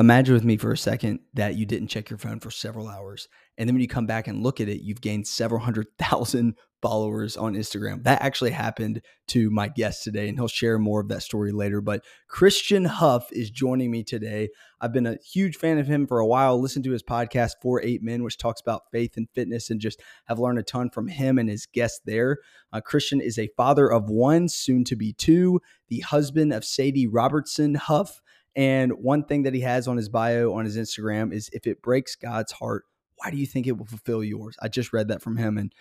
Imagine 0.00 0.32
with 0.32 0.44
me 0.44 0.56
for 0.56 0.72
a 0.72 0.78
second 0.78 1.20
that 1.34 1.56
you 1.56 1.66
didn't 1.66 1.88
check 1.88 2.08
your 2.08 2.18
phone 2.18 2.40
for 2.40 2.50
several 2.50 2.88
hours. 2.88 3.28
And 3.58 3.68
then 3.68 3.74
when 3.74 3.82
you 3.82 3.88
come 3.88 4.06
back 4.06 4.28
and 4.28 4.42
look 4.42 4.58
at 4.58 4.66
it, 4.66 4.80
you've 4.80 5.02
gained 5.02 5.26
several 5.26 5.60
hundred 5.60 5.88
thousand 5.98 6.54
followers 6.80 7.36
on 7.36 7.52
Instagram. 7.52 8.02
That 8.04 8.22
actually 8.22 8.52
happened 8.52 9.02
to 9.28 9.50
my 9.50 9.68
guest 9.68 10.02
today, 10.02 10.30
and 10.30 10.38
he'll 10.38 10.48
share 10.48 10.78
more 10.78 11.02
of 11.02 11.08
that 11.08 11.22
story 11.22 11.52
later. 11.52 11.82
But 11.82 12.02
Christian 12.28 12.86
Huff 12.86 13.30
is 13.30 13.50
joining 13.50 13.90
me 13.90 14.02
today. 14.02 14.48
I've 14.80 14.94
been 14.94 15.06
a 15.06 15.18
huge 15.18 15.56
fan 15.56 15.76
of 15.76 15.86
him 15.86 16.06
for 16.06 16.18
a 16.18 16.26
while, 16.26 16.58
listened 16.58 16.86
to 16.86 16.92
his 16.92 17.02
podcast, 17.02 17.56
Four 17.60 17.82
Eight 17.82 18.02
Men, 18.02 18.22
which 18.22 18.38
talks 18.38 18.62
about 18.62 18.90
faith 18.90 19.18
and 19.18 19.28
fitness, 19.34 19.68
and 19.68 19.82
just 19.82 20.00
have 20.28 20.38
learned 20.38 20.60
a 20.60 20.62
ton 20.62 20.88
from 20.88 21.08
him 21.08 21.38
and 21.38 21.50
his 21.50 21.66
guests 21.66 22.00
there. 22.06 22.38
Uh, 22.72 22.80
Christian 22.80 23.20
is 23.20 23.38
a 23.38 23.50
father 23.54 23.92
of 23.92 24.08
one, 24.08 24.48
soon 24.48 24.82
to 24.84 24.96
be 24.96 25.12
two, 25.12 25.60
the 25.88 26.00
husband 26.00 26.54
of 26.54 26.64
Sadie 26.64 27.06
Robertson 27.06 27.74
Huff. 27.74 28.22
And 28.56 28.92
one 28.92 29.24
thing 29.24 29.44
that 29.44 29.54
he 29.54 29.60
has 29.60 29.86
on 29.86 29.96
his 29.96 30.08
bio 30.08 30.54
on 30.54 30.64
his 30.64 30.76
Instagram 30.76 31.32
is 31.32 31.50
if 31.52 31.66
it 31.66 31.82
breaks 31.82 32.16
God's 32.16 32.52
heart, 32.52 32.84
why 33.16 33.30
do 33.30 33.36
you 33.36 33.46
think 33.46 33.66
it 33.66 33.76
will 33.76 33.86
fulfill 33.86 34.24
yours? 34.24 34.56
I 34.60 34.68
just 34.68 34.92
read 34.92 35.08
that 35.08 35.22
from 35.22 35.36
him 35.36 35.58
and 35.58 35.72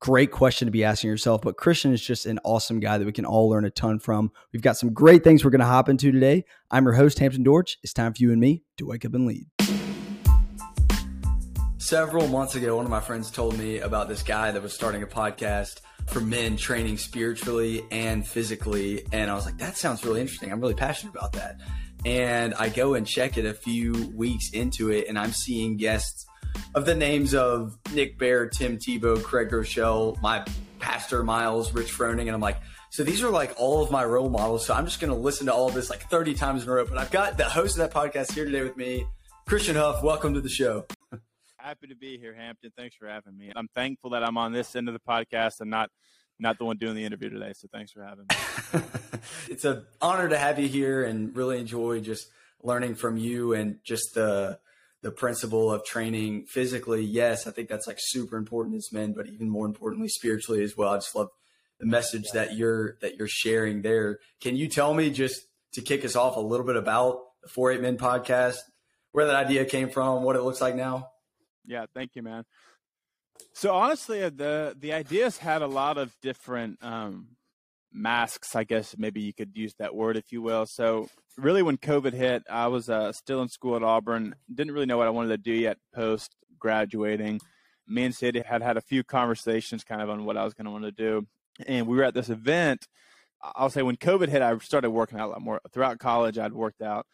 great 0.00 0.30
question 0.30 0.66
to 0.66 0.72
be 0.72 0.82
asking 0.82 1.10
yourself. 1.10 1.42
But 1.42 1.56
Christian 1.56 1.92
is 1.92 2.02
just 2.02 2.26
an 2.26 2.40
awesome 2.42 2.80
guy 2.80 2.98
that 2.98 3.04
we 3.04 3.12
can 3.12 3.26
all 3.26 3.48
learn 3.48 3.64
a 3.64 3.70
ton 3.70 3.98
from. 3.98 4.32
We've 4.52 4.62
got 4.62 4.76
some 4.76 4.92
great 4.92 5.22
things 5.22 5.44
we're 5.44 5.50
going 5.50 5.60
to 5.60 5.66
hop 5.66 5.88
into 5.88 6.10
today. 6.10 6.44
I'm 6.70 6.84
your 6.84 6.94
host, 6.94 7.18
Hampton 7.18 7.42
Dortch. 7.42 7.78
It's 7.82 7.92
time 7.92 8.14
for 8.14 8.22
you 8.22 8.32
and 8.32 8.40
me 8.40 8.64
to 8.78 8.86
wake 8.86 9.04
up 9.04 9.14
and 9.14 9.26
lead. 9.26 9.46
Several 11.76 12.28
months 12.28 12.54
ago, 12.54 12.76
one 12.76 12.84
of 12.84 12.90
my 12.90 13.00
friends 13.00 13.30
told 13.30 13.58
me 13.58 13.80
about 13.80 14.08
this 14.08 14.22
guy 14.22 14.50
that 14.50 14.62
was 14.62 14.72
starting 14.72 15.02
a 15.02 15.06
podcast 15.06 15.80
for 16.06 16.20
men 16.20 16.56
training 16.56 16.98
spiritually 16.98 17.84
and 17.90 18.26
physically. 18.26 19.04
And 19.12 19.30
I 19.30 19.34
was 19.34 19.44
like, 19.44 19.58
that 19.58 19.76
sounds 19.76 20.04
really 20.04 20.20
interesting. 20.20 20.52
I'm 20.52 20.60
really 20.60 20.74
passionate 20.74 21.16
about 21.16 21.32
that. 21.32 21.56
And 22.04 22.54
I 22.54 22.70
go 22.70 22.94
and 22.94 23.06
check 23.06 23.36
it 23.36 23.44
a 23.44 23.52
few 23.52 24.10
weeks 24.14 24.50
into 24.50 24.90
it, 24.90 25.08
and 25.08 25.18
I'm 25.18 25.32
seeing 25.32 25.76
guests 25.76 26.26
of 26.74 26.86
the 26.86 26.94
names 26.94 27.34
of 27.34 27.78
Nick 27.92 28.18
Bare, 28.18 28.48
Tim 28.48 28.78
Tebow, 28.78 29.22
Craig 29.22 29.50
Groeschel, 29.50 30.20
my 30.22 30.44
pastor 30.78 31.22
Miles, 31.22 31.72
Rich 31.72 31.92
Froning, 31.92 32.22
and 32.22 32.30
I'm 32.30 32.40
like, 32.40 32.60
so 32.90 33.04
these 33.04 33.22
are 33.22 33.30
like 33.30 33.54
all 33.56 33.82
of 33.82 33.90
my 33.90 34.04
role 34.04 34.28
models. 34.30 34.66
So 34.66 34.74
I'm 34.74 34.84
just 34.84 35.00
going 35.00 35.12
to 35.12 35.18
listen 35.18 35.46
to 35.46 35.54
all 35.54 35.68
of 35.68 35.74
this 35.74 35.90
like 35.90 36.08
30 36.08 36.34
times 36.34 36.64
in 36.64 36.68
a 36.68 36.72
row. 36.72 36.86
But 36.86 36.98
I've 36.98 37.10
got 37.10 37.36
the 37.36 37.44
host 37.44 37.78
of 37.78 37.88
that 37.88 37.92
podcast 37.96 38.32
here 38.32 38.44
today 38.44 38.62
with 38.62 38.76
me, 38.76 39.06
Christian 39.46 39.76
Huff. 39.76 40.02
Welcome 40.02 40.34
to 40.34 40.40
the 40.40 40.48
show. 40.48 40.86
Happy 41.56 41.86
to 41.88 41.94
be 41.94 42.18
here, 42.18 42.34
Hampton. 42.34 42.72
Thanks 42.76 42.96
for 42.96 43.06
having 43.06 43.36
me. 43.36 43.52
I'm 43.54 43.68
thankful 43.74 44.10
that 44.10 44.24
I'm 44.24 44.38
on 44.38 44.52
this 44.52 44.74
end 44.74 44.88
of 44.88 44.94
the 44.94 45.00
podcast 45.00 45.60
and 45.60 45.70
not 45.70 45.90
not 46.40 46.58
the 46.58 46.64
one 46.64 46.76
doing 46.76 46.94
the 46.94 47.04
interview 47.04 47.28
today. 47.28 47.52
So 47.54 47.68
thanks 47.72 47.92
for 47.92 48.02
having 48.02 48.26
me. 48.28 49.18
it's 49.48 49.64
an 49.64 49.84
honor 50.00 50.28
to 50.28 50.38
have 50.38 50.58
you 50.58 50.68
here 50.68 51.04
and 51.04 51.36
really 51.36 51.58
enjoy 51.58 52.00
just 52.00 52.26
learning 52.62 52.94
from 52.94 53.16
you 53.16 53.52
and 53.52 53.78
just 53.84 54.14
the 54.14 54.58
the 55.02 55.10
principle 55.10 55.72
of 55.72 55.84
training 55.84 56.44
physically. 56.44 57.02
Yes, 57.02 57.46
I 57.46 57.52
think 57.52 57.68
that's 57.68 57.86
like 57.86 57.96
super 57.98 58.36
important 58.36 58.76
as 58.76 58.92
men, 58.92 59.12
but 59.12 59.26
even 59.28 59.48
more 59.48 59.66
importantly 59.66 60.08
spiritually 60.08 60.62
as 60.62 60.76
well. 60.76 60.92
I 60.92 60.96
just 60.96 61.14
love 61.14 61.28
the 61.78 61.86
message 61.86 62.26
that 62.34 62.56
you're 62.56 62.96
that 63.00 63.16
you're 63.16 63.28
sharing 63.28 63.82
there. 63.82 64.18
Can 64.40 64.56
you 64.56 64.68
tell 64.68 64.92
me 64.94 65.10
just 65.10 65.42
to 65.72 65.80
kick 65.80 66.04
us 66.04 66.16
off 66.16 66.36
a 66.36 66.40
little 66.40 66.66
bit 66.66 66.76
about 66.76 67.20
the 67.42 67.48
Four 67.48 67.72
Eight 67.72 67.80
Men 67.80 67.96
podcast, 67.96 68.58
where 69.12 69.26
that 69.26 69.36
idea 69.36 69.64
came 69.64 69.88
from, 69.88 70.22
what 70.22 70.36
it 70.36 70.42
looks 70.42 70.60
like 70.60 70.74
now? 70.74 71.08
Yeah, 71.66 71.86
thank 71.94 72.14
you, 72.14 72.22
man. 72.22 72.44
So 73.54 73.74
honestly, 73.74 74.22
uh, 74.22 74.30
the 74.34 74.76
the 74.78 74.92
ideas 74.92 75.38
had 75.38 75.62
a 75.62 75.66
lot 75.66 75.98
of 75.98 76.14
different 76.22 76.78
um, 76.82 77.36
masks. 77.92 78.54
I 78.54 78.64
guess 78.64 78.96
maybe 78.98 79.20
you 79.20 79.32
could 79.32 79.56
use 79.56 79.74
that 79.78 79.94
word, 79.94 80.16
if 80.16 80.32
you 80.32 80.42
will. 80.42 80.66
So 80.66 81.08
really, 81.36 81.62
when 81.62 81.76
COVID 81.76 82.12
hit, 82.12 82.42
I 82.48 82.68
was 82.68 82.88
uh, 82.88 83.12
still 83.12 83.42
in 83.42 83.48
school 83.48 83.76
at 83.76 83.82
Auburn. 83.82 84.34
Didn't 84.52 84.72
really 84.72 84.86
know 84.86 84.98
what 84.98 85.06
I 85.06 85.10
wanted 85.10 85.28
to 85.28 85.38
do 85.38 85.52
yet 85.52 85.78
post 85.94 86.34
graduating. 86.58 87.40
Me 87.86 88.04
and 88.04 88.14
Sadie 88.14 88.42
had 88.46 88.62
had 88.62 88.76
a 88.76 88.82
few 88.82 89.02
conversations, 89.02 89.82
kind 89.84 90.00
of 90.00 90.10
on 90.10 90.24
what 90.24 90.36
I 90.36 90.44
was 90.44 90.54
going 90.54 90.66
to 90.66 90.70
want 90.70 90.84
to 90.84 90.92
do, 90.92 91.26
and 91.66 91.86
we 91.86 91.96
were 91.96 92.04
at 92.04 92.14
this 92.14 92.28
event. 92.28 92.86
I'll 93.42 93.70
say 93.70 93.82
when 93.82 93.96
COVID 93.96 94.28
hit, 94.28 94.42
I 94.42 94.56
started 94.58 94.90
working 94.90 95.18
out 95.18 95.28
a 95.28 95.32
lot 95.32 95.40
more. 95.40 95.60
Throughout 95.72 95.98
college, 95.98 96.38
I'd 96.38 96.52
worked 96.52 96.82
out 96.82 97.06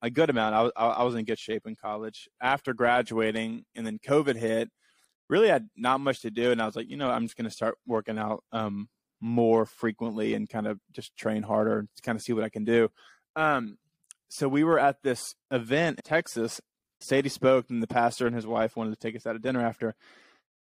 a 0.00 0.10
good 0.10 0.30
amount. 0.30 0.54
I 0.54 0.62
was 0.62 0.72
I 0.76 1.02
was 1.02 1.14
in 1.14 1.24
good 1.24 1.38
shape 1.38 1.66
in 1.66 1.76
college. 1.76 2.28
After 2.40 2.72
graduating, 2.72 3.64
and 3.74 3.86
then 3.86 3.98
COVID 3.98 4.36
hit 4.36 4.70
really 5.28 5.48
had 5.48 5.68
not 5.76 6.00
much 6.00 6.20
to 6.22 6.30
do. 6.30 6.50
And 6.50 6.60
I 6.60 6.66
was 6.66 6.76
like, 6.76 6.88
you 6.88 6.96
know, 6.96 7.10
I'm 7.10 7.24
just 7.24 7.36
going 7.36 7.48
to 7.48 7.50
start 7.50 7.76
working 7.86 8.18
out 8.18 8.44
um, 8.52 8.88
more 9.20 9.64
frequently 9.64 10.34
and 10.34 10.48
kind 10.48 10.66
of 10.66 10.78
just 10.92 11.16
train 11.16 11.42
harder 11.42 11.82
to 11.82 12.02
kind 12.02 12.16
of 12.16 12.22
see 12.22 12.32
what 12.32 12.44
I 12.44 12.48
can 12.48 12.64
do. 12.64 12.90
Um, 13.36 13.78
so 14.28 14.48
we 14.48 14.64
were 14.64 14.78
at 14.78 15.02
this 15.02 15.34
event 15.50 15.98
in 15.98 16.02
Texas. 16.04 16.60
Sadie 17.00 17.28
spoke, 17.28 17.66
and 17.70 17.82
the 17.82 17.86
pastor 17.88 18.26
and 18.26 18.36
his 18.36 18.46
wife 18.46 18.76
wanted 18.76 18.90
to 18.90 18.96
take 18.96 19.16
us 19.16 19.26
out 19.26 19.32
to 19.34 19.38
dinner 19.38 19.64
after. 19.64 19.94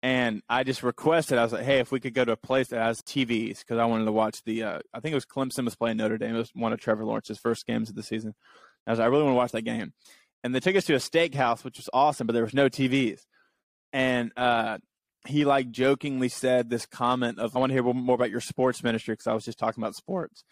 And 0.02 0.42
I 0.48 0.62
just 0.62 0.82
requested, 0.82 1.38
I 1.38 1.42
was 1.42 1.52
like, 1.52 1.64
hey, 1.64 1.80
if 1.80 1.90
we 1.90 1.98
could 1.98 2.14
go 2.14 2.24
to 2.24 2.32
a 2.32 2.36
place 2.36 2.68
that 2.68 2.80
has 2.80 3.02
TVs, 3.02 3.58
because 3.58 3.78
I 3.78 3.84
wanted 3.84 4.04
to 4.04 4.12
watch 4.12 4.42
the, 4.44 4.62
uh, 4.62 4.78
I 4.94 5.00
think 5.00 5.12
it 5.12 5.16
was 5.16 5.26
Clemson 5.26 5.64
was 5.64 5.74
playing 5.74 5.96
Notre 5.96 6.18
Dame. 6.18 6.36
It 6.36 6.38
was 6.38 6.52
one 6.54 6.72
of 6.72 6.80
Trevor 6.80 7.04
Lawrence's 7.04 7.38
first 7.38 7.66
games 7.66 7.88
of 7.88 7.96
the 7.96 8.04
season. 8.04 8.34
I 8.86 8.92
was 8.92 9.00
like, 9.00 9.06
I 9.06 9.08
really 9.08 9.24
want 9.24 9.32
to 9.32 9.38
watch 9.38 9.52
that 9.52 9.62
game. 9.62 9.92
And 10.44 10.54
they 10.54 10.60
took 10.60 10.76
us 10.76 10.84
to 10.84 10.94
a 10.94 10.98
steakhouse, 10.98 11.64
which 11.64 11.78
was 11.78 11.90
awesome, 11.92 12.26
but 12.28 12.32
there 12.32 12.44
was 12.44 12.54
no 12.54 12.68
TVs 12.68 13.22
and 13.92 14.32
uh, 14.36 14.78
he 15.26 15.44
like 15.44 15.70
jokingly 15.70 16.28
said 16.28 16.70
this 16.70 16.86
comment 16.86 17.38
of, 17.38 17.56
"I 17.56 17.60
want 17.60 17.70
to 17.70 17.74
hear 17.74 17.82
more 17.82 18.14
about 18.14 18.30
your 18.30 18.40
sports 18.40 18.82
ministry," 18.82 19.12
because 19.12 19.26
I 19.26 19.34
was 19.34 19.44
just 19.44 19.58
talking 19.58 19.82
about 19.82 19.94
sports, 19.94 20.44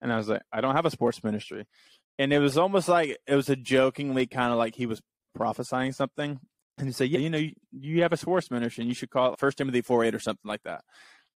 and 0.00 0.12
I 0.12 0.16
was 0.16 0.28
like, 0.28 0.42
"I 0.52 0.60
don't 0.60 0.74
have 0.74 0.86
a 0.86 0.90
sports 0.90 1.22
ministry," 1.22 1.66
and 2.18 2.32
it 2.32 2.38
was 2.38 2.58
almost 2.58 2.88
like 2.88 3.18
it 3.26 3.34
was 3.34 3.48
a 3.48 3.56
jokingly 3.56 4.26
kind 4.26 4.52
of 4.52 4.58
like 4.58 4.74
he 4.74 4.86
was 4.86 5.00
prophesying 5.34 5.92
something, 5.92 6.40
and 6.78 6.88
he 6.88 6.92
said, 6.92 7.08
"Yeah, 7.08 7.20
you 7.20 7.30
know, 7.30 7.38
you, 7.38 7.52
you 7.72 8.02
have 8.02 8.12
a 8.12 8.16
sports 8.16 8.50
ministry, 8.50 8.82
and 8.82 8.88
you 8.88 8.94
should 8.94 9.10
call 9.10 9.32
it 9.32 9.38
First 9.38 9.58
Timothy 9.58 9.82
four 9.82 10.04
eight 10.04 10.14
or 10.14 10.20
something 10.20 10.48
like 10.48 10.62
that." 10.64 10.84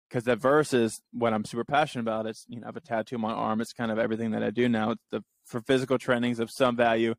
Because 0.08 0.24
that 0.24 0.38
verse 0.38 0.72
is 0.72 1.00
what 1.12 1.32
I'm 1.32 1.44
super 1.44 1.64
passionate 1.64 2.02
about. 2.02 2.26
It's 2.26 2.44
you 2.48 2.60
know 2.60 2.66
I 2.66 2.68
have 2.68 2.76
a 2.76 2.80
tattoo 2.80 3.16
on 3.16 3.22
my 3.22 3.32
arm. 3.32 3.60
It's 3.60 3.72
kind 3.72 3.90
of 3.90 3.98
everything 3.98 4.30
that 4.32 4.42
I 4.42 4.50
do 4.50 4.68
now. 4.68 4.92
It's 4.92 5.04
the 5.10 5.22
for 5.46 5.60
physical 5.60 5.98
trainings 5.98 6.40
of 6.40 6.50
some 6.50 6.76
value, 6.76 7.14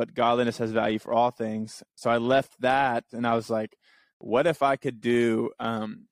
but 0.00 0.14
godliness 0.14 0.56
has 0.56 0.72
value 0.72 0.98
for 0.98 1.12
all 1.12 1.30
things. 1.30 1.82
So 1.94 2.08
I 2.08 2.16
left 2.16 2.58
that 2.60 3.04
and 3.12 3.26
I 3.26 3.34
was 3.34 3.50
like, 3.50 3.76
what 4.16 4.46
if 4.46 4.62
I 4.62 4.76
could 4.76 5.02
do 5.02 5.50
um, 5.60 6.06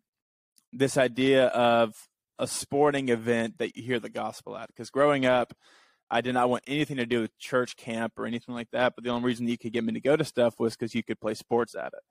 this 0.74 0.98
idea 0.98 1.46
of 1.46 1.96
a 2.38 2.46
sporting 2.46 3.08
event 3.08 3.56
that 3.56 3.78
you 3.78 3.82
hear 3.82 3.98
the 3.98 4.10
gospel 4.10 4.58
at? 4.58 4.66
Because 4.66 4.90
growing 4.90 5.24
up, 5.24 5.54
I 6.10 6.20
did 6.20 6.34
not 6.34 6.50
want 6.50 6.64
anything 6.66 6.98
to 6.98 7.06
do 7.06 7.22
with 7.22 7.38
church 7.38 7.78
camp 7.78 8.12
or 8.18 8.26
anything 8.26 8.54
like 8.54 8.68
that. 8.72 8.94
But 8.94 9.04
the 9.04 9.10
only 9.10 9.24
reason 9.24 9.48
you 9.48 9.56
could 9.56 9.72
get 9.72 9.84
me 9.84 9.94
to 9.94 10.02
go 10.02 10.16
to 10.16 10.24
stuff 10.24 10.60
was 10.60 10.76
because 10.76 10.94
you 10.94 11.02
could 11.02 11.18
play 11.18 11.32
sports 11.32 11.74
at 11.74 11.94
it, 11.94 12.02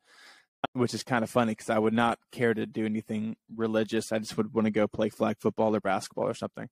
which 0.73 0.95
is 0.95 1.03
kind 1.03 1.23
of 1.23 1.29
funny 1.29 1.51
because 1.51 1.69
I 1.69 1.77
would 1.77 1.93
not 1.93 2.17
care 2.31 2.55
to 2.55 2.65
do 2.65 2.87
anything 2.87 3.35
religious. 3.55 4.11
I 4.11 4.17
just 4.17 4.35
would 4.35 4.51
want 4.51 4.65
to 4.65 4.71
go 4.71 4.87
play 4.87 5.09
flag 5.09 5.35
football 5.39 5.75
or 5.75 5.79
basketball 5.79 6.27
or 6.27 6.33
something. 6.33 6.69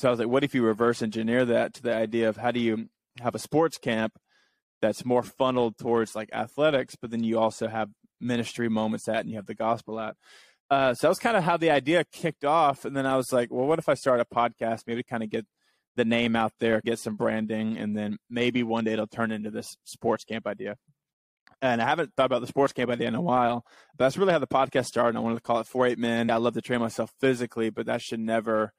So 0.00 0.08
I 0.08 0.10
was 0.10 0.20
like, 0.20 0.28
what 0.28 0.42
if 0.42 0.54
you 0.54 0.62
reverse 0.62 1.02
engineer 1.02 1.44
that 1.44 1.74
to 1.74 1.82
the 1.82 1.94
idea 1.94 2.30
of 2.30 2.38
how 2.38 2.50
do 2.50 2.60
you 2.60 2.88
have 3.20 3.34
a 3.34 3.38
sports 3.38 3.76
camp 3.76 4.18
that's 4.80 5.04
more 5.04 5.22
funneled 5.22 5.76
towards 5.78 6.14
like 6.14 6.30
athletics, 6.32 6.96
but 7.00 7.10
then 7.10 7.24
you 7.24 7.38
also 7.38 7.68
have 7.68 7.90
ministry 8.20 8.68
moments 8.68 9.08
at 9.08 9.20
and 9.20 9.30
you 9.30 9.36
have 9.36 9.46
the 9.46 9.54
gospel 9.54 9.98
at. 10.00 10.16
Uh, 10.70 10.94
so 10.94 11.06
that 11.06 11.10
was 11.10 11.18
kind 11.18 11.36
of 11.36 11.44
how 11.44 11.56
the 11.56 11.70
idea 11.70 12.04
kicked 12.12 12.44
off. 12.44 12.84
And 12.84 12.96
then 12.96 13.06
I 13.06 13.16
was 13.16 13.32
like, 13.32 13.50
well, 13.50 13.66
what 13.66 13.78
if 13.78 13.88
I 13.88 13.94
start 13.94 14.20
a 14.20 14.24
podcast, 14.24 14.82
maybe 14.86 15.02
kind 15.02 15.22
of 15.22 15.30
get 15.30 15.46
the 15.96 16.04
name 16.04 16.36
out 16.36 16.52
there, 16.60 16.80
get 16.84 16.98
some 16.98 17.16
branding, 17.16 17.76
and 17.76 17.96
then 17.96 18.18
maybe 18.30 18.62
one 18.62 18.84
day 18.84 18.92
it'll 18.92 19.06
turn 19.06 19.32
into 19.32 19.50
this 19.50 19.76
sports 19.84 20.24
camp 20.24 20.46
idea. 20.46 20.76
And 21.60 21.82
I 21.82 21.86
haven't 21.86 22.12
thought 22.14 22.26
about 22.26 22.40
the 22.40 22.46
sports 22.46 22.72
camp 22.72 22.90
idea 22.90 23.08
in 23.08 23.16
a 23.16 23.20
while, 23.20 23.64
but 23.96 24.04
that's 24.04 24.16
really 24.16 24.32
how 24.32 24.38
the 24.38 24.46
podcast 24.46 24.84
started. 24.84 25.18
I 25.18 25.20
wanted 25.20 25.36
to 25.36 25.42
call 25.42 25.58
it 25.58 25.66
Four 25.66 25.86
Eight 25.86 25.98
Men. 25.98 26.30
I 26.30 26.36
love 26.36 26.54
to 26.54 26.60
train 26.60 26.80
myself 26.80 27.10
physically, 27.18 27.70
but 27.70 27.86
that 27.86 28.00
should 28.00 28.20
never 28.20 28.72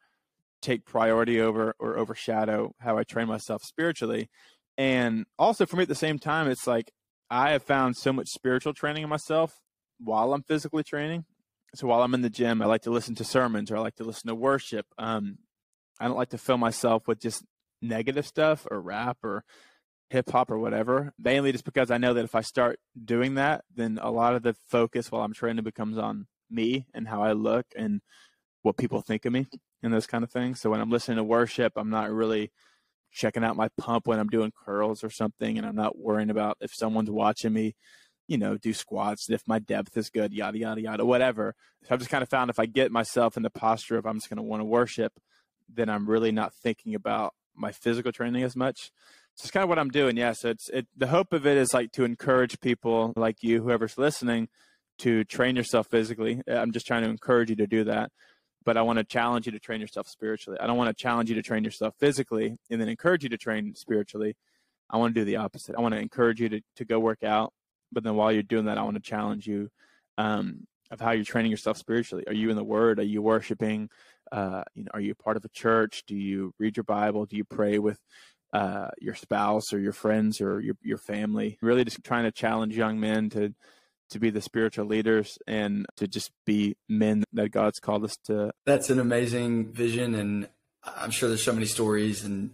take 0.61 0.85
priority 0.85 1.41
over 1.41 1.73
or 1.79 1.97
overshadow 1.97 2.73
how 2.79 2.97
I 2.97 3.03
train 3.03 3.27
myself 3.27 3.63
spiritually. 3.63 4.29
And 4.79 5.25
also 5.37 5.65
for 5.65 5.75
me 5.75 5.83
at 5.83 5.89
the 5.89 5.93
same 5.93 6.17
time, 6.17 6.47
it's 6.47 6.65
like 6.65 6.89
I 7.29 7.51
have 7.51 7.63
found 7.63 7.97
so 7.97 8.13
much 8.13 8.29
spiritual 8.29 8.73
training 8.73 9.03
in 9.03 9.09
myself 9.09 9.59
while 9.99 10.33
I'm 10.33 10.41
physically 10.41 10.83
training. 10.83 11.25
So 11.75 11.85
while 11.87 12.01
I'm 12.01 12.13
in 12.13 12.21
the 12.21 12.29
gym, 12.29 12.61
I 12.61 12.65
like 12.65 12.83
to 12.83 12.89
listen 12.89 13.13
to 13.15 13.25
sermons 13.25 13.69
or 13.69 13.75
I 13.75 13.81
like 13.81 13.97
to 13.97 14.05
listen 14.05 14.29
to 14.29 14.35
worship. 14.35 14.85
Um, 14.97 15.39
I 15.99 16.07
don't 16.07 16.15
like 16.15 16.29
to 16.29 16.37
fill 16.37 16.57
myself 16.57 17.09
with 17.09 17.19
just 17.19 17.43
negative 17.81 18.25
stuff 18.25 18.65
or 18.71 18.79
rap 18.79 19.17
or 19.21 19.43
hip 20.11 20.29
hop 20.31 20.49
or 20.49 20.57
whatever. 20.57 21.11
Mainly 21.19 21.51
just 21.51 21.65
because 21.65 21.91
I 21.91 21.97
know 21.97 22.13
that 22.13 22.23
if 22.23 22.33
I 22.33 22.41
start 22.41 22.79
doing 23.03 23.35
that, 23.35 23.65
then 23.75 23.99
a 24.01 24.09
lot 24.09 24.33
of 24.33 24.43
the 24.43 24.55
focus 24.69 25.11
while 25.11 25.23
I'm 25.23 25.33
training 25.33 25.65
becomes 25.65 25.97
on 25.97 26.27
me 26.49 26.87
and 26.93 27.05
how 27.05 27.21
I 27.21 27.33
look 27.33 27.65
and 27.75 27.99
what 28.61 28.77
people 28.77 29.01
think 29.01 29.25
of 29.25 29.33
me 29.33 29.45
and 29.83 29.93
those 29.93 30.07
kind 30.07 30.23
of 30.23 30.31
things. 30.31 30.61
So 30.61 30.69
when 30.69 30.79
I'm 30.79 30.89
listening 30.89 31.17
to 31.17 31.23
worship, 31.25 31.73
I'm 31.75 31.89
not 31.89 32.11
really 32.11 32.53
checking 33.11 33.43
out 33.43 33.55
my 33.55 33.69
pump 33.77 34.07
when 34.07 34.19
I'm 34.19 34.27
doing 34.27 34.51
curls 34.65 35.03
or 35.03 35.09
something, 35.09 35.57
and 35.57 35.65
I'm 35.65 35.75
not 35.75 35.97
worrying 35.97 36.29
about 36.29 36.57
if 36.61 36.71
someone's 36.73 37.11
watching 37.11 37.53
me, 37.53 37.75
you 38.27 38.37
know, 38.37 38.57
do 38.57 38.73
squats, 38.73 39.27
and 39.27 39.35
if 39.35 39.47
my 39.47 39.59
depth 39.59 39.97
is 39.97 40.09
good, 40.09 40.33
yada, 40.33 40.57
yada, 40.57 40.81
yada, 40.81 41.05
whatever. 41.05 41.55
So 41.83 41.93
I've 41.93 41.99
just 41.99 42.11
kind 42.11 42.21
of 42.21 42.29
found 42.29 42.49
if 42.49 42.59
I 42.59 42.65
get 42.65 42.91
myself 42.91 43.37
in 43.37 43.43
the 43.43 43.49
posture 43.49 43.97
of 43.97 44.05
I'm 44.05 44.17
just 44.17 44.29
going 44.29 44.37
to 44.37 44.43
want 44.43 44.61
to 44.61 44.65
worship, 44.65 45.13
then 45.73 45.89
I'm 45.89 46.09
really 46.09 46.31
not 46.31 46.53
thinking 46.53 46.95
about 46.95 47.33
my 47.55 47.71
physical 47.71 48.11
training 48.11 48.43
as 48.43 48.55
much. 48.55 48.91
So 49.35 49.43
it's 49.43 49.51
kind 49.51 49.63
of 49.63 49.69
what 49.69 49.79
I'm 49.79 49.89
doing. 49.89 50.17
Yeah. 50.17 50.33
So 50.33 50.49
it's 50.49 50.69
it. 50.69 50.87
The 50.97 51.07
hope 51.07 51.33
of 51.33 51.47
it 51.47 51.57
is 51.57 51.73
like 51.73 51.91
to 51.93 52.03
encourage 52.03 52.59
people 52.59 53.13
like 53.15 53.41
you, 53.41 53.61
whoever's 53.61 53.97
listening, 53.97 54.49
to 54.99 55.23
train 55.23 55.55
yourself 55.55 55.87
physically. 55.87 56.41
Uh, 56.49 56.55
I'm 56.55 56.71
just 56.71 56.85
trying 56.85 57.03
to 57.03 57.09
encourage 57.09 57.49
you 57.49 57.55
to 57.57 57.67
do 57.67 57.85
that. 57.85 58.11
But 58.69 58.77
I 58.77 58.83
want 58.83 58.99
to 58.99 59.03
challenge 59.03 59.47
you 59.47 59.51
to 59.53 59.59
train 59.59 59.81
yourself 59.81 60.07
spiritually. 60.07 60.59
I 60.61 60.67
don't 60.67 60.77
want 60.77 60.95
to 60.95 61.01
challenge 61.01 61.27
you 61.27 61.35
to 61.37 61.41
train 61.41 61.63
yourself 61.63 61.95
physically 61.99 62.55
and 62.69 62.79
then 62.79 62.87
encourage 62.87 63.23
you 63.23 63.29
to 63.29 63.37
train 63.37 63.73
spiritually. 63.73 64.35
I 64.91 64.97
want 64.97 65.15
to 65.15 65.21
do 65.21 65.25
the 65.25 65.37
opposite. 65.37 65.75
I 65.75 65.81
want 65.81 65.95
to 65.95 65.99
encourage 65.99 66.39
you 66.39 66.49
to, 66.49 66.61
to 66.75 66.85
go 66.85 66.99
work 66.99 67.23
out. 67.23 67.51
But 67.91 68.03
then 68.03 68.13
while 68.13 68.31
you're 68.31 68.43
doing 68.43 68.65
that, 68.65 68.77
I 68.77 68.83
want 68.83 68.93
to 68.93 69.01
challenge 69.01 69.47
you 69.47 69.71
um, 70.19 70.67
of 70.91 71.01
how 71.01 71.13
you're 71.13 71.25
training 71.25 71.49
yourself 71.49 71.77
spiritually. 71.77 72.25
Are 72.27 72.33
you 72.33 72.51
in 72.51 72.55
the 72.55 72.63
Word? 72.63 72.99
Are 72.99 73.01
you 73.01 73.23
worshiping? 73.23 73.89
Uh, 74.31 74.61
you 74.75 74.83
know, 74.83 74.91
are 74.93 75.01
you 75.01 75.15
part 75.15 75.35
of 75.35 75.43
a 75.43 75.49
church? 75.49 76.03
Do 76.05 76.15
you 76.15 76.53
read 76.59 76.77
your 76.77 76.83
Bible? 76.83 77.25
Do 77.25 77.37
you 77.37 77.45
pray 77.45 77.79
with 77.79 77.97
uh, 78.53 78.89
your 78.99 79.15
spouse 79.15 79.73
or 79.73 79.79
your 79.79 79.93
friends 79.93 80.41
or 80.41 80.59
your 80.59 80.75
your 80.83 80.99
family? 80.99 81.57
Really, 81.63 81.85
just 81.85 82.03
trying 82.03 82.25
to 82.25 82.31
challenge 82.31 82.77
young 82.77 82.99
men 82.99 83.31
to 83.31 83.55
to 84.09 84.19
be 84.19 84.29
the 84.29 84.41
spiritual 84.41 84.85
leaders 84.85 85.37
and 85.47 85.85
to 85.97 86.07
just 86.07 86.31
be 86.45 86.75
men 86.87 87.23
that 87.33 87.49
God's 87.49 87.79
called 87.79 88.03
us 88.03 88.17
to. 88.25 88.51
That's 88.65 88.89
an 88.89 88.99
amazing 88.99 89.71
vision, 89.73 90.15
and 90.15 90.49
I'm 90.83 91.11
sure 91.11 91.29
there's 91.29 91.43
so 91.43 91.53
many 91.53 91.65
stories 91.65 92.23
and 92.23 92.51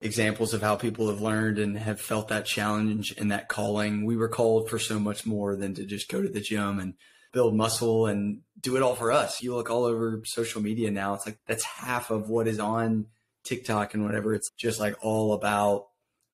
examples 0.00 0.52
of 0.52 0.62
how 0.62 0.76
people 0.76 1.08
have 1.08 1.20
learned 1.20 1.58
and 1.58 1.78
have 1.78 2.00
felt 2.00 2.28
that 2.28 2.44
challenge 2.44 3.14
and 3.16 3.30
that 3.30 3.48
calling. 3.48 4.04
We 4.04 4.16
were 4.16 4.28
called 4.28 4.68
for 4.68 4.78
so 4.78 4.98
much 4.98 5.24
more 5.24 5.56
than 5.56 5.74
to 5.74 5.84
just 5.84 6.08
go 6.08 6.20
to 6.20 6.28
the 6.28 6.40
gym 6.40 6.78
and 6.80 6.94
build 7.32 7.54
muscle 7.54 8.06
and 8.06 8.40
do 8.60 8.76
it 8.76 8.82
all 8.82 8.94
for 8.94 9.10
us. 9.10 9.42
You 9.42 9.54
look 9.54 9.70
all 9.70 9.84
over 9.84 10.22
social 10.24 10.60
media 10.60 10.90
now, 10.90 11.14
it's 11.14 11.26
like 11.26 11.38
that's 11.46 11.64
half 11.64 12.10
of 12.10 12.28
what 12.28 12.48
is 12.48 12.58
on 12.58 13.06
TikTok 13.44 13.94
and 13.94 14.04
whatever. 14.04 14.34
It's 14.34 14.50
just 14.56 14.80
like 14.80 14.96
all 15.02 15.32
about 15.32 15.86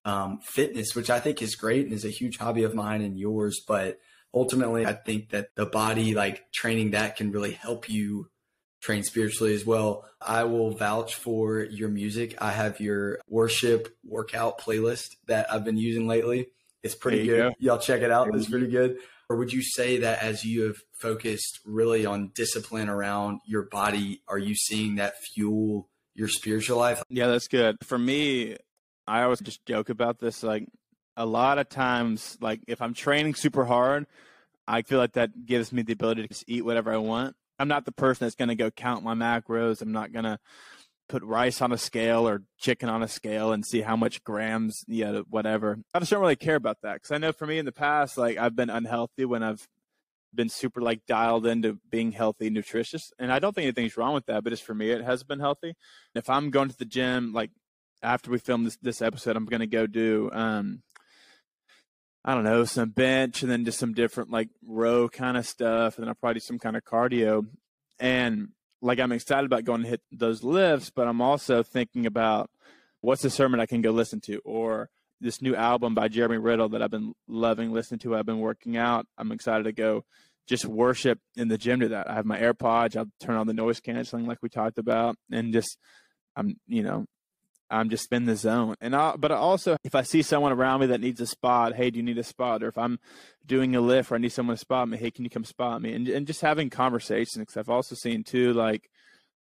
um, 0.05 0.41
fitness, 0.43 0.95
which 0.95 1.11
I 1.11 1.21
think 1.21 1.43
is 1.43 1.55
great 1.55 1.85
and 1.85 1.93
is 1.93 2.05
a 2.05 2.11
huge 2.11 2.39
hobby 2.39 2.63
of 2.65 2.75
mine 2.75 3.03
and 3.03 3.19
yours. 3.19 3.61
But 3.67 3.99
ultimately, 4.35 4.87
I 4.87 4.93
think 4.93 5.31
that 5.31 5.55
the 5.55 5.67
body, 5.67 6.15
like 6.15 6.51
training 6.53 6.93
that, 6.93 7.17
can 7.17 7.33
really 7.33 7.53
help 7.53 7.89
you 7.89 8.31
train 8.81 9.03
spiritually 9.03 9.55
as 9.55 9.67
well. 9.67 10.05
I 10.21 10.45
will 10.45 10.71
vouch 10.71 11.15
for 11.15 11.63
your 11.63 11.89
music. 11.89 12.37
I 12.41 12.53
have 12.53 12.81
your 12.81 13.21
worship 13.29 13.89
workout 14.05 14.61
playlist 14.61 15.17
that 15.27 15.53
I've 15.53 15.65
been 15.65 15.77
using 15.77 16.07
lately. 16.07 16.49
It's 16.83 16.95
pretty 16.95 17.27
good. 17.27 17.39
Go. 17.39 17.55
Y'all 17.59 17.79
check 17.79 18.03
it 18.03 18.11
out. 18.11 18.35
It's 18.35 18.49
pretty 18.49 18.69
good. 18.69 18.99
Or 19.29 19.37
would 19.37 19.53
you 19.53 19.63
say 19.63 19.99
that 19.99 20.23
as 20.23 20.45
you 20.45 20.63
have 20.63 20.77
focused 20.93 21.61
really 21.67 22.07
on 22.07 22.31
discipline 22.35 22.89
around 22.89 23.41
your 23.45 23.63
body, 23.63 24.23
are 24.27 24.39
you 24.39 24.55
seeing 24.55 24.95
that 24.97 25.21
fuel 25.23 25.89
your 26.15 26.29
spiritual 26.29 26.79
life? 26.79 27.03
Yeah, 27.11 27.27
that's 27.27 27.49
good. 27.49 27.77
For 27.83 27.99
me, 27.99 28.57
I 29.07 29.23
always 29.23 29.41
just 29.41 29.67
joke 29.67 29.91
about 29.91 30.19
this. 30.19 30.43
Like 30.43 30.67
a 31.19 31.27
lot 31.27 31.59
of 31.59 31.69
times, 31.69 32.39
like 32.41 32.61
if 32.67 32.81
I'm 32.81 32.95
training 32.95 33.35
super 33.35 33.65
hard, 33.65 34.07
I 34.67 34.83
feel 34.83 34.99
like 34.99 35.15
that 35.15 35.47
gives 35.47 35.73
me 35.73 35.83
the 35.83 35.93
ability 35.93 36.23
to 36.23 36.29
just 36.29 36.45
eat 36.47 36.65
whatever 36.65 36.93
I 36.93 36.99
want. 36.99 37.35
I'm 37.59 37.69
not 37.69 37.85
the 37.85 37.93
person 37.93 38.25
that's 38.25 38.37
going 38.37 38.49
to 38.49 38.55
go 38.55 38.71
count 38.71 39.03
my 39.03 39.15
macros. 39.15 39.83
I'm 39.83 39.93
not 39.93 40.13
going 40.13 40.25
to 40.25 40.39
put 41.09 41.25
rice 41.25 41.61
on 41.61 41.73
a 41.73 41.79
scale 41.79 42.29
or 42.29 42.43
chicken 42.59 42.89
on 42.89 43.03
a 43.03 43.09
scale 43.09 43.53
and 43.53 43.67
see 43.67 43.81
how 43.81 43.97
much 43.97 44.23
grams, 44.23 44.85
yeah, 44.87 45.21
whatever. 45.29 45.79
I 45.93 45.99
just 45.99 46.13
don't 46.13 46.21
really 46.21 46.37
care 46.37 46.55
about 46.55 46.83
that 46.83 46.95
because 46.95 47.11
I 47.11 47.19
know 47.19 47.33
for 47.33 47.47
me 47.47 47.59
in 47.59 47.65
the 47.65 47.73
past, 47.73 48.17
like 48.17 48.39
I've 48.39 48.55
been 48.55 48.71
unhealthy 48.71 49.25
when 49.25 49.43
I've 49.43 49.67
been 50.33 50.51
super 50.51 50.81
like 50.81 51.05
dialed 51.07 51.47
into 51.47 51.79
being 51.91 52.13
healthy, 52.13 52.49
nutritious, 52.51 53.11
and 53.19 53.33
I 53.33 53.41
don't 53.41 53.55
think 53.55 53.65
anything's 53.65 53.97
wrong 53.97 54.15
with 54.15 54.27
that. 54.27 54.45
But 54.45 54.51
just 54.51 54.65
for 54.65 54.75
me, 54.75 54.91
it 54.91 55.03
has 55.03 55.25
been 55.25 55.41
healthy. 55.41 55.75
If 56.15 56.31
I'm 56.31 56.51
going 56.51 56.69
to 56.69 56.79
the 56.79 56.85
gym, 56.85 57.33
like 57.33 57.51
after 58.03 58.31
we 58.31 58.39
film 58.39 58.65
this 58.65 58.77
this 58.83 59.03
episode, 59.03 59.37
I'm 59.37 59.47
going 59.47 59.61
to 59.61 59.67
go 59.67 59.87
do 59.87 60.31
um 60.33 60.83
I 62.29 62.35
don't 62.35 62.45
know, 62.45 62.65
some 62.65 62.91
bench 62.91 63.41
and 63.41 63.51
then 63.51 63.65
just 63.65 63.79
some 63.79 63.95
different 63.95 64.31
like 64.31 64.51
row 64.63 65.09
kind 65.09 65.39
of 65.39 65.47
stuff. 65.47 65.97
And 65.97 66.03
then 66.03 66.11
I'll 66.11 66.15
probably 66.15 66.35
do 66.35 66.41
some 66.41 66.59
kind 66.59 66.77
of 66.77 66.85
cardio. 66.85 67.47
And 67.99 68.49
like 68.83 69.01
I'm 69.01 69.13
excited 69.13 69.47
about 69.47 69.65
going 69.65 69.81
to 69.81 69.89
hit 69.89 70.03
those 70.13 70.45
lifts, 70.45 70.91
but 70.91 71.09
I'm 71.09 71.23
also 71.23 71.63
thinking 71.63 72.05
about 72.05 72.51
what's 73.01 73.23
the 73.23 73.31
sermon 73.31 73.61
I 73.61 73.67
can 73.67 73.81
go 73.81 73.93
listen 73.93 74.21
to 74.27 74.43
or 74.45 74.91
this 75.23 75.41
new 75.41 75.55
album 75.55 75.95
by 75.95 76.09
Jeremy 76.09 76.37
Riddle 76.37 76.69
that 76.69 76.83
I've 76.83 76.91
been 76.91 77.15
loving 77.29 77.73
listening 77.73 78.01
to. 78.01 78.15
I've 78.15 78.27
been 78.27 78.41
working 78.41 78.77
out. 78.77 79.07
I'm 79.17 79.33
excited 79.33 79.65
to 79.65 79.73
go 79.73 80.05
just 80.47 80.67
worship 80.67 81.21
in 81.35 81.49
the 81.49 81.57
gym 81.57 81.81
to 81.81 81.89
that. 81.89 82.11
I 82.11 82.15
have 82.15 82.27
my 82.27 82.39
AirPods. 82.39 82.95
I'll 82.95 83.11
turn 83.21 83.37
on 83.37 83.47
the 83.47 83.55
noise 83.55 83.81
canceling 83.81 84.27
like 84.27 84.43
we 84.43 84.51
talked 84.51 84.77
about 84.77 85.17
and 85.33 85.51
just 85.51 85.79
I'm, 86.37 86.57
you 86.67 86.83
know, 86.83 87.07
I'm 87.71 87.91
just 87.91 88.13
in 88.13 88.25
the 88.25 88.37
zone. 88.37 88.75
And 88.81 88.95
I, 88.97 89.17
but 89.17 89.31
also, 89.31 89.77
if 89.85 89.95
I 89.95 90.03
see 90.03 90.23
someone 90.23 90.53
around 90.53 90.81
me 90.81 90.87
that 90.87 91.01
needs 91.01 91.21
a 91.21 91.27
spot, 91.27 91.75
hey, 91.75 91.91
do 91.91 91.99
you 91.99 92.03
need 92.03 92.19
a 92.19 92.25
spot? 92.25 92.63
Or 92.63 92.69
if 92.69 92.79
I'm 92.79 92.99
doing 93.45 93.77
a 93.77 93.81
lift 93.81 94.11
or 94.11 94.15
I 94.15 94.19
need 94.19 94.31
someone 94.31 94.57
to 94.57 94.61
spot 94.61 94.89
me, 94.89 94.97
hey, 94.97 95.11
can 95.11 95.25
you 95.25 95.31
come 95.31 95.45
spot 95.45 95.83
me? 95.83 95.93
And 95.93 96.09
and 96.09 96.27
just 96.27 96.41
having 96.41 96.71
conversations. 96.71 97.39
Because 97.39 97.57
I've 97.57 97.69
also 97.69 97.95
seen 97.95 98.25
too, 98.25 98.53
like, 98.53 98.89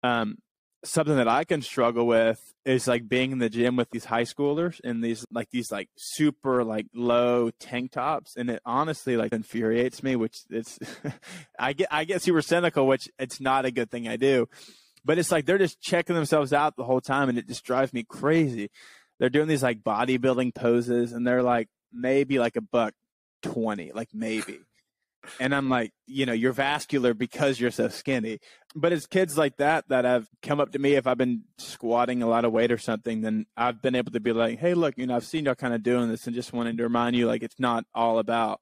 um, 0.04 0.38
something 0.84 1.16
that 1.16 1.28
I 1.28 1.44
can 1.44 1.62
struggle 1.62 2.08
with 2.08 2.40
is 2.66 2.88
like 2.88 3.08
being 3.08 3.32
in 3.32 3.38
the 3.38 3.50
gym 3.50 3.76
with 3.76 3.90
these 3.92 4.06
high 4.06 4.24
schoolers 4.24 4.80
and 4.84 5.04
these 5.04 5.26
like 5.32 5.50
these 5.52 5.72
like 5.72 5.90
super 5.96 6.64
like 6.64 6.88
low 6.94 7.52
tank 7.60 7.92
tops, 7.92 8.36
and 8.36 8.50
it 8.50 8.62
honestly 8.66 9.16
like 9.16 9.32
infuriates 9.32 10.04
me. 10.04 10.16
Which 10.16 10.40
it's, 10.50 10.80
I 11.60 11.74
get 11.74 11.88
I 11.92 12.04
get 12.04 12.22
super 12.22 12.42
cynical, 12.42 12.88
which 12.88 13.10
it's 13.18 13.40
not 13.40 13.66
a 13.66 13.72
good 13.72 13.90
thing 13.90 14.08
I 14.08 14.18
do 14.18 14.48
but 15.04 15.18
it's 15.18 15.32
like 15.32 15.46
they're 15.46 15.58
just 15.58 15.82
checking 15.82 16.16
themselves 16.16 16.54
out 16.54 16.76
the 16.76 16.84
whole 16.84 17.02
time 17.02 17.30
and 17.30 17.38
it 17.38 17.48
just 17.48 17.64
drives 17.64 17.94
me 17.94 18.04
crazy. 18.04 18.70
They're 19.20 19.30
doing 19.30 19.48
these 19.48 19.64
like 19.64 19.84
bodybuilding 19.84 20.56
poses 20.56 21.12
and 21.12 21.26
they're 21.26 21.44
like 21.44 21.68
maybe 21.94 22.40
like 22.40 22.56
a 22.56 22.62
buck 22.62 22.94
20, 23.44 23.92
like 23.94 24.10
maybe. 24.14 24.60
And 25.40 25.54
I'm 25.54 25.70
like, 25.70 25.92
you 26.08 26.26
know, 26.26 26.34
you're 26.34 26.52
vascular 26.52 27.14
because 27.14 27.60
you're 27.60 27.72
so 27.72 27.90
skinny. 27.90 28.40
But 28.76 28.92
it's 28.92 29.06
kids 29.06 29.38
like 29.38 29.58
that 29.58 29.88
that 29.90 30.06
have 30.06 30.28
come 30.42 30.60
up 30.60 30.72
to 30.72 30.80
me 30.80 30.96
if 30.96 31.06
I've 31.06 31.18
been 31.18 31.44
squatting 31.58 32.24
a 32.24 32.28
lot 32.28 32.46
of 32.46 32.52
weight 32.52 32.72
or 32.72 32.80
something, 32.80 33.22
then 33.22 33.46
I've 33.56 33.82
been 33.82 33.94
able 33.96 34.12
to 34.14 34.20
be 34.20 34.34
like, 34.34 34.60
hey, 34.60 34.74
look, 34.74 34.98
you 34.98 35.06
know, 35.06 35.16
I've 35.16 35.26
seen 35.26 35.46
y'all 35.46 35.56
kind 35.56 35.76
of 35.76 35.84
doing 35.84 36.10
this 36.10 36.26
and 36.26 36.36
just 36.36 36.54
wanted 36.54 36.78
to 36.78 36.84
remind 36.84 37.16
you, 37.16 37.28
like, 37.28 37.44
it's 37.44 37.60
not 37.60 37.86
all 37.94 38.18
about 38.18 38.62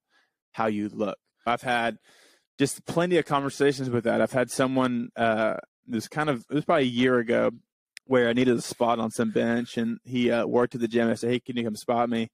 how 0.51 0.67
you 0.67 0.89
look. 0.89 1.17
I've 1.45 1.61
had 1.61 1.97
just 2.57 2.85
plenty 2.85 3.17
of 3.17 3.25
conversations 3.25 3.89
with 3.89 4.03
that. 4.03 4.21
I've 4.21 4.33
had 4.33 4.51
someone 4.51 5.09
uh, 5.15 5.57
was 5.95 6.07
kind 6.07 6.29
of 6.29 6.45
it 6.49 6.55
was 6.55 6.65
probably 6.65 6.85
a 6.85 6.87
year 6.87 7.19
ago 7.19 7.51
where 8.05 8.27
I 8.27 8.33
needed 8.33 8.57
a 8.57 8.61
spot 8.61 8.99
on 8.99 9.11
some 9.11 9.31
bench, 9.31 9.77
and 9.77 9.99
he 10.03 10.31
uh, 10.31 10.45
worked 10.45 10.73
at 10.73 10.81
the 10.81 10.87
gym. 10.87 11.09
I 11.09 11.13
said, 11.13 11.31
"Hey, 11.31 11.39
can 11.39 11.57
you 11.57 11.63
come 11.63 11.75
spot 11.75 12.09
me?" 12.09 12.21
And 12.21 12.29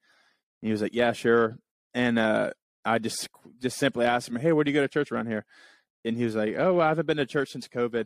he 0.62 0.72
was 0.72 0.82
like, 0.82 0.94
"Yeah, 0.94 1.12
sure." 1.12 1.58
And 1.94 2.18
uh, 2.18 2.52
I 2.84 3.00
just 3.00 3.28
just 3.62 3.78
simply 3.78 4.06
asked 4.06 4.28
him, 4.28 4.38
"Hey, 4.38 4.52
where 4.54 4.64
do 4.64 4.72
you 4.72 4.76
go 4.76 4.82
to 4.82 4.88
church 4.88 5.12
around 5.12 5.28
here?" 5.28 5.46
And 6.04 6.16
he 6.16 6.24
was 6.24 6.36
like, 6.36 6.56
"Oh, 6.58 6.80
I 6.80 6.90
haven't 6.90 7.08
been 7.08 7.18
to 7.18 7.26
church 7.26 7.52
since 7.52 7.68
COVID." 7.68 8.06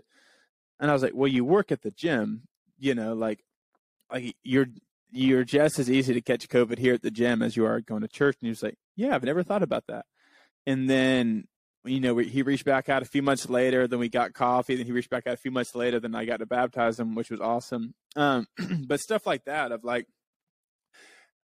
And 0.79 0.89
I 0.89 0.93
was 0.93 1.03
like, 1.03 1.13
"Well, 1.13 1.27
you 1.27 1.45
work 1.45 1.71
at 1.71 1.81
the 1.81 1.91
gym, 1.91 2.43
you 2.77 2.95
know, 2.95 3.13
like 3.13 3.43
like 4.11 4.35
you're 4.43 4.67
you're 5.11 5.43
just 5.43 5.79
as 5.79 5.89
easy 5.89 6.13
to 6.13 6.21
catch 6.21 6.47
COVID 6.49 6.77
here 6.77 6.93
at 6.93 7.01
the 7.01 7.11
gym 7.11 7.41
as 7.41 7.57
you 7.57 7.65
are 7.65 7.81
going 7.81 8.01
to 8.01 8.07
church." 8.07 8.37
And 8.41 8.47
he 8.47 8.51
was 8.51 8.63
like, 8.63 8.75
"Yeah, 8.95 9.15
I've 9.15 9.23
never 9.23 9.43
thought 9.43 9.63
about 9.63 9.85
that." 9.87 10.05
And 10.65 10.89
then 10.89 11.45
you 11.85 11.99
know, 11.99 12.17
he 12.17 12.41
reached 12.41 12.65
back 12.65 12.89
out 12.89 13.01
a 13.01 13.05
few 13.05 13.21
months 13.21 13.49
later. 13.49 13.87
Then 13.87 13.99
we 13.99 14.09
got 14.09 14.33
coffee. 14.33 14.75
Then 14.75 14.85
he 14.85 14.91
reached 14.91 15.09
back 15.09 15.27
out 15.27 15.33
a 15.33 15.37
few 15.37 15.51
months 15.51 15.75
later. 15.75 15.99
Then 15.99 16.15
I 16.15 16.25
got 16.25 16.37
to 16.37 16.45
baptize 16.45 16.99
him, 16.99 17.15
which 17.15 17.29
was 17.29 17.39
awesome. 17.39 17.93
Um, 18.15 18.47
but 18.87 18.99
stuff 18.99 19.25
like 19.25 19.45
that 19.45 19.71
of 19.71 19.83
like, 19.83 20.05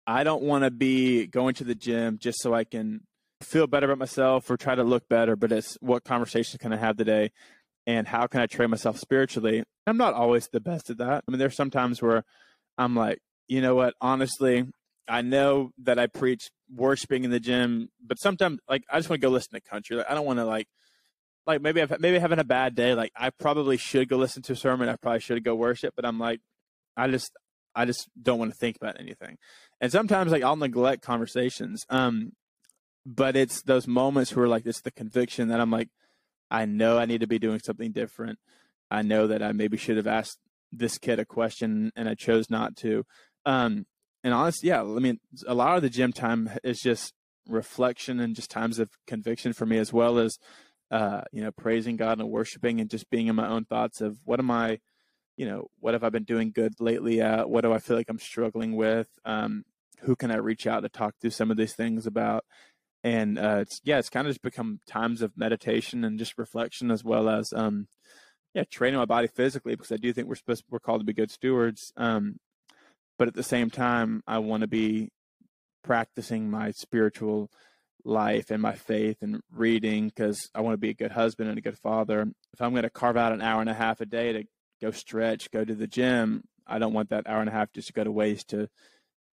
I 0.07 0.25
don't 0.25 0.43
want 0.43 0.65
to 0.65 0.71
be 0.71 1.27
going 1.27 1.55
to 1.55 1.65
the 1.65 1.75
gym 1.75 2.19
just 2.19 2.41
so 2.41 2.53
I 2.53 2.65
can 2.65 3.01
feel 3.41 3.67
better 3.67 3.87
about 3.87 3.99
myself 3.99 4.51
or 4.51 4.57
try 4.57 4.75
to 4.75 4.85
look 4.85 5.09
better. 5.09 5.37
But 5.37 5.53
it's 5.53 5.77
what 5.81 6.05
conversations 6.05 6.59
can 6.61 6.73
I 6.73 6.77
have 6.77 6.97
today, 6.97 7.31
and 7.87 8.07
how 8.07 8.27
can 8.27 8.41
I 8.41 8.47
train 8.47 8.71
myself 8.71 8.99
spiritually? 8.99 9.63
I'm 9.87 9.97
not 9.97 10.15
always 10.15 10.49
the 10.49 10.61
best 10.61 10.91
at 10.91 10.99
that. 10.99 11.25
I 11.27 11.31
mean, 11.31 11.39
there's 11.39 11.57
sometimes 11.57 12.03
where 12.03 12.25
I'm 12.77 12.95
like, 12.97 13.19
you 13.49 13.61
know 13.61 13.75
what? 13.75 13.95
Honestly, 14.01 14.67
I 15.09 15.23
know 15.23 15.71
that 15.83 15.99
I 15.99 16.07
preach 16.07 16.51
worshiping 16.75 17.25
in 17.25 17.31
the 17.31 17.41
gym, 17.41 17.89
but 18.05 18.19
sometimes 18.19 18.61
like 18.69 18.85
I 18.91 18.99
just 18.99 19.09
want 19.09 19.21
to 19.21 19.27
go 19.27 19.33
listen 19.33 19.53
to 19.53 19.61
country. 19.61 19.97
Like 19.97 20.11
I 20.11 20.15
don't 20.15 20.27
want 20.27 20.39
to 20.39 20.45
like 20.45 20.69
like 21.47 21.61
maybe 21.61 21.83
I've 21.83 22.01
maybe 22.01 22.19
having 22.19 22.39
a 22.39 22.45
bad 22.45 22.75
day. 22.75 22.95
Like 22.95 23.13
I 23.17 23.31
probably 23.31 23.77
should 23.77 24.09
go 24.09 24.17
listen 24.17 24.43
to 24.45 24.53
a 24.53 24.57
sermon. 24.57 24.89
I 24.89 24.97
probably 24.97 25.21
should 25.21 25.43
go 25.45 25.55
worship, 25.55 25.95
but 25.97 26.05
I'm 26.05 26.19
like 26.19 26.41
I 26.97 27.09
just 27.09 27.33
I 27.75 27.85
just 27.85 28.09
don't 28.21 28.39
want 28.39 28.53
to 28.53 28.57
think 28.57 28.77
about 28.77 29.01
anything. 29.01 29.37
And 29.81 29.91
sometimes 29.93 30.33
like 30.33 30.43
I'll 30.43 30.57
neglect 30.57 31.03
conversations. 31.03 31.85
Um 31.91 32.33
but 33.07 33.37
it's 33.37 33.63
those 33.63 33.87
moments 33.87 34.35
where 34.35 34.49
like 34.49 34.65
it's 34.67 34.81
the 34.81 34.91
conviction 34.91 35.49
that 35.49 35.61
I'm 35.61 35.71
like 35.71 35.89
I 36.51 36.65
know 36.65 36.99
I 36.99 37.07
need 37.07 37.21
to 37.21 37.27
be 37.27 37.39
doing 37.39 37.61
something 37.61 37.93
different. 37.93 38.39
I 38.91 39.03
know 39.03 39.27
that 39.27 39.43
I 39.43 39.53
maybe 39.53 39.77
should 39.77 39.97
have 39.97 40.07
asked 40.07 40.39
this 40.73 40.99
kid 40.99 41.19
a 41.19 41.25
question 41.25 41.93
and 41.97 42.09
I 42.09 42.15
chose 42.15 42.49
not 42.49 42.77
to. 42.77 43.05
Um 43.45 43.87
and 44.25 44.33
honestly, 44.33 44.71
yeah, 44.71 44.81
I 44.81 44.99
mean, 45.01 45.21
a 45.47 45.55
lot 45.55 45.77
of 45.77 45.83
the 45.83 45.91
gym 45.91 46.11
time 46.11 46.51
is 46.65 46.81
just 46.81 47.13
reflection 47.47 48.21
and 48.21 48.35
just 48.35 48.51
times 48.51 48.79
of 48.79 48.89
conviction 49.07 49.53
for 49.53 49.67
me, 49.67 49.77
as 49.77 49.93
well 49.93 50.19
as, 50.19 50.39
uh, 50.91 51.21
you 51.31 51.43
know, 51.43 51.51
praising 51.53 51.97
God 51.97 52.19
and 52.19 52.31
worshiping 52.31 52.81
and 52.81 52.89
just 52.89 53.11
being 53.11 53.27
in 53.27 53.37
my 53.37 53.47
own 53.47 53.67
thoughts 53.67 54.01
of 54.01 54.17
what 54.25 54.41
am 54.41 54.51
I, 54.51 54.79
you 55.37 55.45
know, 55.45 55.67
what 55.79 55.93
have 55.93 56.03
I 56.03 56.09
been 56.09 56.25
doing 56.25 56.53
good 56.55 56.81
lately? 56.81 57.21
Uh, 57.21 57.47
what 57.47 57.61
do 57.61 57.73
I 57.75 57.79
feel 57.79 57.99
like 57.99 58.09
I'm 58.09 58.19
struggling 58.19 58.75
with? 58.77 59.09
Um, 59.27 59.65
who 60.01 60.17
can 60.17 60.31
I 60.31 60.37
reach 60.37 60.67
out 60.67 60.81
to 60.81 60.89
talk 60.89 61.17
through 61.21 61.31
some 61.31 61.51
of 61.51 61.59
these 61.59 61.75
things 61.75 62.07
about? 62.07 62.45
And 63.03 63.39
uh, 63.39 63.59
it's 63.61 63.83
yeah, 63.85 63.99
it's 63.99 64.09
kind 64.09 64.27
of 64.27 64.31
just 64.31 64.43
become 64.43 64.81
times 64.89 65.21
of 65.21 65.37
meditation 65.37 66.03
and 66.03 66.19
just 66.19 66.39
reflection 66.39 66.91
as 66.91 67.05
well 67.05 67.29
as 67.29 67.53
um, 67.55 67.89
yeah, 68.55 68.65
training 68.71 68.99
my 68.99 69.05
body 69.05 69.27
physically 69.27 69.75
because 69.75 69.93
I 69.93 69.97
do 69.97 70.15
think 70.15 70.29
we're 70.29 70.37
supposed 70.37 70.65
we're 70.71 70.79
called 70.79 71.03
to 71.03 71.05
be 71.05 71.13
good 71.13 71.31
stewards. 71.31 71.93
Um, 71.99 72.37
but 73.19 73.29
at 73.29 73.35
the 73.35 73.43
same 73.43 73.71
time, 73.71 74.23
I 74.27 74.39
want 74.39 74.63
to 74.63 74.67
be 74.67 75.11
practicing 75.83 76.51
my 76.51 76.71
spiritual 76.73 77.51
life 78.05 78.51
and 78.51 78.61
my 78.61 78.75
faith 78.75 79.19
and 79.23 79.41
reading 79.51 80.09
because 80.09 80.51
I 80.55 80.61
want 80.61 80.75
to 80.75 80.79
be 80.79 80.91
a 80.91 80.95
good 80.95 81.13
husband 81.13 81.49
and 81.49 81.59
a 81.59 81.63
good 81.63 81.79
father. 81.79 82.27
If 82.53 82.61
I'm 82.61 82.73
going 82.73 82.83
to 82.83 82.91
carve 82.91 83.17
out 83.17 83.33
an 83.33 83.43
hour 83.43 83.61
and 83.61 83.71
a 83.71 83.75
half 83.75 84.01
a 84.01 84.07
day 84.07 84.33
to 84.33 84.45
go 84.81 84.91
stretch, 84.91 85.51
go 85.51 85.65
to 85.65 85.75
the 85.75 85.87
gym, 85.87 86.45
I 86.67 86.79
don't 86.79 86.93
want 86.93 87.11
that 87.11 87.27
hour 87.27 87.41
and 87.41 87.49
a 87.49 87.53
half 87.53 87.73
just 87.73 87.89
to 87.89 87.93
go 87.93 88.05
to 88.05 88.13
waste 88.13 88.49
to 88.51 88.69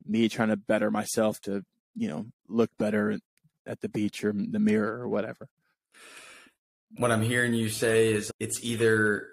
me 0.05 0.29
trying 0.29 0.49
to 0.49 0.57
better 0.57 0.91
myself 0.91 1.39
to, 1.41 1.63
you 1.95 2.07
know, 2.07 2.25
look 2.47 2.69
better 2.77 3.17
at 3.65 3.81
the 3.81 3.89
beach 3.89 4.23
or 4.23 4.33
the 4.33 4.59
mirror 4.59 4.99
or 4.99 5.07
whatever. 5.07 5.47
What 6.97 7.11
I'm 7.11 7.21
hearing 7.21 7.53
you 7.53 7.69
say 7.69 8.11
is 8.11 8.31
it's 8.39 8.63
either 8.63 9.27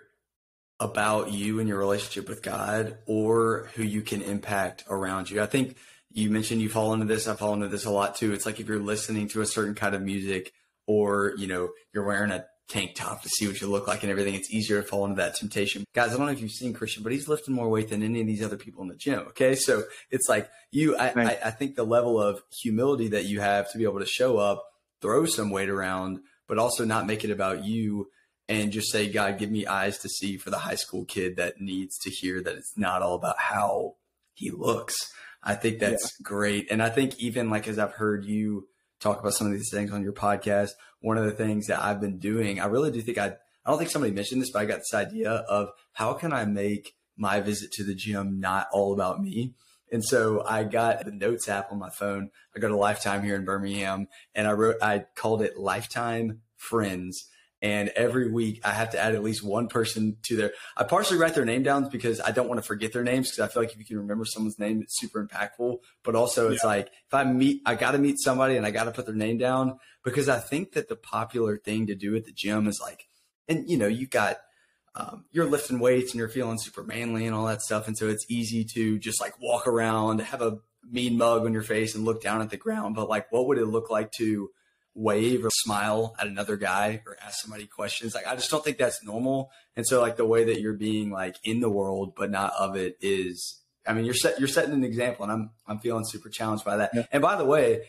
about 0.80 1.32
you 1.32 1.58
and 1.58 1.68
your 1.68 1.78
relationship 1.78 2.28
with 2.28 2.42
God 2.42 2.98
or 3.06 3.68
who 3.74 3.82
you 3.82 4.02
can 4.02 4.22
impact 4.22 4.84
around 4.88 5.30
you. 5.30 5.42
I 5.42 5.46
think 5.46 5.76
you 6.10 6.30
mentioned 6.30 6.62
you 6.62 6.68
fall 6.68 6.92
into 6.92 7.06
this. 7.06 7.26
I 7.26 7.34
fall 7.34 7.54
into 7.54 7.68
this 7.68 7.84
a 7.84 7.90
lot 7.90 8.16
too. 8.16 8.32
It's 8.32 8.46
like 8.46 8.60
if 8.60 8.68
you're 8.68 8.78
listening 8.78 9.28
to 9.28 9.40
a 9.40 9.46
certain 9.46 9.74
kind 9.74 9.94
of 9.94 10.02
music 10.02 10.52
or, 10.86 11.34
you 11.36 11.46
know, 11.46 11.70
you're 11.92 12.06
wearing 12.06 12.30
a 12.30 12.44
tank 12.68 12.94
top 12.94 13.22
to 13.22 13.28
see 13.28 13.46
what 13.46 13.60
you 13.60 13.66
look 13.66 13.88
like 13.88 14.02
and 14.02 14.10
everything, 14.10 14.34
it's 14.34 14.50
easier 14.50 14.80
to 14.80 14.86
fall 14.86 15.04
into 15.04 15.16
that 15.16 15.34
temptation. 15.34 15.84
Guys, 15.94 16.12
I 16.12 16.16
don't 16.16 16.26
know 16.26 16.32
if 16.32 16.40
you've 16.40 16.50
seen 16.50 16.72
Christian, 16.72 17.02
but 17.02 17.12
he's 17.12 17.28
lifting 17.28 17.54
more 17.54 17.68
weight 17.68 17.88
than 17.88 18.02
any 18.02 18.20
of 18.20 18.26
these 18.26 18.44
other 18.44 18.56
people 18.56 18.82
in 18.82 18.88
the 18.88 18.94
gym. 18.94 19.20
Okay. 19.28 19.54
So 19.54 19.84
it's 20.10 20.28
like 20.28 20.48
you, 20.70 20.96
I, 20.96 21.08
I, 21.08 21.38
I 21.46 21.50
think 21.50 21.74
the 21.74 21.84
level 21.84 22.20
of 22.20 22.42
humility 22.62 23.08
that 23.08 23.24
you 23.24 23.40
have 23.40 23.70
to 23.72 23.78
be 23.78 23.84
able 23.84 24.00
to 24.00 24.06
show 24.06 24.38
up, 24.38 24.64
throw 25.00 25.26
some 25.26 25.50
weight 25.50 25.70
around, 25.70 26.20
but 26.46 26.58
also 26.58 26.84
not 26.84 27.06
make 27.06 27.24
it 27.24 27.30
about 27.30 27.64
you 27.64 28.08
and 28.48 28.72
just 28.72 28.90
say, 28.90 29.08
God, 29.08 29.38
give 29.38 29.50
me 29.50 29.66
eyes 29.66 29.98
to 29.98 30.08
see 30.08 30.36
for 30.36 30.50
the 30.50 30.58
high 30.58 30.74
school 30.74 31.04
kid 31.04 31.36
that 31.36 31.60
needs 31.60 31.98
to 31.98 32.10
hear 32.10 32.42
that 32.42 32.56
it's 32.56 32.76
not 32.76 33.02
all 33.02 33.14
about 33.14 33.38
how 33.38 33.96
he 34.32 34.50
looks. 34.50 34.96
I 35.42 35.54
think 35.54 35.78
that's 35.78 36.14
yeah. 36.18 36.24
great. 36.24 36.70
And 36.70 36.82
I 36.82 36.88
think 36.88 37.18
even 37.18 37.50
like 37.50 37.68
as 37.68 37.78
I've 37.78 37.92
heard 37.92 38.24
you 38.24 38.66
talk 39.00 39.20
about 39.20 39.34
some 39.34 39.46
of 39.46 39.52
these 39.52 39.70
things 39.70 39.92
on 39.92 40.02
your 40.02 40.12
podcast, 40.12 40.70
one 41.00 41.18
of 41.18 41.24
the 41.24 41.32
things 41.32 41.66
that 41.66 41.80
I've 41.80 42.00
been 42.00 42.18
doing, 42.18 42.58
I 42.58 42.66
really 42.66 42.90
do 42.90 43.02
think 43.02 43.18
I 43.18 43.36
I 43.66 43.70
don't 43.70 43.78
think 43.78 43.90
somebody 43.90 44.14
mentioned 44.14 44.40
this, 44.40 44.50
but 44.50 44.60
I 44.60 44.64
got 44.64 44.78
this 44.78 44.94
idea 44.94 45.30
of 45.30 45.68
how 45.92 46.14
can 46.14 46.32
I 46.32 46.46
make 46.46 46.94
my 47.18 47.40
visit 47.40 47.70
to 47.72 47.84
the 47.84 47.94
gym 47.94 48.40
not 48.40 48.68
all 48.72 48.94
about 48.94 49.20
me? 49.20 49.52
And 49.92 50.02
so 50.02 50.42
I 50.46 50.64
got 50.64 51.04
the 51.04 51.10
notes 51.10 51.48
app 51.48 51.70
on 51.70 51.78
my 51.78 51.90
phone. 51.90 52.30
I 52.56 52.60
go 52.60 52.68
to 52.68 52.76
Lifetime 52.76 53.22
here 53.22 53.36
in 53.36 53.44
Birmingham 53.44 54.08
and 54.34 54.46
I 54.46 54.52
wrote 54.52 54.76
I 54.80 55.04
called 55.14 55.42
it 55.42 55.58
Lifetime 55.58 56.40
Friends 56.56 57.28
and 57.60 57.88
every 57.90 58.30
week 58.30 58.60
I 58.64 58.70
have 58.70 58.90
to 58.90 58.98
add 58.98 59.14
at 59.14 59.22
least 59.22 59.42
one 59.42 59.68
person 59.68 60.16
to 60.24 60.36
their. 60.36 60.52
I 60.76 60.84
partially 60.84 61.18
write 61.18 61.34
their 61.34 61.44
name 61.44 61.62
down 61.62 61.88
because 61.88 62.20
I 62.20 62.30
don't 62.30 62.48
want 62.48 62.58
to 62.58 62.66
forget 62.66 62.92
their 62.92 63.02
names 63.02 63.30
because 63.30 63.40
I 63.40 63.52
feel 63.52 63.62
like 63.62 63.72
if 63.72 63.78
you 63.78 63.84
can 63.84 63.98
remember 63.98 64.24
someone's 64.24 64.58
name, 64.58 64.82
it's 64.82 64.98
super 64.98 65.26
impactful. 65.26 65.78
But 66.04 66.14
also, 66.14 66.50
it's 66.50 66.62
yeah. 66.62 66.68
like 66.68 66.86
if 66.86 67.14
I 67.14 67.24
meet, 67.24 67.62
I 67.66 67.74
got 67.74 67.92
to 67.92 67.98
meet 67.98 68.20
somebody 68.20 68.56
and 68.56 68.64
I 68.64 68.70
got 68.70 68.84
to 68.84 68.92
put 68.92 69.06
their 69.06 69.14
name 69.14 69.38
down 69.38 69.78
because 70.04 70.28
I 70.28 70.38
think 70.38 70.72
that 70.72 70.88
the 70.88 70.96
popular 70.96 71.56
thing 71.56 71.86
to 71.88 71.94
do 71.94 72.14
at 72.16 72.24
the 72.24 72.32
gym 72.32 72.68
is 72.68 72.80
like, 72.82 73.06
and 73.48 73.68
you 73.68 73.76
know, 73.76 73.88
you 73.88 74.06
got. 74.06 74.38
Um, 74.94 75.26
you're 75.30 75.46
lifting 75.46 75.78
weights 75.78 76.10
and 76.10 76.18
you're 76.18 76.28
feeling 76.28 76.58
super 76.58 76.82
manly 76.82 77.24
and 77.24 77.32
all 77.32 77.46
that 77.46 77.62
stuff. 77.62 77.86
And 77.86 77.96
so 77.96 78.08
it's 78.08 78.26
easy 78.28 78.64
to 78.74 78.98
just 78.98 79.20
like 79.20 79.34
walk 79.40 79.68
around, 79.68 80.20
have 80.20 80.42
a 80.42 80.58
mean 80.90 81.16
mug 81.16 81.44
on 81.44 81.52
your 81.52 81.62
face 81.62 81.94
and 81.94 82.04
look 82.04 82.20
down 82.20 82.40
at 82.40 82.50
the 82.50 82.56
ground. 82.56 82.96
But 82.96 83.08
like, 83.08 83.30
what 83.30 83.46
would 83.46 83.58
it 83.58 83.66
look 83.66 83.90
like 83.90 84.10
to 84.12 84.50
wave 84.98 85.44
or 85.44 85.50
smile 85.52 86.14
at 86.18 86.26
another 86.26 86.56
guy 86.56 87.00
or 87.06 87.16
ask 87.24 87.40
somebody 87.40 87.66
questions. 87.66 88.14
Like 88.14 88.26
I 88.26 88.34
just 88.34 88.50
don't 88.50 88.64
think 88.64 88.78
that's 88.78 89.02
normal. 89.04 89.50
And 89.76 89.86
so 89.86 90.00
like 90.00 90.16
the 90.16 90.26
way 90.26 90.44
that 90.44 90.60
you're 90.60 90.74
being 90.74 91.10
like 91.10 91.36
in 91.44 91.60
the 91.60 91.70
world 91.70 92.14
but 92.16 92.30
not 92.30 92.52
of 92.58 92.74
it 92.76 92.98
is 93.00 93.60
I 93.86 93.92
mean 93.92 94.04
you're 94.04 94.14
set 94.14 94.40
you're 94.40 94.48
setting 94.48 94.74
an 94.74 94.82
example 94.82 95.22
and 95.22 95.32
I'm 95.32 95.50
I'm 95.68 95.78
feeling 95.78 96.04
super 96.04 96.28
challenged 96.28 96.64
by 96.64 96.78
that. 96.78 96.90
Yeah. 96.92 97.06
And 97.12 97.22
by 97.22 97.36
the 97.36 97.44
way, 97.44 97.82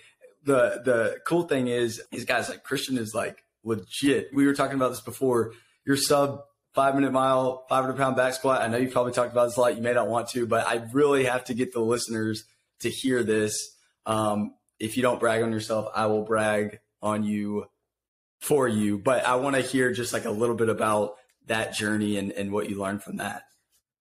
the 0.44 0.82
the 0.86 1.18
cool 1.26 1.44
thing 1.44 1.68
is 1.68 2.00
these 2.12 2.26
guys 2.26 2.48
like 2.48 2.64
Christian 2.64 2.98
is 2.98 3.16
like 3.16 3.44
legit. 3.64 4.30
We 4.32 4.46
were 4.46 4.54
talking 4.54 4.76
about 4.76 4.90
this 4.90 5.02
before. 5.02 5.54
Your 5.86 5.98
sub 5.98 6.42
five 6.76 6.94
minute 6.94 7.12
mile, 7.12 7.66
500 7.70 7.98
pound 7.98 8.18
back 8.18 8.36
squat. 8.36 8.62
I 8.62 8.68
know 8.68 8.78
you 8.78 8.90
probably 8.90 9.14
talked 9.14 9.32
about 9.32 9.46
this 9.46 9.58
a 9.58 9.62
lot. 9.62 9.76
You 9.76 9.82
may 9.82 9.94
not 9.94 10.08
want 10.08 10.30
to, 10.30 10.46
but 10.46 10.68
I 10.68 10.84
really 10.94 11.26
have 11.26 11.46
to 11.46 11.56
get 11.56 11.74
the 11.74 11.80
listeners 11.80 12.44
to 12.82 12.90
hear 12.90 13.24
this. 13.24 13.76
Um, 14.06 14.54
if 14.80 14.96
you 14.96 15.02
don't 15.02 15.20
brag 15.20 15.42
on 15.42 15.52
yourself, 15.52 15.88
I 15.96 16.06
will 16.06 16.24
brag 16.24 16.80
on 17.02 17.24
you 17.24 17.66
for 18.40 18.68
you. 18.68 18.98
But 18.98 19.26
I 19.26 19.36
want 19.36 19.56
to 19.56 19.62
hear 19.62 19.92
just 19.92 20.14
like 20.14 20.26
a 20.26 20.32
little 20.32 20.56
bit 20.56 20.70
about 20.70 21.16
that 21.48 21.74
journey 21.74 22.18
and, 22.18 22.32
and 22.32 22.52
what 22.52 22.70
you 22.70 22.80
learned 22.80 23.04
from 23.04 23.18
that. 23.18 23.44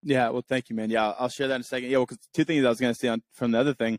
Yeah, 0.02 0.28
well, 0.28 0.44
thank 0.48 0.70
you, 0.70 0.76
man. 0.76 0.90
Yeah, 0.90 1.12
I'll 1.18 1.28
share 1.28 1.48
that 1.48 1.56
in 1.56 1.60
a 1.62 1.64
second. 1.64 1.90
Yeah, 1.90 1.98
well, 1.98 2.06
cause 2.06 2.18
two 2.32 2.44
things 2.44 2.64
I 2.64 2.68
was 2.68 2.80
going 2.80 2.94
to 2.94 2.98
say 2.98 3.08
on 3.08 3.22
from 3.32 3.50
the 3.50 3.58
other 3.58 3.74
thing. 3.74 3.98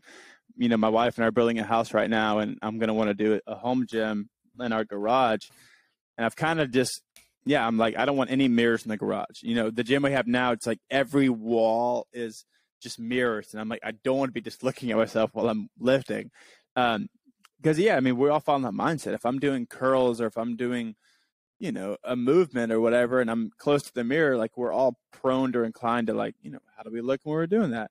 You 0.56 0.68
know, 0.68 0.76
my 0.76 0.88
wife 0.88 1.16
and 1.16 1.24
I 1.24 1.28
are 1.28 1.32
building 1.32 1.58
a 1.58 1.64
house 1.64 1.92
right 1.92 2.08
now, 2.08 2.38
and 2.38 2.58
I'm 2.62 2.78
going 2.78 2.88
to 2.88 2.94
want 2.94 3.08
to 3.08 3.14
do 3.14 3.40
a 3.46 3.54
home 3.54 3.86
gym 3.86 4.30
in 4.58 4.72
our 4.72 4.84
garage. 4.84 5.48
And 6.16 6.24
I've 6.24 6.36
kind 6.36 6.60
of 6.60 6.70
just, 6.70 7.02
yeah, 7.44 7.66
I'm 7.66 7.78
like, 7.78 7.96
I 7.96 8.04
don't 8.04 8.16
want 8.16 8.30
any 8.30 8.48
mirrors 8.48 8.82
in 8.84 8.88
the 8.88 8.96
garage. 8.96 9.42
You 9.42 9.54
know, 9.54 9.70
the 9.70 9.84
gym 9.84 10.02
we 10.02 10.12
have 10.12 10.26
now, 10.26 10.52
it's 10.52 10.66
like 10.66 10.80
every 10.90 11.28
wall 11.28 12.06
is 12.12 12.44
just 12.82 12.98
mirrors, 12.98 13.48
and 13.52 13.60
I'm 13.60 13.68
like, 13.68 13.80
I 13.84 13.92
don't 13.92 14.18
want 14.18 14.30
to 14.30 14.32
be 14.32 14.40
just 14.40 14.62
looking 14.62 14.90
at 14.90 14.96
myself 14.96 15.30
while 15.34 15.48
I'm 15.48 15.68
lifting. 15.78 16.30
Um, 16.76 17.08
because 17.60 17.78
yeah, 17.78 17.96
I 17.96 18.00
mean, 18.00 18.16
we 18.16 18.28
all 18.28 18.40
fall 18.40 18.56
in 18.56 18.62
that 18.62 18.72
mindset. 18.72 19.14
If 19.14 19.26
I'm 19.26 19.38
doing 19.38 19.66
curls 19.66 20.20
or 20.20 20.26
if 20.26 20.38
I'm 20.38 20.56
doing, 20.56 20.94
you 21.58 21.72
know, 21.72 21.96
a 22.04 22.16
movement 22.16 22.72
or 22.72 22.80
whatever, 22.80 23.20
and 23.20 23.30
I'm 23.30 23.50
close 23.58 23.82
to 23.82 23.94
the 23.94 24.04
mirror, 24.04 24.36
like 24.36 24.56
we're 24.56 24.72
all 24.72 24.96
prone 25.12 25.54
or 25.54 25.64
inclined 25.64 26.06
to 26.06 26.14
like, 26.14 26.34
you 26.42 26.50
know, 26.50 26.60
how 26.76 26.82
do 26.82 26.90
we 26.90 27.00
look 27.00 27.20
when 27.24 27.34
we're 27.34 27.46
doing 27.46 27.70
that? 27.72 27.90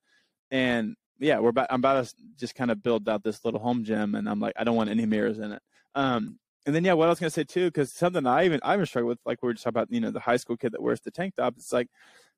And 0.50 0.96
yeah, 1.18 1.38
we're 1.38 1.50
about 1.50 1.68
I'm 1.70 1.80
about 1.80 2.04
to 2.04 2.14
just 2.38 2.54
kind 2.54 2.70
of 2.70 2.82
build 2.82 3.08
out 3.08 3.22
this 3.22 3.44
little 3.44 3.60
home 3.60 3.84
gym, 3.84 4.14
and 4.14 4.28
I'm 4.28 4.40
like, 4.40 4.54
I 4.58 4.64
don't 4.64 4.76
want 4.76 4.90
any 4.90 5.06
mirrors 5.06 5.38
in 5.38 5.52
it. 5.52 5.62
Um, 5.94 6.38
and 6.66 6.74
then 6.74 6.84
yeah, 6.84 6.94
what 6.94 7.06
I 7.06 7.10
was 7.10 7.20
gonna 7.20 7.30
say 7.30 7.44
too, 7.44 7.66
because 7.66 7.94
something 7.94 8.26
I 8.26 8.44
even 8.44 8.60
I 8.62 8.74
even 8.74 8.86
struggle 8.86 9.08
with, 9.08 9.18
like 9.24 9.42
we 9.42 9.46
were 9.48 9.54
just 9.54 9.64
talking 9.64 9.78
about, 9.78 9.92
you 9.92 10.00
know, 10.00 10.10
the 10.10 10.20
high 10.20 10.36
school 10.36 10.56
kid 10.56 10.72
that 10.72 10.82
wears 10.82 11.00
the 11.00 11.10
tank 11.10 11.34
top. 11.36 11.54
It's 11.56 11.72
like, 11.72 11.88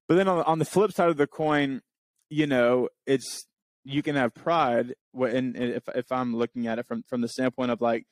but 0.08 0.16
then 0.16 0.28
on 0.28 0.42
on 0.44 0.58
the 0.58 0.64
flip 0.64 0.92
side 0.92 1.08
of 1.08 1.16
the 1.16 1.26
coin, 1.26 1.80
you 2.28 2.46
know, 2.46 2.88
it's 3.06 3.46
you 3.84 4.02
can 4.02 4.16
have 4.16 4.34
pride 4.34 4.94
and 5.14 5.56
if 5.56 5.88
if 5.94 6.12
I'm 6.12 6.36
looking 6.36 6.66
at 6.66 6.78
it 6.78 6.86
from 6.86 7.02
from 7.08 7.20
the 7.20 7.28
standpoint 7.28 7.70
of 7.70 7.80
like 7.80 8.06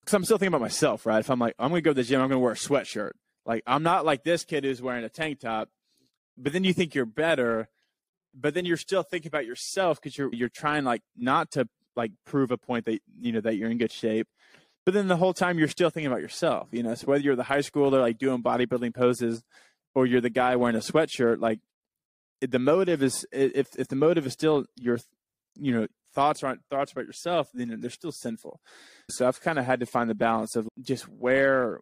because 0.00 0.14
I'm 0.14 0.24
still 0.24 0.38
thinking 0.38 0.54
about 0.54 0.60
myself, 0.60 1.06
right? 1.06 1.20
If 1.20 1.30
I'm 1.30 1.38
like 1.38 1.54
I'm 1.58 1.70
gonna 1.70 1.80
go 1.80 1.90
to 1.90 1.94
the 1.94 2.02
gym, 2.04 2.20
I'm 2.20 2.28
gonna 2.28 2.40
wear 2.40 2.52
a 2.52 2.56
sweatshirt. 2.56 3.12
Like 3.46 3.62
I'm 3.66 3.82
not 3.82 4.04
like 4.04 4.24
this 4.24 4.44
kid 4.44 4.64
who's 4.64 4.82
wearing 4.82 5.04
a 5.04 5.08
tank 5.08 5.40
top, 5.40 5.68
but 6.36 6.52
then 6.52 6.64
you 6.64 6.72
think 6.72 6.94
you're 6.94 7.06
better, 7.06 7.68
but 8.34 8.54
then 8.54 8.64
you're 8.64 8.76
still 8.76 9.02
thinking 9.02 9.28
about 9.28 9.46
yourself 9.46 10.00
because 10.00 10.16
you're 10.16 10.32
you're 10.32 10.48
trying 10.48 10.84
like 10.84 11.02
not 11.16 11.50
to 11.52 11.68
like 11.96 12.12
prove 12.24 12.50
a 12.50 12.58
point 12.58 12.84
that 12.86 13.00
you 13.20 13.32
know 13.32 13.40
that 13.40 13.56
you're 13.56 13.70
in 13.70 13.78
good 13.78 13.92
shape. 13.92 14.28
But 14.84 14.92
then 14.92 15.08
the 15.08 15.16
whole 15.16 15.32
time 15.32 15.58
you're 15.58 15.68
still 15.68 15.88
thinking 15.88 16.10
about 16.10 16.20
yourself, 16.20 16.68
you 16.70 16.82
know. 16.82 16.94
So 16.94 17.06
whether 17.06 17.22
you're 17.22 17.36
the 17.36 17.44
high 17.44 17.58
schooler 17.58 18.00
like 18.00 18.18
doing 18.18 18.42
bodybuilding 18.42 18.94
poses, 18.94 19.42
or 19.94 20.06
you're 20.06 20.20
the 20.20 20.30
guy 20.30 20.56
wearing 20.56 20.76
a 20.76 20.80
sweatshirt, 20.80 21.40
like 21.40 21.60
the 22.46 22.58
motive 22.58 23.02
is 23.02 23.26
if 23.32 23.68
if 23.78 23.88
the 23.88 23.96
motive 23.96 24.26
is 24.26 24.32
still 24.32 24.64
your 24.76 24.98
you 25.56 25.72
know 25.72 25.86
thoughts 26.14 26.42
aren't 26.42 26.60
thoughts 26.70 26.92
about 26.92 27.06
yourself 27.06 27.48
then 27.54 27.80
they're 27.80 27.90
still 27.90 28.12
sinful. 28.12 28.60
So 29.10 29.26
i've 29.26 29.40
kind 29.40 29.58
of 29.58 29.64
had 29.64 29.80
to 29.80 29.86
find 29.86 30.08
the 30.08 30.14
balance 30.14 30.56
of 30.56 30.68
just 30.80 31.04
where 31.08 31.80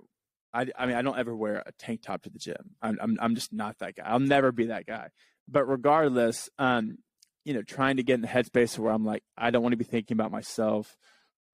I, 0.55 0.67
I 0.79 0.87
mean 0.87 0.97
i 0.97 1.03
don't 1.03 1.19
ever 1.19 1.35
wear 1.35 1.63
a 1.65 1.73
tank 1.79 2.03
top 2.03 2.23
to 2.23 2.31
the 2.31 2.39
gym. 2.39 2.77
I'm, 2.81 2.99
I'm 3.01 3.19
i'm 3.21 3.35
just 3.35 3.53
not 3.53 3.79
that 3.79 3.97
guy. 3.97 4.05
I'll 4.07 4.21
never 4.21 4.53
be 4.53 4.67
that 4.67 4.87
guy. 4.87 5.09
But 5.49 5.65
regardless 5.65 6.49
um 6.59 6.99
you 7.45 7.55
know 7.55 7.63
trying 7.63 7.97
to 7.97 8.03
get 8.03 8.15
in 8.15 8.23
the 8.23 8.29
headspace 8.29 8.79
where 8.79 8.93
i'm 8.93 9.05
like 9.05 9.23
i 9.37 9.51
don't 9.51 9.63
want 9.63 9.73
to 9.73 9.77
be 9.79 9.85
thinking 9.85 10.15
about 10.15 10.31
myself 10.31 10.97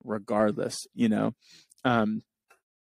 regardless 0.04 0.86
you 0.94 1.08
know? 1.08 1.32
Um 1.84 2.22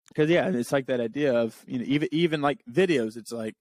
because 0.10 0.29
yeah 0.29 0.48
it's 0.48 0.72
like 0.72 0.88
that 0.88 1.00
idea 1.01 1.34
of 1.34 1.63
you 1.67 1.79
know 1.79 1.86
even 1.88 2.10
even 2.12 2.41
like 2.41 2.62
videos 2.69 3.17
it's 3.17 3.31
like 3.31 3.55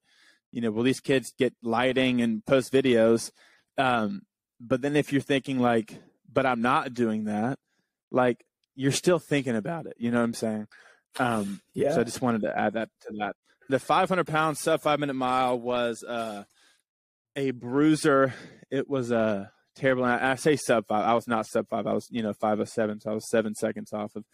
you 0.57 0.63
know, 0.63 0.71
will 0.71 0.85
these 0.85 1.01
kids 1.01 1.35
get 1.39 1.53
lighting 1.63 2.23
and 2.23 2.43
post 2.47 2.73
videos? 2.73 3.31
Um, 3.77 4.23
but 4.59 4.81
then 4.81 4.97
if 4.97 5.13
you're 5.13 5.21
thinking 5.21 5.59
like, 5.59 5.95
but 6.33 6.47
I'm 6.47 6.63
not 6.63 6.95
doing 6.95 7.25
that, 7.25 7.59
like 8.11 8.43
you're 8.75 8.91
still 8.91 9.19
thinking 9.19 9.55
about 9.55 9.85
it. 9.85 9.97
You 9.99 10.11
know 10.11 10.17
what 10.17 10.25
I'm 10.25 10.33
saying? 10.33 10.67
Um, 11.19 11.61
yeah. 11.75 11.93
So 11.93 12.01
I 12.01 12.05
just 12.05 12.23
wanted 12.23 12.41
to 12.41 12.59
add 12.59 12.73
that 12.73 12.89
to 13.03 13.09
that. 13.19 13.37
The 13.69 13.79
500 13.79 14.27
pound 14.27 14.57
sub 14.57 14.81
five 14.81 14.99
minute 14.99 15.13
mile 15.13 15.61
was 15.61 16.03
uh, 16.03 16.45
a 17.37 17.51
bruiser. 17.51 18.33
It 18.71 18.89
was 18.89 19.11
a 19.11 19.53
terrible. 19.75 20.07
I 20.07 20.37
say 20.37 20.57
sub 20.57 20.87
five. 20.87 21.05
I 21.05 21.13
was 21.13 21.29
not 21.29 21.45
sub 21.45 21.69
five. 21.69 21.87
I 21.87 21.93
was 21.93 22.09
you 22.11 22.23
know 22.23 22.33
five 22.33 22.61
of 22.61 22.71
seven. 22.71 22.99
So 22.99 23.11
I 23.11 23.15
was 23.15 23.29
seven 23.29 23.55
seconds 23.55 23.93
off 23.93 24.17
of 24.17 24.25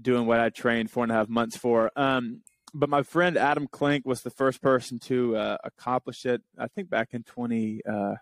doing 0.00 0.26
what 0.26 0.40
I 0.40 0.48
trained 0.48 0.90
four 0.90 1.04
and 1.04 1.12
a 1.12 1.14
half 1.14 1.28
months 1.28 1.56
for. 1.56 1.92
Um, 1.94 2.42
but 2.76 2.90
my 2.90 3.02
friend 3.02 3.38
Adam 3.38 3.66
Klink 3.66 4.06
was 4.06 4.20
the 4.20 4.30
first 4.30 4.60
person 4.60 4.98
to 4.98 5.34
uh, 5.36 5.56
accomplish 5.64 6.26
it. 6.26 6.42
I 6.58 6.68
think 6.68 6.90
back 6.90 7.08
in 7.12 7.22
20, 7.22 7.80
uh, 7.88 8.14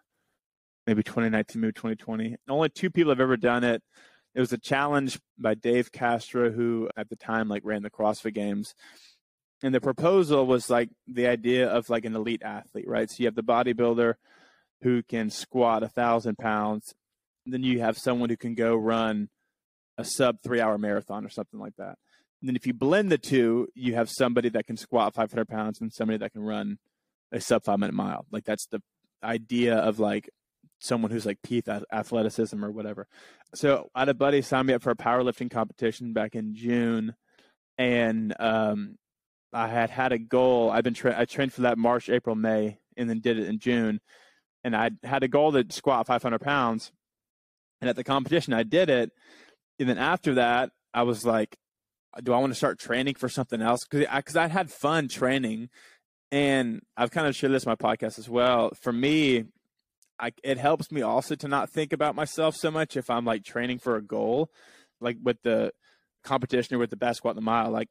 maybe 0.86 1.02
2019, 1.02 1.60
maybe 1.60 1.72
2020. 1.72 2.36
Only 2.48 2.68
two 2.68 2.90
people 2.90 3.10
have 3.10 3.20
ever 3.20 3.36
done 3.36 3.64
it. 3.64 3.82
It 4.34 4.40
was 4.40 4.52
a 4.52 4.58
challenge 4.58 5.18
by 5.36 5.54
Dave 5.54 5.90
Castro, 5.90 6.50
who 6.50 6.88
at 6.96 7.08
the 7.08 7.16
time 7.16 7.48
like 7.48 7.62
ran 7.64 7.82
the 7.82 7.90
CrossFit 7.90 8.34
Games. 8.34 8.74
And 9.62 9.74
the 9.74 9.80
proposal 9.80 10.46
was 10.46 10.70
like 10.70 10.90
the 11.08 11.26
idea 11.26 11.68
of 11.68 11.90
like 11.90 12.04
an 12.04 12.14
elite 12.14 12.42
athlete, 12.42 12.88
right? 12.88 13.10
So 13.10 13.16
you 13.18 13.26
have 13.26 13.34
the 13.34 13.42
bodybuilder 13.42 14.14
who 14.82 15.02
can 15.02 15.30
squat 15.30 15.82
a 15.82 15.88
thousand 15.88 16.38
pounds. 16.38 16.94
Then 17.46 17.64
you 17.64 17.80
have 17.80 17.98
someone 17.98 18.30
who 18.30 18.36
can 18.36 18.54
go 18.54 18.76
run 18.76 19.30
a 19.98 20.04
sub 20.04 20.38
three 20.42 20.60
hour 20.60 20.78
marathon 20.78 21.24
or 21.24 21.30
something 21.30 21.58
like 21.58 21.74
that. 21.78 21.98
And 22.44 22.50
then 22.50 22.56
if 22.56 22.66
you 22.66 22.74
blend 22.74 23.10
the 23.10 23.16
two, 23.16 23.68
you 23.74 23.94
have 23.94 24.10
somebody 24.10 24.50
that 24.50 24.66
can 24.66 24.76
squat 24.76 25.14
500 25.14 25.48
pounds 25.48 25.80
and 25.80 25.90
somebody 25.90 26.18
that 26.18 26.34
can 26.34 26.42
run 26.42 26.76
a 27.32 27.40
sub 27.40 27.64
five 27.64 27.78
minute 27.78 27.94
mile. 27.94 28.26
Like 28.30 28.44
that's 28.44 28.66
the 28.66 28.82
idea 29.22 29.76
of 29.76 29.98
like 29.98 30.28
someone 30.78 31.10
who's 31.10 31.24
like 31.24 31.38
peak 31.42 31.68
athleticism 31.90 32.62
or 32.62 32.70
whatever. 32.70 33.06
So 33.54 33.88
I 33.94 34.00
had 34.00 34.10
a 34.10 34.14
buddy 34.14 34.42
sign 34.42 34.66
me 34.66 34.74
up 34.74 34.82
for 34.82 34.90
a 34.90 34.94
powerlifting 34.94 35.50
competition 35.50 36.12
back 36.12 36.34
in 36.34 36.54
June, 36.54 37.14
and 37.78 38.34
um, 38.38 38.98
I 39.54 39.68
had 39.68 39.88
had 39.88 40.12
a 40.12 40.18
goal. 40.18 40.70
I've 40.70 40.84
been 40.84 40.92
tra- 40.92 41.18
I 41.18 41.24
trained 41.24 41.54
for 41.54 41.62
that 41.62 41.78
March, 41.78 42.10
April, 42.10 42.36
May, 42.36 42.76
and 42.98 43.08
then 43.08 43.20
did 43.20 43.38
it 43.38 43.48
in 43.48 43.58
June, 43.58 44.02
and 44.62 44.76
I 44.76 44.90
had 45.02 45.22
a 45.22 45.28
goal 45.28 45.52
to 45.52 45.64
squat 45.70 46.06
500 46.06 46.42
pounds. 46.42 46.92
And 47.80 47.88
at 47.88 47.96
the 47.96 48.04
competition, 48.04 48.52
I 48.52 48.64
did 48.64 48.90
it, 48.90 49.12
and 49.78 49.88
then 49.88 49.96
after 49.96 50.34
that, 50.34 50.72
I 50.92 51.04
was 51.04 51.24
like, 51.24 51.56
"Do 52.22 52.32
I 52.32 52.38
want 52.38 52.52
to 52.52 52.56
start 52.56 52.78
training 52.78 53.14
for 53.14 53.28
something 53.28 53.60
else?" 53.60 53.80
Because 53.90 54.36
I, 54.36 54.44
I 54.44 54.48
had 54.48 54.70
fun 54.70 55.08
training, 55.08 55.68
and 56.30 56.82
I've 56.96 57.10
kind 57.10 57.26
of 57.26 57.36
shared 57.36 57.52
this 57.52 57.66
my 57.66 57.76
podcast 57.76 58.18
as 58.18 58.28
well. 58.28 58.70
For 58.80 58.92
me, 58.92 59.44
I, 60.18 60.32
it 60.42 60.58
helps 60.58 60.92
me 60.92 61.02
also 61.02 61.34
to 61.34 61.48
not 61.48 61.70
think 61.70 61.92
about 61.92 62.14
myself 62.14 62.56
so 62.56 62.70
much 62.70 62.96
if 62.96 63.10
I'm 63.10 63.24
like 63.24 63.44
training 63.44 63.78
for 63.78 63.96
a 63.96 64.02
goal, 64.02 64.50
like 65.00 65.16
with 65.22 65.42
the 65.42 65.72
competition 66.22 66.76
or 66.76 66.78
with 66.78 66.90
the 66.90 66.96
best 66.96 67.18
squat 67.18 67.32
in 67.32 67.36
the 67.36 67.42
mile. 67.42 67.70
Like 67.70 67.88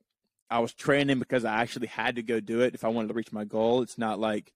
I 0.50 0.60
was 0.60 0.74
training 0.74 1.20
because 1.20 1.46
I 1.46 1.62
actually 1.62 1.88
had 1.88 2.15
to 2.15 2.24
go 2.24 2.39
do 2.39 2.62
it 2.62 2.75
if 2.75 2.84
I 2.84 2.89
wanted 2.89 3.10
to 3.10 3.13
reach 3.13 3.32
my 3.32 3.44
goal. 3.44 3.82
It's 3.82 3.98
not 3.98 4.20
like, 4.20 4.53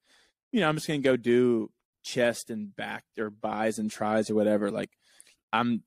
you 0.52 0.60
know, 0.60 0.70
I'm 0.70 0.76
just 0.76 0.88
gonna 0.88 1.00
go 1.00 1.18
do 1.18 1.70
chest 2.04 2.50
and 2.50 2.76
back 2.76 3.04
or 3.18 3.30
bis 3.30 3.78
and 3.78 3.92
tris 3.92 4.30
or 4.30 4.36
whatever. 4.36 4.72
Like 4.72 4.92
I'm 5.52 5.84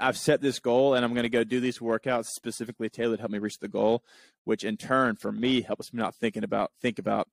I've 0.00 0.16
set 0.16 0.40
this 0.40 0.58
goal 0.58 0.94
and 0.94 1.04
I'm 1.04 1.12
going 1.12 1.24
to 1.24 1.28
go 1.28 1.44
do 1.44 1.60
these 1.60 1.78
workouts 1.78 2.26
specifically 2.26 2.88
tailored 2.88 3.18
to 3.18 3.22
help 3.22 3.32
me 3.32 3.38
reach 3.38 3.58
the 3.58 3.68
goal, 3.68 4.04
which 4.44 4.64
in 4.64 4.76
turn 4.76 5.16
for 5.16 5.32
me 5.32 5.62
helps 5.62 5.92
me 5.92 6.00
not 6.00 6.14
thinking 6.14 6.44
about 6.44 6.72
think 6.80 6.98
about 6.98 7.28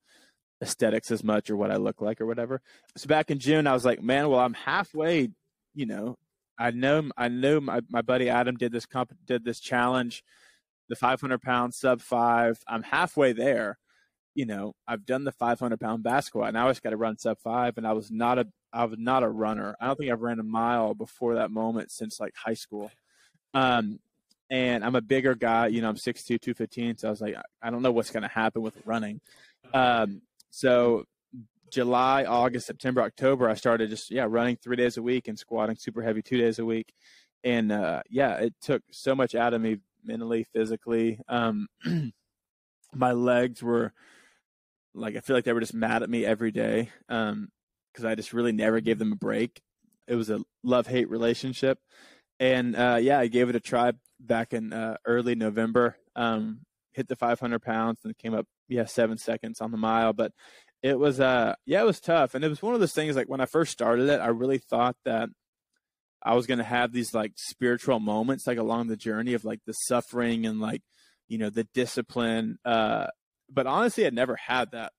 aesthetics 0.62 1.12
as 1.12 1.24
much 1.24 1.50
or 1.50 1.56
what 1.56 1.72
I 1.72 1.78
look 1.78 2.02
like 2.02 2.20
or 2.20 2.26
whatever. 2.26 2.62
So 2.98 3.08
back 3.08 3.32
in 3.32 3.40
June, 3.40 3.68
I 3.68 3.74
was 3.74 3.86
like, 3.86 4.02
man, 4.02 4.30
well, 4.30 4.40
I'm 4.40 4.54
halfway. 4.54 5.30
You 5.76 5.86
know, 5.86 6.18
I 6.58 6.72
know 6.72 7.10
I 7.18 7.30
know 7.30 7.60
my, 7.62 7.82
my 7.90 8.02
buddy 8.02 8.30
Adam 8.30 8.56
did 8.56 8.72
this 8.72 8.86
comp 8.86 9.14
did 9.26 9.46
this 9.46 9.60
challenge, 9.60 10.24
the 10.90 10.96
500 10.96 11.42
pound 11.42 11.74
sub 11.74 12.02
five. 12.02 12.60
I'm 12.68 12.84
halfway 12.84 13.34
there. 13.34 13.78
You 14.36 14.46
know, 14.46 14.74
I've 14.88 15.06
done 15.06 15.24
the 15.24 15.32
500 15.32 15.80
pound 15.80 16.04
basketball, 16.04 16.48
and 16.48 16.58
I 16.58 16.62
always 16.62 16.80
got 16.80 16.92
to 16.92 16.98
run 16.98 17.18
sub 17.18 17.40
five. 17.40 17.78
And 17.78 17.88
I 17.88 17.94
was 17.94 18.12
not 18.12 18.40
a 18.40 18.48
I 18.72 18.86
was 18.86 19.00
not 19.00 19.24
a 19.24 19.30
runner. 19.30 19.76
I 19.80 19.88
don't 19.88 19.98
think 19.98 20.12
I've 20.12 20.22
ran 20.22 20.40
a 20.40 20.44
mile 20.44 20.94
before 20.94 21.36
that 21.36 21.52
moment 21.52 21.92
since 21.92 22.20
like 22.20 22.36
high 22.36 22.54
school. 22.54 22.92
Um, 23.54 24.00
and 24.52 24.84
I'm 24.84 24.96
a 24.96 25.02
bigger 25.02 25.36
guy. 25.36 25.68
You 25.68 25.82
know, 25.82 25.90
I'm 25.90 25.96
6'2", 25.96 26.26
215. 26.42 26.98
So 26.98 27.08
I 27.08 27.12
was 27.12 27.22
like, 27.22 27.36
I 27.62 27.70
don't 27.70 27.82
know 27.82 27.92
what's 27.92 28.12
going 28.12 28.24
to 28.24 28.30
happen 28.30 28.62
with 28.62 28.78
running. 28.86 29.22
Um, 29.74 30.22
so 30.50 31.06
July, 31.72 32.26
August, 32.26 32.68
September, 32.68 33.02
October, 33.02 33.50
I 33.50 33.54
started 33.54 33.90
just 33.90 34.12
yeah 34.12 34.26
running 34.28 34.58
three 34.58 34.76
days 34.76 34.98
a 34.98 35.02
week 35.02 35.28
and 35.28 35.38
squatting 35.38 35.76
super 35.76 36.02
heavy 36.02 36.22
two 36.22 36.38
days 36.38 36.60
a 36.60 36.66
week, 36.66 36.94
and 37.44 37.72
uh, 37.72 38.02
yeah, 38.10 38.36
it 38.36 38.54
took 38.62 38.82
so 38.92 39.16
much 39.16 39.36
out 39.36 39.54
of 39.54 39.62
me 39.62 39.78
mentally, 40.04 40.44
physically. 40.44 41.20
Um, 41.28 41.68
my 42.94 43.12
legs 43.12 43.62
were 43.62 43.94
like 44.94 45.16
I 45.16 45.20
feel 45.20 45.36
like 45.36 45.46
they 45.46 45.54
were 45.54 45.60
just 45.60 45.74
mad 45.74 46.04
at 46.04 46.10
me 46.10 46.26
every 46.26 46.52
day 46.52 46.90
because 47.92 48.06
I 48.06 48.16
just 48.16 48.34
really 48.34 48.52
never 48.52 48.80
gave 48.80 49.00
them 49.00 49.14
a 49.14 49.18
break. 49.18 49.62
It 50.08 50.16
was 50.16 50.30
a 50.30 50.42
love 50.64 50.88
hate 50.88 51.10
relationship, 51.10 51.80
and 52.40 52.76
uh, 52.76 52.98
yeah, 53.02 53.20
I 53.20 53.28
gave 53.28 53.50
it 53.50 53.56
a 53.56 53.60
try 53.60 53.94
back 54.20 54.54
in 54.54 54.74
uh, 54.74 54.98
early 55.06 55.36
November. 55.36 55.98
Um, 56.16 56.62
hit 56.94 57.08
the 57.08 57.16
500 57.16 57.62
pounds 57.62 58.00
and 58.04 58.18
came 58.18 58.34
up 58.34 58.46
yeah 58.68 58.86
seven 58.86 59.18
seconds 59.18 59.62
on 59.62 59.72
the 59.72 59.78
mile 59.78 60.14
but 60.14 60.32
it 60.82 60.98
was 60.98 61.20
uh 61.20 61.54
yeah 61.66 61.82
it 61.82 61.86
was 61.86 62.00
tough 62.00 62.36
and 62.36 62.44
it 62.44 62.50
was 62.50 62.62
one 62.62 62.74
of 62.74 62.80
those 62.80 62.94
things 62.94 63.16
like 63.16 63.30
when 63.30 63.42
i 63.42 63.46
first 63.46 63.72
started 63.72 64.10
it 64.10 64.20
i 64.20 64.28
really 64.28 64.58
thought 64.58 64.96
that 65.06 65.30
i 66.24 66.34
was 66.34 66.48
going 66.48 66.58
to 66.58 66.64
have 66.64 66.92
these 66.92 67.14
like 67.14 67.34
spiritual 67.36 68.00
moments 68.00 68.48
like 68.48 68.58
along 68.58 68.88
the 68.88 68.98
journey 68.98 69.34
of 69.34 69.46
like 69.46 69.62
the 69.66 69.74
suffering 69.74 70.46
and 70.46 70.60
like 70.60 70.82
you 71.28 71.38
know 71.38 71.50
the 71.50 71.68
discipline 71.74 72.58
uh 72.66 73.08
but 73.50 73.68
honestly 73.68 74.06
i 74.06 74.10
never 74.10 74.36
had 74.36 74.72
that 74.72 74.92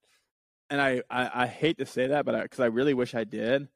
and 0.70 0.80
i 0.80 1.02
i, 1.10 1.44
I 1.44 1.46
hate 1.46 1.78
to 1.78 1.86
say 1.86 2.08
that 2.08 2.24
but 2.24 2.40
because 2.42 2.60
I, 2.60 2.64
I 2.64 2.68
really 2.68 2.94
wish 2.94 3.14
i 3.14 3.24
did 3.24 3.68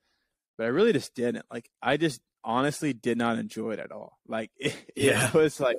but 0.56 0.64
i 0.64 0.68
really 0.68 0.92
just 0.92 1.14
didn't 1.14 1.44
like 1.52 1.68
i 1.82 1.96
just 1.96 2.20
honestly 2.42 2.92
did 2.92 3.18
not 3.18 3.38
enjoy 3.38 3.72
it 3.72 3.78
at 3.78 3.92
all 3.92 4.18
like 4.26 4.50
it, 4.56 4.74
yeah. 4.96 5.28
it 5.28 5.34
was 5.34 5.60
like 5.60 5.78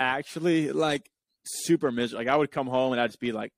actually 0.00 0.72
like 0.72 1.08
super 1.44 1.90
miserable. 1.92 2.24
Like 2.24 2.32
I 2.32 2.36
would 2.36 2.50
come 2.50 2.66
home 2.66 2.92
and 2.92 3.00
I'd 3.00 3.08
just 3.08 3.20
be 3.20 3.32
like 3.32 3.52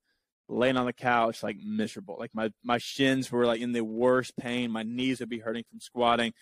laying 0.49 0.77
on 0.77 0.85
the 0.85 0.93
couch, 0.93 1.43
like 1.43 1.57
miserable. 1.63 2.17
Like 2.19 2.31
my 2.33 2.51
my 2.63 2.77
shins 2.81 3.31
were 3.31 3.45
like 3.45 3.61
in 3.61 3.71
the 3.71 3.83
worst 3.83 4.33
pain. 4.37 4.71
My 4.71 4.83
knees 4.83 5.19
would 5.19 5.29
be 5.29 5.39
hurting 5.39 5.63
from 5.69 5.79
squatting, 5.79 6.33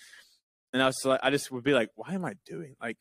and 0.74 0.82
I 0.82 0.88
was 0.88 0.98
like, 1.04 1.20
I 1.24 1.30
just 1.30 1.52
would 1.52 1.64
be 1.64 1.74
like, 1.74 1.90
why 1.96 2.14
am 2.14 2.26
I 2.26 2.34
doing 2.46 2.76
like, 2.82 2.98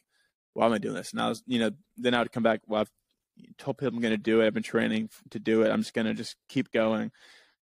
why 0.52 0.66
am 0.66 0.72
I 0.72 0.78
doing 0.78 0.94
this? 0.94 1.12
And 1.12 1.20
I 1.20 1.28
was, 1.28 1.42
you 1.46 1.58
know, 1.58 1.70
then 1.96 2.14
I 2.14 2.20
would 2.20 2.32
come 2.32 2.42
back. 2.42 2.60
Well, 2.66 2.82
I've 2.82 2.90
told 3.58 3.78
people 3.78 3.94
I'm 3.94 4.00
going 4.00 4.12
to 4.12 4.18
do 4.18 4.40
it. 4.40 4.46
I've 4.46 4.54
been 4.54 4.62
training 4.62 5.10
to 5.30 5.38
do 5.38 5.62
it. 5.62 5.70
I'm 5.70 5.80
just 5.80 5.94
going 5.94 6.06
to 6.06 6.14
just 6.14 6.36
keep 6.48 6.70
going. 6.72 7.10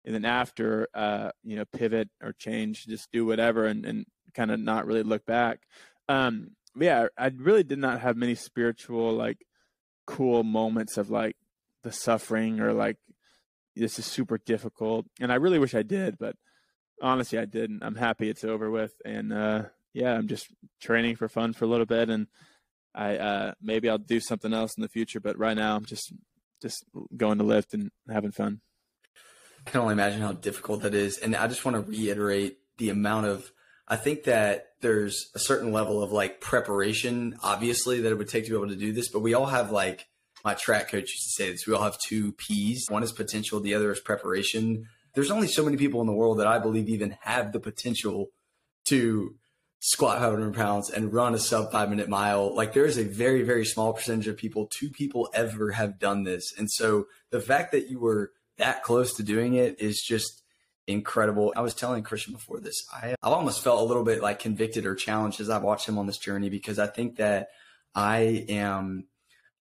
And 0.04 0.14
then 0.14 0.24
after, 0.24 0.88
uh, 0.94 1.30
you 1.44 1.56
know, 1.56 1.64
pivot 1.64 2.08
or 2.22 2.32
change, 2.32 2.86
just 2.86 3.10
do 3.12 3.26
whatever 3.26 3.66
and, 3.66 3.84
and 3.84 4.06
kind 4.34 4.50
of 4.50 4.58
not 4.60 4.86
really 4.86 5.02
look 5.02 5.26
back. 5.26 5.60
Um, 6.08 6.52
yeah, 6.78 7.06
I 7.18 7.30
really 7.36 7.62
did 7.62 7.78
not 7.78 8.00
have 8.00 8.16
many 8.16 8.34
spiritual 8.34 9.12
like 9.12 9.44
cool 10.06 10.42
moments 10.42 10.96
of 10.96 11.10
like 11.10 11.36
the 11.82 11.92
suffering 11.92 12.60
or 12.60 12.72
like 12.72 12.96
this 13.76 13.98
is 13.98 14.06
super 14.06 14.38
difficult. 14.38 15.06
And 15.20 15.32
I 15.32 15.36
really 15.36 15.58
wish 15.58 15.74
I 15.74 15.82
did, 15.82 16.18
but 16.18 16.36
honestly, 17.00 17.38
I 17.38 17.44
didn't. 17.44 17.82
I'm 17.82 17.94
happy 17.94 18.28
it's 18.28 18.44
over 18.44 18.70
with. 18.70 18.92
And 19.04 19.32
uh, 19.32 19.64
yeah, 19.92 20.14
I'm 20.14 20.28
just 20.28 20.46
training 20.80 21.16
for 21.16 21.28
fun 21.28 21.52
for 21.52 21.64
a 21.64 21.68
little 21.68 21.86
bit, 21.86 22.08
and 22.08 22.26
I 22.94 23.16
uh, 23.16 23.52
maybe 23.60 23.88
I'll 23.88 23.98
do 23.98 24.20
something 24.20 24.52
else 24.52 24.76
in 24.76 24.82
the 24.82 24.88
future. 24.88 25.20
But 25.20 25.38
right 25.38 25.56
now, 25.56 25.76
I'm 25.76 25.84
just 25.84 26.12
just 26.62 26.84
going 27.16 27.38
to 27.38 27.44
lift 27.44 27.74
and 27.74 27.90
having 28.08 28.32
fun. 28.32 28.60
I 29.66 29.70
can 29.70 29.80
only 29.80 29.92
imagine 29.92 30.22
how 30.22 30.32
difficult 30.32 30.82
that 30.82 30.94
is, 30.94 31.18
and 31.18 31.36
I 31.36 31.46
just 31.46 31.64
want 31.64 31.76
to 31.76 31.90
reiterate 31.90 32.58
the 32.78 32.90
amount 32.90 33.26
of. 33.26 33.52
I 33.86 33.96
think 33.96 34.24
that 34.24 34.68
there's 34.80 35.30
a 35.34 35.40
certain 35.40 35.72
level 35.72 36.00
of 36.00 36.12
like 36.12 36.40
preparation, 36.40 37.36
obviously, 37.42 38.00
that 38.02 38.12
it 38.12 38.14
would 38.16 38.28
take 38.28 38.44
to 38.44 38.50
be 38.50 38.56
able 38.56 38.68
to 38.68 38.76
do 38.76 38.92
this, 38.92 39.08
but 39.08 39.20
we 39.20 39.34
all 39.34 39.46
have 39.46 39.72
like 39.72 40.06
my 40.44 40.54
track 40.54 40.88
coach 40.88 41.10
used 41.10 41.24
to 41.24 41.30
say 41.30 41.50
this 41.50 41.66
we 41.66 41.74
all 41.74 41.82
have 41.82 41.98
two 41.98 42.32
P's. 42.32 42.86
One 42.88 43.02
is 43.02 43.12
potential, 43.12 43.60
the 43.60 43.74
other 43.74 43.90
is 43.90 44.00
preparation. 44.00 44.86
There's 45.14 45.30
only 45.30 45.48
so 45.48 45.64
many 45.64 45.76
people 45.76 46.00
in 46.00 46.06
the 46.06 46.12
world 46.12 46.38
that 46.38 46.46
I 46.46 46.58
believe 46.58 46.88
even 46.88 47.16
have 47.22 47.52
the 47.52 47.60
potential 47.60 48.28
to 48.86 49.34
squat 49.80 50.18
500 50.18 50.54
pounds 50.54 50.90
and 50.90 51.12
run 51.12 51.34
a 51.34 51.38
sub 51.38 51.72
five 51.72 51.88
minute 51.88 52.08
mile. 52.08 52.54
Like 52.54 52.74
there 52.74 52.84
is 52.84 52.98
a 52.98 53.04
very, 53.04 53.42
very 53.42 53.64
small 53.64 53.92
percentage 53.94 54.28
of 54.28 54.36
people, 54.36 54.68
two 54.70 54.90
people 54.90 55.30
ever 55.34 55.72
have 55.72 55.98
done 55.98 56.24
this. 56.24 56.52
And 56.56 56.70
so 56.70 57.06
the 57.30 57.40
fact 57.40 57.72
that 57.72 57.88
you 57.88 57.98
were 57.98 58.32
that 58.58 58.82
close 58.82 59.14
to 59.16 59.22
doing 59.22 59.54
it 59.54 59.80
is 59.80 60.02
just 60.06 60.42
incredible. 60.86 61.52
I 61.56 61.62
was 61.62 61.74
telling 61.74 62.02
Christian 62.02 62.34
before 62.34 62.60
this, 62.60 62.76
I, 62.92 63.14
I 63.22 63.28
almost 63.28 63.64
felt 63.64 63.80
a 63.80 63.84
little 63.84 64.04
bit 64.04 64.22
like 64.22 64.38
convicted 64.38 64.84
or 64.84 64.94
challenged 64.94 65.40
as 65.40 65.48
I've 65.48 65.62
watched 65.62 65.88
him 65.88 65.98
on 65.98 66.06
this 66.06 66.18
journey 66.18 66.50
because 66.50 66.78
I 66.78 66.86
think 66.86 67.16
that 67.16 67.48
I 67.94 68.44
am, 68.50 69.06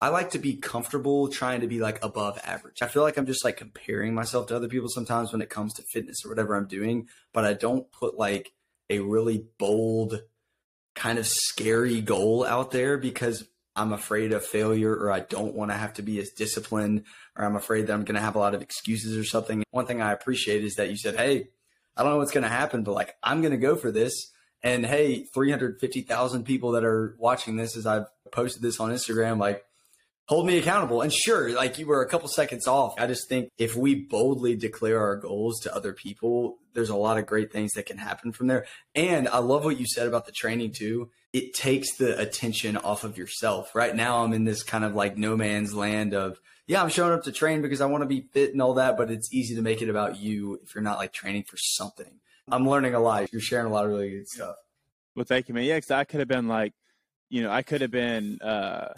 I 0.02 0.10
like 0.10 0.32
to 0.32 0.40
be 0.40 0.56
comfortable 0.56 1.28
trying 1.28 1.62
to 1.62 1.68
be 1.68 1.80
like 1.80 2.04
above 2.04 2.40
average. 2.44 2.82
I 2.82 2.88
feel 2.88 3.04
like 3.04 3.18
I'm 3.18 3.26
just 3.28 3.46
like 3.46 3.58
comparing 3.58 4.16
myself 4.16 4.48
to 4.48 4.56
other 4.56 4.68
people 4.68 4.90
sometimes 4.90 5.32
when 5.32 5.42
it 5.42 5.50
comes 5.50 5.74
to 5.76 5.84
fitness 5.84 6.26
or 6.26 6.30
whatever 6.30 6.56
I'm 6.56 6.68
doing, 6.68 7.08
but 7.34 7.46
I 7.46 7.54
don't 7.54 7.92
put 7.92 8.18
like 8.18 8.52
a 8.90 9.00
really 9.00 9.46
bold, 9.58 10.22
kind 10.96 11.20
of 11.20 11.28
scary 11.28 12.02
goal 12.02 12.46
out 12.46 12.72
there 12.72 12.98
because 12.98 13.48
I'm 13.76 13.94
afraid 13.94 14.34
of 14.34 14.44
failure 14.44 14.92
or 14.92 15.12
I 15.12 15.20
don't 15.20 15.54
want 15.54 15.72
to 15.72 15.78
have 15.78 15.94
to 15.96 16.02
be 16.02 16.20
as 16.20 16.32
disciplined 16.32 17.04
or 17.36 17.46
I'm 17.46 17.56
afraid 17.56 17.88
that 17.88 17.94
I'm 17.94 18.04
going 18.04 18.16
to 18.16 18.22
have 18.22 18.36
a 18.36 18.40
lot 18.40 18.56
of 18.56 18.62
excuses 18.62 19.16
or 19.16 19.24
something. 19.24 19.64
One 19.72 19.86
thing 19.86 20.02
I 20.02 20.12
appreciate 20.12 20.64
is 20.64 20.76
that 20.76 20.90
you 20.90 20.98
said, 20.98 21.16
Hey, 21.16 21.50
I 21.96 22.04
don't 22.04 22.12
know 22.12 22.18
what's 22.18 22.32
going 22.32 22.44
to 22.44 22.50
happen, 22.50 22.84
but 22.84 22.94
like, 22.94 23.16
I'm 23.22 23.42
going 23.42 23.52
to 23.52 23.58
go 23.58 23.76
for 23.76 23.92
this. 23.92 24.32
And 24.64 24.86
hey, 24.86 25.26
350,000 25.26 26.44
people 26.44 26.72
that 26.72 26.84
are 26.84 27.16
watching 27.20 27.56
this 27.56 27.78
as 27.78 27.86
I've 27.86 28.08
posted 28.32 28.64
this 28.64 28.80
on 28.80 28.90
Instagram, 28.90 29.40
like 29.40 29.64
hold 30.28 30.46
me 30.46 30.58
accountable. 30.58 31.02
And 31.02 31.12
sure, 31.12 31.54
like 31.54 31.80
you 31.80 31.88
were 31.88 32.02
a 32.02 32.08
couple 32.08 32.28
seconds 32.28 32.68
off. 32.68 32.94
I 33.00 33.08
just 33.08 33.30
think 33.30 33.50
if 33.58 33.76
we 33.76 33.96
boldly 33.96 34.56
declare 34.56 35.00
our 35.00 35.16
goals 35.16 35.62
to 35.62 35.74
other 35.74 35.94
people, 35.94 36.60
there's 36.74 36.90
a 36.90 36.96
lot 36.96 37.18
of 37.18 37.26
great 37.26 37.52
things 37.52 37.72
that 37.74 37.86
can 37.86 37.98
happen 37.98 38.32
from 38.32 38.48
there. 38.48 38.66
And 38.94 39.28
I 39.28 39.40
love 39.40 39.64
what 39.64 39.80
you 39.80 39.86
said 39.88 40.08
about 40.08 40.26
the 40.26 40.32
training 40.32 40.74
too. 40.74 41.10
It 41.34 41.54
takes 41.54 41.96
the 41.96 42.20
attention 42.20 42.78
off 42.78 43.04
of 43.04 43.18
yourself. 43.18 43.74
Right 43.74 43.96
now, 43.96 44.24
I'm 44.24 44.34
in 44.34 44.44
this 44.44 44.64
kind 44.64 44.84
of 44.84 44.96
like 44.96 45.18
no 45.18 45.38
man's 45.38 45.74
land 45.74 46.14
of, 46.14 46.40
yeah, 46.68 46.84
I'm 46.84 46.90
showing 46.90 47.14
up 47.14 47.24
to 47.24 47.32
train 47.32 47.62
because 47.62 47.80
I 47.80 47.86
want 47.86 48.02
to 48.02 48.08
be 48.08 48.28
fit 48.34 48.52
and 48.52 48.62
all 48.62 48.74
that, 48.74 48.98
but 48.98 49.10
it's 49.10 49.34
easy 49.34 49.56
to 49.56 49.62
make 49.62 49.82
it 49.82 49.90
about 49.90 50.20
you 50.20 50.60
if 50.64 50.76
you're 50.76 50.84
not 50.84 50.98
like 50.98 51.14
training 51.14 51.44
for 51.44 51.56
something. 51.58 52.20
I'm 52.50 52.68
learning 52.68 52.94
a 52.94 53.00
lot. 53.00 53.32
You're 53.32 53.42
sharing 53.42 53.68
a 53.68 53.70
lot 53.70 53.86
of 53.86 53.92
really 53.92 54.10
good 54.10 54.28
stuff. 54.28 54.56
Well, 55.16 55.26
thank 55.26 55.48
you, 55.48 55.54
man. 55.54 55.64
Yeah, 55.64 55.78
because 55.78 55.92
I 55.92 56.04
could 56.04 56.20
have 56.20 56.28
been 56.28 56.48
like, 56.48 56.74
you 57.30 57.44
know, 57.44 57.52
I 57.52 57.62
could 57.62 57.82
have 57.82 57.92
been, 57.92 58.40
uh, 58.42 58.94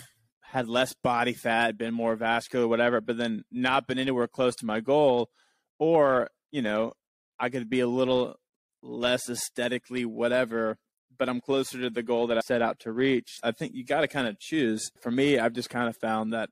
had 0.52 0.68
less 0.68 0.94
body 0.94 1.34
fat, 1.34 1.78
been 1.78 1.94
more 1.94 2.16
vascular, 2.16 2.68
whatever, 2.68 3.02
but 3.02 3.18
then 3.18 3.44
not 3.52 3.88
been 3.88 4.00
anywhere 4.00 4.28
close 4.28 4.56
to 4.56 4.66
my 4.66 4.80
goal. 4.80 5.30
Or, 5.78 6.30
you 6.52 6.64
know, 6.64 6.94
I 7.40 7.50
could 7.50 7.70
be 7.70 7.82
a 7.82 7.88
little 7.88 8.36
less 8.82 9.30
aesthetically 9.30 10.06
whatever, 10.06 10.78
but 11.18 11.30
I'm 11.30 11.40
closer 11.40 11.80
to 11.82 11.92
the 11.92 12.02
goal 12.02 12.28
that 12.28 12.38
I 12.38 12.42
set 12.42 12.64
out 12.64 12.80
to 12.80 12.92
reach. 12.92 13.40
I 13.44 13.52
think 13.52 13.76
you 13.76 13.86
got 13.86 14.02
to 14.02 14.08
kind 14.08 14.28
of 14.28 14.40
choose. 14.40 14.90
For 15.02 15.12
me, 15.12 15.38
I've 15.38 15.54
just 15.54 15.70
kind 15.70 15.88
of 15.88 15.96
found 15.98 16.34
that 16.34 16.50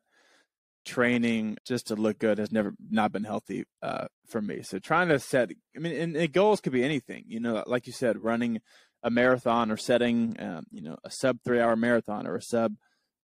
training 0.85 1.57
just 1.65 1.87
to 1.87 1.95
look 1.95 2.19
good 2.19 2.37
has 2.37 2.51
never 2.51 2.73
not 2.91 3.11
been 3.11 3.23
healthy 3.23 3.65
uh, 3.81 4.05
for 4.27 4.41
me. 4.41 4.61
So 4.61 4.77
trying 4.77 5.09
to 5.09 5.17
set, 5.19 5.49
I 5.75 5.79
mean, 5.79 5.99
and, 5.99 6.15
and, 6.15 6.31
goals 6.31 6.61
could 6.61 6.71
be 6.71 6.83
anything. 6.83 7.23
You 7.27 7.39
know, 7.39 7.63
like 7.65 7.87
you 7.87 7.93
said, 7.93 8.23
running 8.23 8.61
a 9.01 9.09
marathon 9.09 9.71
or 9.71 9.77
setting, 9.77 10.35
um, 10.39 10.65
you 10.71 10.81
know, 10.81 10.97
a 11.03 11.09
sub 11.09 11.39
three 11.43 11.59
hour 11.59 11.75
marathon 11.75 12.27
or 12.27 12.35
a 12.35 12.41
sub 12.41 12.75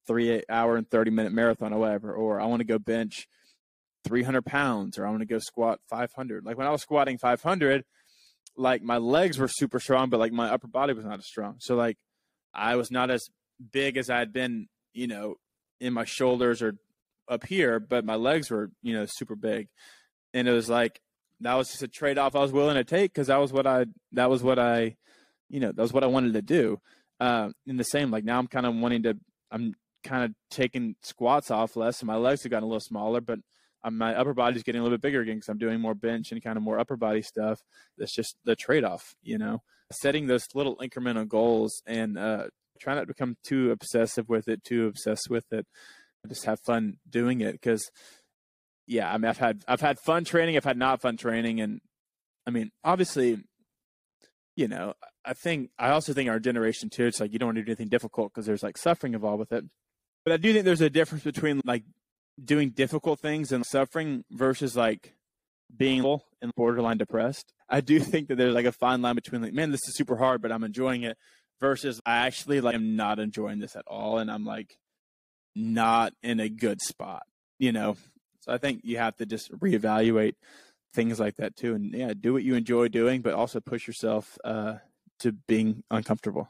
three 0.06 0.42
hour 0.48 0.76
and 0.76 0.88
30 0.90 1.10
minute 1.10 1.32
marathon 1.32 1.72
or 1.72 1.80
whatever, 1.80 2.12
or 2.14 2.40
I 2.40 2.46
want 2.46 2.60
to 2.60 2.64
go 2.66 2.78
bench 2.78 3.28
300 4.06 4.44
pounds, 4.44 4.98
or 4.98 5.06
I 5.06 5.10
want 5.10 5.20
to 5.20 5.26
go 5.26 5.38
squat 5.38 5.80
500. 5.88 6.44
Like 6.44 6.56
when 6.56 6.66
I 6.66 6.70
was 6.70 6.82
squatting 6.82 7.18
500, 7.18 7.84
like 8.56 8.82
my 8.82 8.98
legs 8.98 9.38
were 9.38 9.48
super 9.48 9.80
strong, 9.80 10.10
but 10.10 10.20
like 10.20 10.32
my 10.32 10.48
upper 10.48 10.68
body 10.68 10.92
was 10.92 11.04
not 11.04 11.18
as 11.18 11.26
strong. 11.26 11.56
So 11.60 11.74
like 11.74 11.96
I 12.54 12.76
was 12.76 12.90
not 12.90 13.10
as 13.10 13.28
big 13.72 13.96
as 13.96 14.08
I 14.10 14.18
had 14.18 14.32
been, 14.32 14.68
you 14.92 15.06
know, 15.06 15.36
in 15.80 15.92
my 15.92 16.04
shoulders 16.04 16.62
or 16.62 16.74
up 17.28 17.44
here, 17.44 17.80
but 17.80 18.04
my 18.04 18.14
legs 18.14 18.50
were, 18.50 18.70
you 18.82 18.94
know, 18.94 19.06
super 19.08 19.36
big. 19.36 19.68
And 20.32 20.48
it 20.48 20.52
was 20.52 20.68
like, 20.68 21.00
that 21.40 21.54
was 21.54 21.68
just 21.68 21.82
a 21.82 21.88
trade 21.88 22.16
off 22.16 22.34
I 22.34 22.40
was 22.40 22.52
willing 22.52 22.76
to 22.76 22.84
take 22.84 23.12
because 23.12 23.26
that 23.26 23.40
was 23.40 23.52
what 23.52 23.66
I, 23.66 23.86
that 24.12 24.30
was 24.30 24.42
what 24.42 24.58
I, 24.58 24.96
you 25.50 25.60
know, 25.60 25.72
that 25.72 25.82
was 25.82 25.92
what 25.92 26.04
I 26.04 26.08
wanted 26.08 26.34
to 26.34 26.42
do. 26.42 26.80
Uh, 27.20 27.50
in 27.66 27.76
the 27.76 27.84
same, 27.84 28.10
like 28.10 28.24
now 28.24 28.38
I'm 28.38 28.46
kind 28.46 28.66
of 28.66 28.74
wanting 28.74 29.02
to, 29.04 29.18
I'm 29.50 29.74
kind 30.06 30.24
of 30.24 30.32
taking 30.50 30.96
squats 31.02 31.50
off 31.50 31.76
less, 31.76 32.00
and 32.00 32.06
my 32.06 32.16
legs 32.16 32.42
have 32.42 32.50
gotten 32.50 32.64
a 32.64 32.68
little 32.68 32.80
smaller, 32.80 33.20
but 33.20 33.40
my 33.90 34.14
upper 34.14 34.34
body's 34.34 34.62
getting 34.62 34.80
a 34.80 34.82
little 34.82 34.96
bit 34.98 35.02
bigger 35.02 35.20
again 35.20 35.36
because 35.36 35.48
I'm 35.48 35.58
doing 35.58 35.80
more 35.80 35.94
bench 35.94 36.32
and 36.32 36.42
kind 36.42 36.56
of 36.56 36.62
more 36.62 36.78
upper 36.78 36.96
body 36.96 37.22
stuff. 37.22 37.60
That's 37.96 38.14
just 38.14 38.36
the 38.44 38.56
trade 38.56 38.84
off, 38.84 39.14
you 39.22 39.38
know. 39.38 39.62
Setting 39.92 40.26
those 40.26 40.46
little 40.54 40.76
incremental 40.78 41.28
goals 41.28 41.82
and 41.86 42.18
uh, 42.18 42.48
try 42.80 42.94
not 42.94 43.02
to 43.02 43.06
become 43.06 43.36
too 43.44 43.70
obsessive 43.70 44.28
with 44.28 44.48
it, 44.48 44.64
too 44.64 44.86
obsessed 44.86 45.30
with 45.30 45.52
it. 45.52 45.66
Just 46.28 46.46
have 46.46 46.58
fun 46.60 46.94
doing 47.08 47.40
it 47.40 47.52
because, 47.52 47.88
yeah, 48.88 49.12
I 49.12 49.18
mean, 49.18 49.28
I've 49.28 49.38
had 49.38 49.62
I've 49.68 49.80
had 49.80 49.98
fun 50.00 50.24
training, 50.24 50.56
I've 50.56 50.64
had 50.64 50.76
not 50.76 51.00
fun 51.00 51.16
training, 51.16 51.60
and 51.60 51.80
I 52.44 52.50
mean, 52.50 52.70
obviously, 52.82 53.38
you 54.56 54.66
know, 54.66 54.94
I 55.24 55.34
think 55.34 55.70
I 55.78 55.90
also 55.90 56.12
think 56.12 56.28
our 56.28 56.40
generation 56.40 56.90
too. 56.90 57.06
It's 57.06 57.20
like 57.20 57.32
you 57.32 57.38
don't 57.38 57.48
want 57.48 57.58
to 57.58 57.62
do 57.62 57.70
anything 57.70 57.88
difficult 57.88 58.32
because 58.32 58.46
there's 58.46 58.64
like 58.64 58.76
suffering 58.76 59.14
involved 59.14 59.38
with 59.38 59.52
it. 59.52 59.64
But 60.26 60.32
I 60.32 60.38
do 60.38 60.52
think 60.52 60.64
there's 60.64 60.80
a 60.80 60.90
difference 60.90 61.22
between 61.22 61.60
like 61.64 61.84
doing 62.44 62.70
difficult 62.70 63.20
things 63.20 63.52
and 63.52 63.64
suffering 63.64 64.24
versus 64.32 64.76
like 64.76 65.14
being 65.74 66.04
and 66.42 66.52
borderline 66.56 66.98
depressed. 66.98 67.52
I 67.68 67.80
do 67.80 68.00
think 68.00 68.26
that 68.26 68.34
there's 68.34 68.54
like 68.54 68.66
a 68.66 68.72
fine 68.72 69.02
line 69.02 69.14
between 69.14 69.40
like, 69.40 69.52
man, 69.52 69.70
this 69.70 69.86
is 69.86 69.96
super 69.96 70.16
hard, 70.16 70.42
but 70.42 70.50
I'm 70.50 70.64
enjoying 70.64 71.04
it 71.04 71.16
versus 71.60 72.00
I 72.04 72.26
actually 72.26 72.60
like 72.60 72.74
am 72.74 72.96
not 72.96 73.20
enjoying 73.20 73.60
this 73.60 73.76
at 73.76 73.84
all 73.86 74.18
and 74.18 74.28
I'm 74.28 74.44
like 74.44 74.76
not 75.54 76.12
in 76.24 76.40
a 76.40 76.48
good 76.48 76.82
spot, 76.82 77.22
you 77.60 77.70
know. 77.70 77.96
So 78.40 78.52
I 78.52 78.58
think 78.58 78.80
you 78.82 78.98
have 78.98 79.16
to 79.18 79.26
just 79.26 79.52
reevaluate 79.52 80.34
things 80.92 81.20
like 81.20 81.36
that 81.36 81.54
too 81.54 81.76
and 81.76 81.94
yeah, 81.94 82.14
do 82.18 82.32
what 82.32 82.42
you 82.42 82.56
enjoy 82.56 82.88
doing 82.88 83.22
but 83.22 83.34
also 83.34 83.60
push 83.60 83.86
yourself 83.86 84.36
uh 84.42 84.74
to 85.20 85.30
being 85.30 85.84
uncomfortable. 85.88 86.48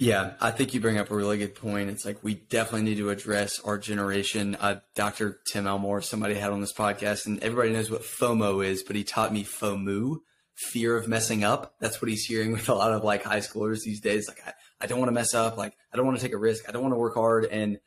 Yeah, 0.00 0.34
I 0.40 0.52
think 0.52 0.74
you 0.74 0.80
bring 0.80 0.96
up 0.96 1.10
a 1.10 1.16
really 1.16 1.38
good 1.38 1.56
point. 1.56 1.90
It's 1.90 2.04
like 2.04 2.22
we 2.22 2.34
definitely 2.34 2.82
need 2.82 2.98
to 2.98 3.10
address 3.10 3.58
our 3.60 3.78
generation. 3.78 4.54
Uh, 4.54 4.78
Dr. 4.94 5.40
Tim 5.50 5.66
Elmore, 5.66 6.02
somebody 6.02 6.34
had 6.34 6.52
on 6.52 6.60
this 6.60 6.72
podcast, 6.72 7.26
and 7.26 7.42
everybody 7.42 7.72
knows 7.72 7.90
what 7.90 8.02
FOMO 8.02 8.64
is, 8.64 8.84
but 8.84 8.94
he 8.94 9.02
taught 9.02 9.32
me 9.32 9.42
FOMO, 9.42 10.18
fear 10.54 10.96
of 10.96 11.08
messing 11.08 11.42
up. 11.42 11.74
That's 11.80 12.00
what 12.00 12.08
he's 12.08 12.24
hearing 12.24 12.52
with 12.52 12.68
a 12.68 12.74
lot 12.74 12.92
of 12.92 13.02
like 13.02 13.24
high 13.24 13.40
schoolers 13.40 13.82
these 13.82 14.00
days. 14.00 14.28
Like, 14.28 14.40
I, 14.46 14.52
I 14.80 14.86
don't 14.86 15.00
want 15.00 15.08
to 15.08 15.14
mess 15.14 15.34
up. 15.34 15.56
Like, 15.56 15.74
I 15.92 15.96
don't 15.96 16.06
want 16.06 16.16
to 16.16 16.24
take 16.24 16.34
a 16.34 16.38
risk. 16.38 16.68
I 16.68 16.72
don't 16.72 16.82
want 16.82 16.94
to 16.94 16.98
work 16.98 17.14
hard. 17.16 17.46
And 17.46 17.80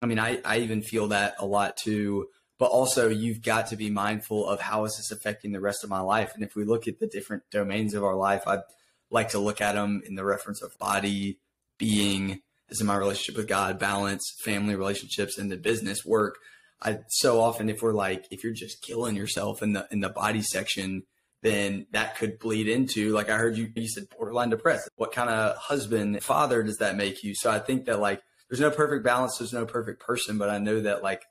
I 0.00 0.06
mean, 0.06 0.18
I, 0.18 0.40
I 0.46 0.60
even 0.60 0.80
feel 0.80 1.08
that 1.08 1.34
a 1.38 1.44
lot 1.44 1.76
too. 1.76 2.28
But 2.58 2.70
also, 2.70 3.10
you've 3.10 3.42
got 3.42 3.68
to 3.68 3.76
be 3.76 3.90
mindful 3.90 4.48
of 4.48 4.60
how 4.60 4.86
is 4.86 4.96
this 4.96 5.12
affecting 5.12 5.52
the 5.52 5.60
rest 5.60 5.84
of 5.84 5.90
my 5.90 6.00
life. 6.00 6.32
And 6.34 6.42
if 6.42 6.56
we 6.56 6.64
look 6.64 6.88
at 6.88 6.98
the 6.98 7.06
different 7.06 7.42
domains 7.52 7.92
of 7.92 8.02
our 8.02 8.16
life, 8.16 8.42
I'd 8.48 8.62
like 9.10 9.28
to 9.30 9.38
look 9.38 9.60
at 9.60 9.74
them 9.74 10.02
in 10.06 10.14
the 10.14 10.24
reference 10.24 10.62
of 10.62 10.76
body, 10.78 11.38
being 11.78 12.42
is 12.68 12.80
in 12.80 12.86
my 12.86 12.96
relationship 12.96 13.36
with 13.36 13.48
God, 13.48 13.78
balance, 13.78 14.34
family 14.40 14.74
relationships, 14.74 15.38
and 15.38 15.50
the 15.50 15.56
business 15.56 16.04
work. 16.04 16.36
I 16.80 17.00
so 17.08 17.40
often 17.40 17.68
if 17.68 17.82
we're 17.82 17.92
like 17.92 18.26
if 18.30 18.44
you're 18.44 18.52
just 18.52 18.82
killing 18.82 19.16
yourself 19.16 19.62
in 19.62 19.72
the 19.72 19.88
in 19.90 20.00
the 20.00 20.08
body 20.08 20.42
section, 20.42 21.04
then 21.42 21.86
that 21.92 22.16
could 22.16 22.38
bleed 22.38 22.68
into 22.68 23.12
like 23.12 23.30
I 23.30 23.36
heard 23.36 23.56
you 23.56 23.70
you 23.74 23.88
said 23.88 24.04
borderline 24.16 24.50
depressed. 24.50 24.88
What 24.96 25.12
kind 25.12 25.30
of 25.30 25.56
husband, 25.56 26.22
father 26.22 26.62
does 26.62 26.78
that 26.78 26.96
make 26.96 27.22
you? 27.24 27.34
So 27.34 27.50
I 27.50 27.58
think 27.58 27.86
that 27.86 28.00
like 28.00 28.22
there's 28.48 28.60
no 28.60 28.70
perfect 28.70 29.04
balance, 29.04 29.38
there's 29.38 29.52
no 29.52 29.66
perfect 29.66 30.00
person, 30.00 30.38
but 30.38 30.50
I 30.50 30.58
know 30.58 30.80
that 30.80 31.02
like 31.02 31.24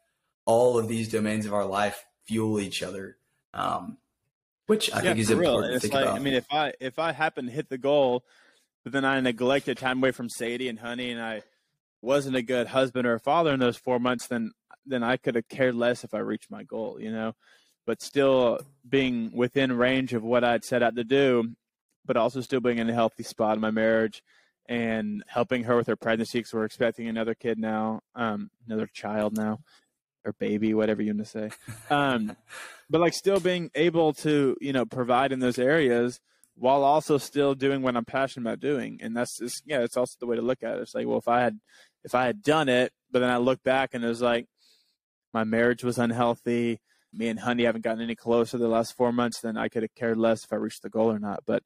all 0.45 0.77
of 0.77 0.87
these 0.87 1.09
domains 1.09 1.45
of 1.45 1.53
our 1.53 1.65
life 1.65 2.03
fuel 2.25 2.59
each 2.59 2.83
other. 2.83 3.17
Um, 3.53 3.97
which 4.67 4.91
I 4.91 4.97
yeah, 4.97 5.01
think 5.01 5.19
is 5.19 5.31
important 5.31 5.73
to 5.73 5.79
think 5.79 5.93
like, 5.93 6.03
about. 6.03 6.17
I 6.17 6.19
mean, 6.19 6.33
if 6.33 6.45
I 6.51 6.73
if 6.81 6.99
I 6.99 7.13
happen 7.13 7.45
to 7.45 7.51
hit 7.51 7.69
the 7.69 7.77
goal 7.77 8.25
but 8.87 8.93
then 8.93 9.03
I 9.03 9.19
neglected 9.19 9.77
time 9.77 9.97
away 9.97 10.11
from 10.11 10.29
Sadie 10.29 10.69
and 10.69 10.79
Honey, 10.79 11.11
and 11.11 11.21
I 11.21 11.41
wasn't 12.01 12.37
a 12.37 12.41
good 12.41 12.67
husband 12.67 13.05
or 13.05 13.15
a 13.15 13.19
father 13.19 13.51
in 13.51 13.59
those 13.59 13.75
four 13.75 13.99
months. 13.99 14.27
Then 14.27 14.53
then 14.85 15.03
I 15.03 15.17
could 15.17 15.35
have 15.35 15.49
cared 15.49 15.75
less 15.75 16.05
if 16.05 16.13
I 16.13 16.19
reached 16.19 16.49
my 16.49 16.63
goal, 16.63 16.97
you 16.97 17.11
know. 17.11 17.33
But 17.85 18.01
still 18.01 18.61
being 18.87 19.31
within 19.35 19.73
range 19.73 20.13
of 20.13 20.23
what 20.23 20.45
I'd 20.45 20.63
set 20.63 20.83
out 20.83 20.95
to 20.95 21.03
do, 21.03 21.49
but 22.05 22.15
also 22.15 22.39
still 22.39 22.61
being 22.61 22.77
in 22.77 22.89
a 22.89 22.93
healthy 22.93 23.23
spot 23.23 23.55
in 23.55 23.59
my 23.59 23.71
marriage 23.71 24.23
and 24.69 25.21
helping 25.27 25.65
her 25.65 25.75
with 25.75 25.87
her 25.87 25.97
pregnancy 25.97 26.39
because 26.39 26.53
we're 26.53 26.63
expecting 26.63 27.09
another 27.09 27.35
kid 27.35 27.59
now, 27.59 27.99
um, 28.15 28.49
another 28.67 28.87
child 28.87 29.35
now, 29.35 29.59
or 30.23 30.31
baby, 30.31 30.73
whatever 30.73 31.01
you 31.01 31.13
want 31.13 31.25
to 31.25 31.29
say. 31.29 31.49
Um, 31.89 32.37
but 32.89 33.01
like 33.01 33.13
still 33.13 33.41
being 33.41 33.69
able 33.75 34.13
to, 34.13 34.55
you 34.61 34.71
know, 34.71 34.85
provide 34.85 35.33
in 35.33 35.39
those 35.39 35.59
areas 35.59 36.21
while 36.57 36.83
also 36.83 37.17
still 37.17 37.53
doing 37.53 37.81
what 37.81 37.95
I'm 37.95 38.05
passionate 38.05 38.49
about 38.49 38.59
doing. 38.59 38.99
And 39.01 39.15
that's 39.15 39.37
just, 39.37 39.61
yeah, 39.65 39.81
it's 39.81 39.95
also 39.95 40.15
the 40.19 40.25
way 40.25 40.35
to 40.35 40.41
look 40.41 40.63
at 40.63 40.77
it. 40.77 40.81
It's 40.81 40.95
like, 40.95 41.05
well, 41.05 41.19
if 41.19 41.27
I 41.27 41.41
had, 41.41 41.59
if 42.03 42.15
I 42.15 42.25
had 42.25 42.41
done 42.41 42.67
it, 42.67 42.91
but 43.11 43.19
then 43.19 43.29
I 43.29 43.37
look 43.37 43.61
back 43.63 43.93
and 43.93 44.03
it 44.03 44.07
was 44.07 44.21
like, 44.21 44.47
my 45.33 45.43
marriage 45.43 45.83
was 45.83 45.99
unhealthy. 45.99 46.79
Me 47.13 47.27
and 47.27 47.39
Honey 47.39 47.63
haven't 47.63 47.83
gotten 47.83 48.01
any 48.01 48.15
closer 48.15 48.57
the 48.57 48.67
last 48.67 48.95
four 48.95 49.11
months. 49.11 49.41
Then 49.41 49.55
I 49.55 49.69
could 49.69 49.83
have 49.83 49.93
cared 49.95 50.17
less 50.17 50.43
if 50.43 50.51
I 50.51 50.55
reached 50.55 50.81
the 50.81 50.89
goal 50.89 51.11
or 51.11 51.19
not. 51.19 51.43
But 51.45 51.63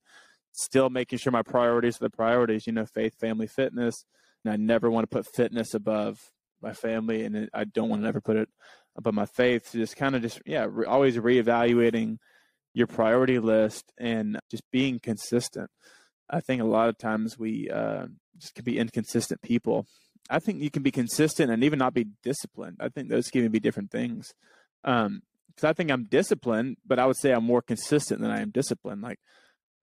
still 0.51 0.89
making 0.89 1.19
sure 1.19 1.31
my 1.31 1.41
priorities 1.41 1.95
are 1.95 2.05
the 2.05 2.09
priorities. 2.09 2.67
You 2.67 2.73
know, 2.73 2.85
faith, 2.85 3.15
family, 3.17 3.47
fitness. 3.47 4.05
And 4.43 4.53
I 4.53 4.57
never 4.57 4.91
want 4.91 5.09
to 5.09 5.15
put 5.15 5.25
fitness 5.25 5.73
above 5.73 6.19
my 6.61 6.73
family, 6.73 7.23
and 7.23 7.49
I 7.53 7.63
don't 7.63 7.89
want 7.89 8.03
to 8.03 8.07
ever 8.07 8.21
put 8.21 8.37
it 8.37 8.49
above 8.95 9.13
my 9.13 9.25
faith. 9.25 9.69
So 9.69 9.77
just 9.77 9.95
kind 9.95 10.15
of 10.15 10.21
just 10.21 10.41
yeah, 10.45 10.67
re- 10.69 10.85
always 10.85 11.17
reevaluating 11.17 12.17
your 12.73 12.87
priority 12.87 13.39
list 13.39 13.91
and 13.97 14.39
just 14.49 14.63
being 14.71 14.99
consistent. 14.99 15.69
I 16.29 16.39
think 16.39 16.61
a 16.61 16.65
lot 16.65 16.89
of 16.89 16.97
times 16.97 17.37
we 17.37 17.69
uh, 17.69 18.07
just 18.37 18.55
can 18.55 18.63
be 18.63 18.79
inconsistent 18.79 19.41
people. 19.41 19.85
I 20.29 20.39
think 20.39 20.61
you 20.61 20.71
can 20.71 20.83
be 20.83 20.91
consistent 20.91 21.51
and 21.51 21.63
even 21.63 21.79
not 21.79 21.93
be 21.93 22.07
disciplined. 22.23 22.77
I 22.79 22.89
think 22.89 23.09
those 23.09 23.27
can 23.27 23.49
be 23.49 23.59
different 23.59 23.91
things. 23.91 24.33
Um, 24.83 25.21
because 25.47 25.65
I 25.69 25.73
think 25.73 25.91
I'm 25.91 26.05
disciplined, 26.05 26.77
but 26.85 26.97
I 26.97 27.05
would 27.05 27.17
say 27.17 27.31
I'm 27.31 27.43
more 27.43 27.61
consistent 27.61 28.21
than 28.21 28.31
I 28.31 28.41
am 28.41 28.51
disciplined. 28.51 29.01
Like, 29.01 29.19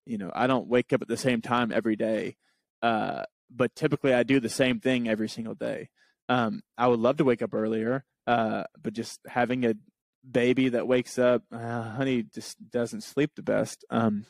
you 0.07 0.16
know, 0.16 0.33
I 0.35 0.46
don't 0.46 0.66
wake 0.66 0.94
up 0.94 1.03
at 1.03 1.09
the 1.09 1.16
same 1.16 1.42
time 1.42 1.70
every 1.72 1.94
day, 1.94 2.37
uh, 2.83 3.24
but 3.51 3.74
typically 3.74 4.14
I 4.14 4.22
do 4.22 4.40
the 4.40 4.48
same 4.48 4.81
thing 4.81 5.09
every 5.09 5.29
single 5.29 5.55
day. 5.55 5.90
Um, 6.31 6.62
I 6.79 6.88
would 6.88 7.01
love 7.01 7.18
to 7.18 7.24
wake 7.24 7.42
up 7.42 7.53
earlier, 7.53 8.05
uh, 8.27 8.64
but 8.83 8.94
just 8.94 9.20
having 9.27 9.66
a 9.66 9.74
baby 10.28 10.68
that 10.70 10.87
wakes 10.87 11.18
up, 11.18 11.42
uh, 11.52 11.90
honey 11.90 12.24
just 12.35 12.57
doesn't 12.70 13.02
sleep 13.02 13.33
the 13.35 13.42
best. 13.42 13.85
Um, 13.90 14.26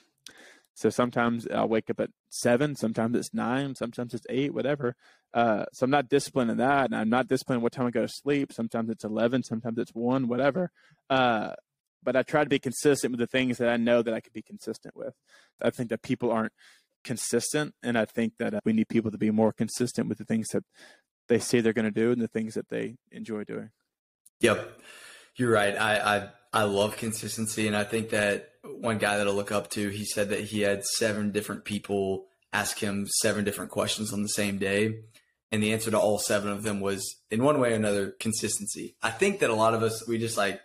So 0.75 0.91
sometimes 0.91 1.45
I'll 1.49 1.69
wake 1.69 1.91
up 1.91 1.99
at 1.99 2.11
seven, 2.31 2.77
sometimes 2.77 3.17
it's 3.17 3.35
nine, 3.35 3.75
sometimes 3.75 4.15
it's 4.15 4.27
eight, 4.31 4.55
whatever. 4.55 4.95
Uh, 5.35 5.65
so 5.73 5.83
I'm 5.83 5.91
not 5.91 6.09
disciplined 6.09 6.53
in 6.53 6.59
that, 6.59 6.85
and 6.85 6.95
I'm 6.95 7.11
not 7.11 7.27
disciplined 7.27 7.63
what 7.63 7.73
time 7.73 7.87
I 7.87 7.91
go 7.91 8.03
to 8.03 8.09
sleep. 8.09 8.53
Sometimes 8.53 8.89
it's 8.89 9.05
eleven, 9.05 9.43
sometimes 9.43 9.77
it's 9.79 9.93
one, 9.93 10.29
whatever. 10.29 10.71
Uh, 11.11 11.55
but 12.05 12.15
I 12.15 12.23
try 12.23 12.45
to 12.45 12.49
be 12.49 12.61
consistent 12.61 13.11
with 13.11 13.19
the 13.19 13.27
things 13.27 13.59
that 13.59 13.69
I 13.69 13.77
know 13.77 14.03
that 14.03 14.15
I 14.15 14.21
can 14.21 14.31
be 14.33 14.43
consistent 14.43 14.95
with. 14.95 15.15
I 15.61 15.71
think 15.71 15.91
that 15.91 16.03
people 16.03 16.31
aren't 16.31 16.53
consistent, 17.03 17.75
and 17.83 17.99
I 17.99 18.05
think 18.05 18.35
that 18.39 18.55
uh, 18.55 18.61
we 18.65 18.73
need 18.73 18.89
people 18.89 19.11
to 19.11 19.19
be 19.19 19.33
more 19.33 19.53
consistent 19.53 20.09
with 20.09 20.19
the 20.19 20.25
things 20.25 20.47
that 20.53 20.63
they 21.27 21.41
say 21.41 21.61
they're 21.61 21.73
going 21.73 21.93
to 21.93 22.01
do 22.05 22.13
and 22.13 22.23
the 22.23 22.29
things 22.29 22.55
that 22.55 22.69
they 22.69 22.99
enjoy 23.11 23.43
doing. 23.43 23.71
Yep, 24.41 24.81
you're 25.39 25.53
right. 25.53 25.75
I, 25.77 26.17
I 26.17 26.29
I 26.53 26.63
love 26.65 26.97
consistency, 26.97 27.67
and 27.67 27.77
I 27.77 27.85
think 27.85 28.11
that 28.11 28.51
one 28.65 28.99
guy 28.99 29.19
that 29.19 29.27
I 29.27 29.31
look 29.31 29.53
up 29.53 29.71
to, 29.71 29.89
he 29.89 30.05
said 30.05 30.31
that 30.31 30.41
he 30.41 30.61
had 30.61 30.85
seven 30.85 31.31
different 31.31 31.65
people 31.65 32.27
ask 32.53 32.79
him 32.79 33.07
seven 33.21 33.45
different 33.45 33.71
questions 33.71 34.13
on 34.13 34.23
the 34.23 34.29
same 34.29 34.59
day, 34.59 35.01
and 35.53 35.63
the 35.63 35.73
answer 35.73 35.91
to 35.91 35.99
all 35.99 36.19
seven 36.19 36.51
of 36.51 36.63
them 36.63 36.81
was 36.81 37.17
in 37.31 37.43
one 37.43 37.61
way 37.61 37.73
or 37.73 37.77
another 37.77 38.11
consistency. 38.19 38.97
I 39.03 39.11
think 39.11 39.41
that 39.41 39.51
a 39.51 39.55
lot 39.55 39.75
of 39.75 39.83
us 39.83 40.07
we 40.09 40.19
just 40.19 40.37
like 40.37 40.61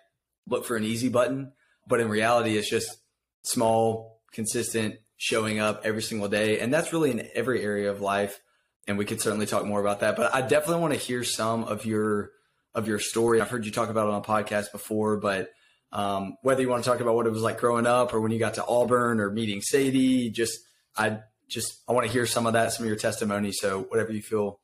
look 0.48 0.66
for 0.66 0.76
an 0.76 0.84
easy 0.84 1.10
button, 1.10 1.54
but 1.88 2.00
in 2.00 2.10
reality, 2.10 2.58
it's 2.58 2.70
just 2.70 2.98
small, 3.44 4.22
consistent, 4.32 4.96
showing 5.18 5.60
up 5.60 5.82
every 5.84 6.02
single 6.02 6.30
day, 6.30 6.60
and 6.60 6.74
that's 6.74 6.92
really 6.92 7.12
in 7.12 7.28
every 7.36 7.62
area 7.64 7.92
of 7.92 8.02
life. 8.02 8.40
And 8.86 8.98
we 8.98 9.06
could 9.06 9.22
certainly 9.22 9.46
talk 9.46 9.66
more 9.66 9.80
about 9.80 10.02
that, 10.02 10.18
but 10.18 10.36
I 10.36 10.42
definitely 10.42 10.82
want 10.82 10.94
to 10.94 11.00
hear 11.00 11.24
some 11.24 11.64
of 11.64 11.86
your 11.86 12.32
of 12.76 12.88
your 12.88 13.00
story. 13.00 13.42
I've 13.42 13.50
heard 13.50 13.66
you 13.66 13.72
talk 13.72 13.90
about 13.90 14.08
it 14.08 14.14
on 14.14 14.22
a 14.22 14.24
podcast 14.24 14.72
before, 14.72 15.18
but 15.18 15.52
um, 15.92 16.38
whether 16.42 16.62
you 16.62 16.70
want 16.70 16.84
to 16.84 16.90
talk 16.90 17.00
about 17.02 17.16
what 17.16 17.28
it 17.28 17.32
was 17.32 17.44
like 17.44 17.60
growing 17.60 17.86
up 17.86 18.14
or 18.14 18.22
when 18.22 18.32
you 18.32 18.40
got 18.40 18.56
to 18.56 18.66
Auburn 18.66 19.20
or 19.20 19.30
meeting 19.30 19.62
Sadie, 19.62 20.32
just 20.32 20.60
I 20.98 21.20
just 21.48 21.82
I 21.88 21.94
want 21.94 22.08
to 22.08 22.12
hear 22.12 22.26
some 22.26 22.48
of 22.48 22.54
that, 22.54 22.74
some 22.74 22.84
of 22.84 22.88
your 22.88 22.98
testimony. 22.98 23.52
So 23.52 23.84
whatever 23.84 24.12
you 24.12 24.22
feel 24.22 24.60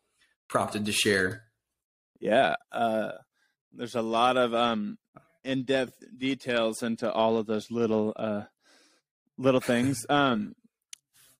prompted 0.47 0.85
to 0.85 0.91
share. 0.91 1.43
Yeah, 2.19 2.55
uh, 2.71 3.11
there's 3.71 3.95
a 3.95 4.01
lot 4.01 4.37
of 4.37 4.53
um, 4.53 4.97
in-depth 5.43 6.03
details 6.17 6.83
into 6.83 7.09
all 7.11 7.37
of 7.37 7.45
those 7.45 7.71
little 7.71 8.13
uh, 8.15 8.43
little 9.37 9.61
things. 9.61 10.05
Um, 10.09 10.55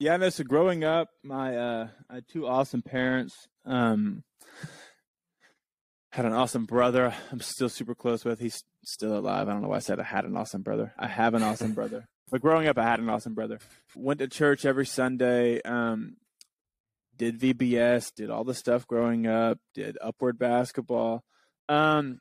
yeah, 0.01 0.15
no. 0.15 0.29
So 0.29 0.45
growing 0.45 0.85
up, 0.85 1.09
my 1.23 1.57
uh, 1.57 1.87
I 2.09 2.13
had 2.15 2.27
two 2.29 2.47
awesome 2.47 2.81
parents. 2.81 3.49
Um, 3.65 4.23
had 6.11 6.25
an 6.25 6.33
awesome 6.33 6.65
brother. 6.65 7.13
I'm 7.31 7.39
still 7.39 7.69
super 7.69 7.95
close 7.95 8.25
with. 8.25 8.39
He's 8.39 8.63
still 8.83 9.17
alive. 9.17 9.47
I 9.47 9.53
don't 9.53 9.61
know 9.61 9.67
why 9.67 9.77
I 9.77 9.79
said 9.79 9.99
I 9.99 10.03
had 10.03 10.25
an 10.25 10.35
awesome 10.35 10.61
brother. 10.61 10.93
I 10.97 11.07
have 11.07 11.33
an 11.33 11.43
awesome 11.43 11.73
brother. 11.73 12.07
But 12.31 12.41
growing 12.41 12.67
up, 12.67 12.77
I 12.77 12.83
had 12.83 12.99
an 12.99 13.09
awesome 13.09 13.33
brother. 13.33 13.57
Went 13.95 14.19
to 14.19 14.27
church 14.27 14.63
every 14.63 14.85
Sunday. 14.85 15.63
Um, 15.63 16.17
did 17.17 17.39
VBS. 17.39 18.13
Did 18.13 18.29
all 18.29 18.43
the 18.43 18.53
stuff 18.53 18.85
growing 18.85 19.25
up. 19.25 19.57
Did 19.73 19.97
upward 19.99 20.37
basketball. 20.37 21.23
Um, 21.67 22.19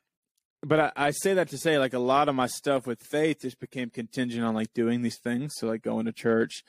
but 0.63 0.81
I, 0.81 0.93
I, 0.97 1.11
say 1.11 1.35
that 1.35 1.51
to 1.51 1.59
say 1.59 1.79
like 1.79 1.93
a 1.93 1.99
lot 1.99 2.31
of 2.31 2.35
my 2.35 2.47
stuff 2.47 2.87
with 2.87 3.03
faith 3.03 3.43
just 3.43 3.61
became 3.61 3.91
contingent 3.91 4.47
on 4.47 4.55
like 4.55 4.73
doing 4.73 5.03
these 5.03 5.19
things. 5.19 5.53
So 5.57 5.67
like 5.67 5.83
going 5.83 6.07
to 6.07 6.13
church, 6.13 6.65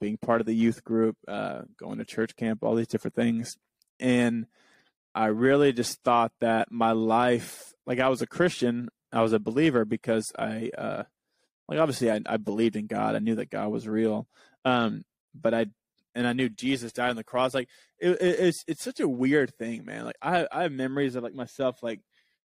being 0.00 0.18
part 0.18 0.40
of 0.40 0.46
the 0.48 0.54
youth 0.54 0.82
group, 0.82 1.16
uh, 1.28 1.62
going 1.78 1.98
to 1.98 2.04
church 2.04 2.34
camp, 2.34 2.64
all 2.64 2.74
these 2.74 2.88
different 2.88 3.14
things. 3.14 3.54
And 4.00 4.46
I 5.14 5.26
really 5.26 5.72
just 5.72 6.02
thought 6.02 6.32
that 6.40 6.70
my 6.70 6.92
life, 6.92 7.72
like 7.86 7.98
I 7.98 8.08
was 8.08 8.22
a 8.22 8.26
Christian, 8.26 8.88
I 9.12 9.22
was 9.22 9.32
a 9.32 9.38
believer 9.38 9.84
because 9.84 10.32
I, 10.38 10.70
uh, 10.76 11.02
like 11.68 11.78
obviously 11.78 12.10
I, 12.10 12.20
I 12.26 12.36
believed 12.36 12.76
in 12.76 12.86
God. 12.86 13.14
I 13.14 13.18
knew 13.18 13.36
that 13.36 13.50
God 13.50 13.70
was 13.70 13.88
real. 13.88 14.26
Um, 14.64 15.04
but 15.34 15.54
I, 15.54 15.66
and 16.14 16.26
I 16.26 16.32
knew 16.32 16.48
Jesus 16.48 16.92
died 16.92 17.10
on 17.10 17.16
the 17.16 17.24
cross. 17.24 17.54
Like 17.54 17.68
it, 17.98 18.10
it, 18.10 18.40
it's, 18.40 18.64
it's 18.66 18.82
such 18.82 19.00
a 19.00 19.08
weird 19.08 19.54
thing, 19.54 19.84
man. 19.84 20.04
Like 20.04 20.18
I, 20.22 20.46
I 20.50 20.62
have 20.62 20.72
memories 20.72 21.16
of 21.16 21.22
like 21.22 21.34
myself, 21.34 21.82
like 21.82 22.00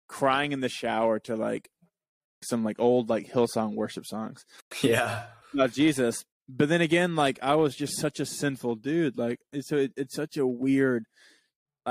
crying 0.08 0.52
in 0.52 0.60
the 0.60 0.68
shower 0.68 1.18
to 1.20 1.36
like 1.36 1.68
some 2.42 2.64
like 2.64 2.76
old 2.78 3.08
like 3.08 3.30
Hillsong 3.30 3.74
worship 3.74 4.06
songs. 4.06 4.44
Yeah. 4.82 5.24
About 5.54 5.72
Jesus. 5.72 6.24
But 6.48 6.68
then 6.68 6.80
again, 6.80 7.16
like 7.16 7.38
I 7.42 7.54
was 7.54 7.74
just 7.74 7.98
such 7.98 8.20
a 8.20 8.26
sinful 8.26 8.76
dude. 8.76 9.16
Like 9.16 9.40
so 9.60 9.76
it, 9.76 9.92
it's 9.96 10.14
such 10.14 10.36
a 10.36 10.46
weird 10.46 11.04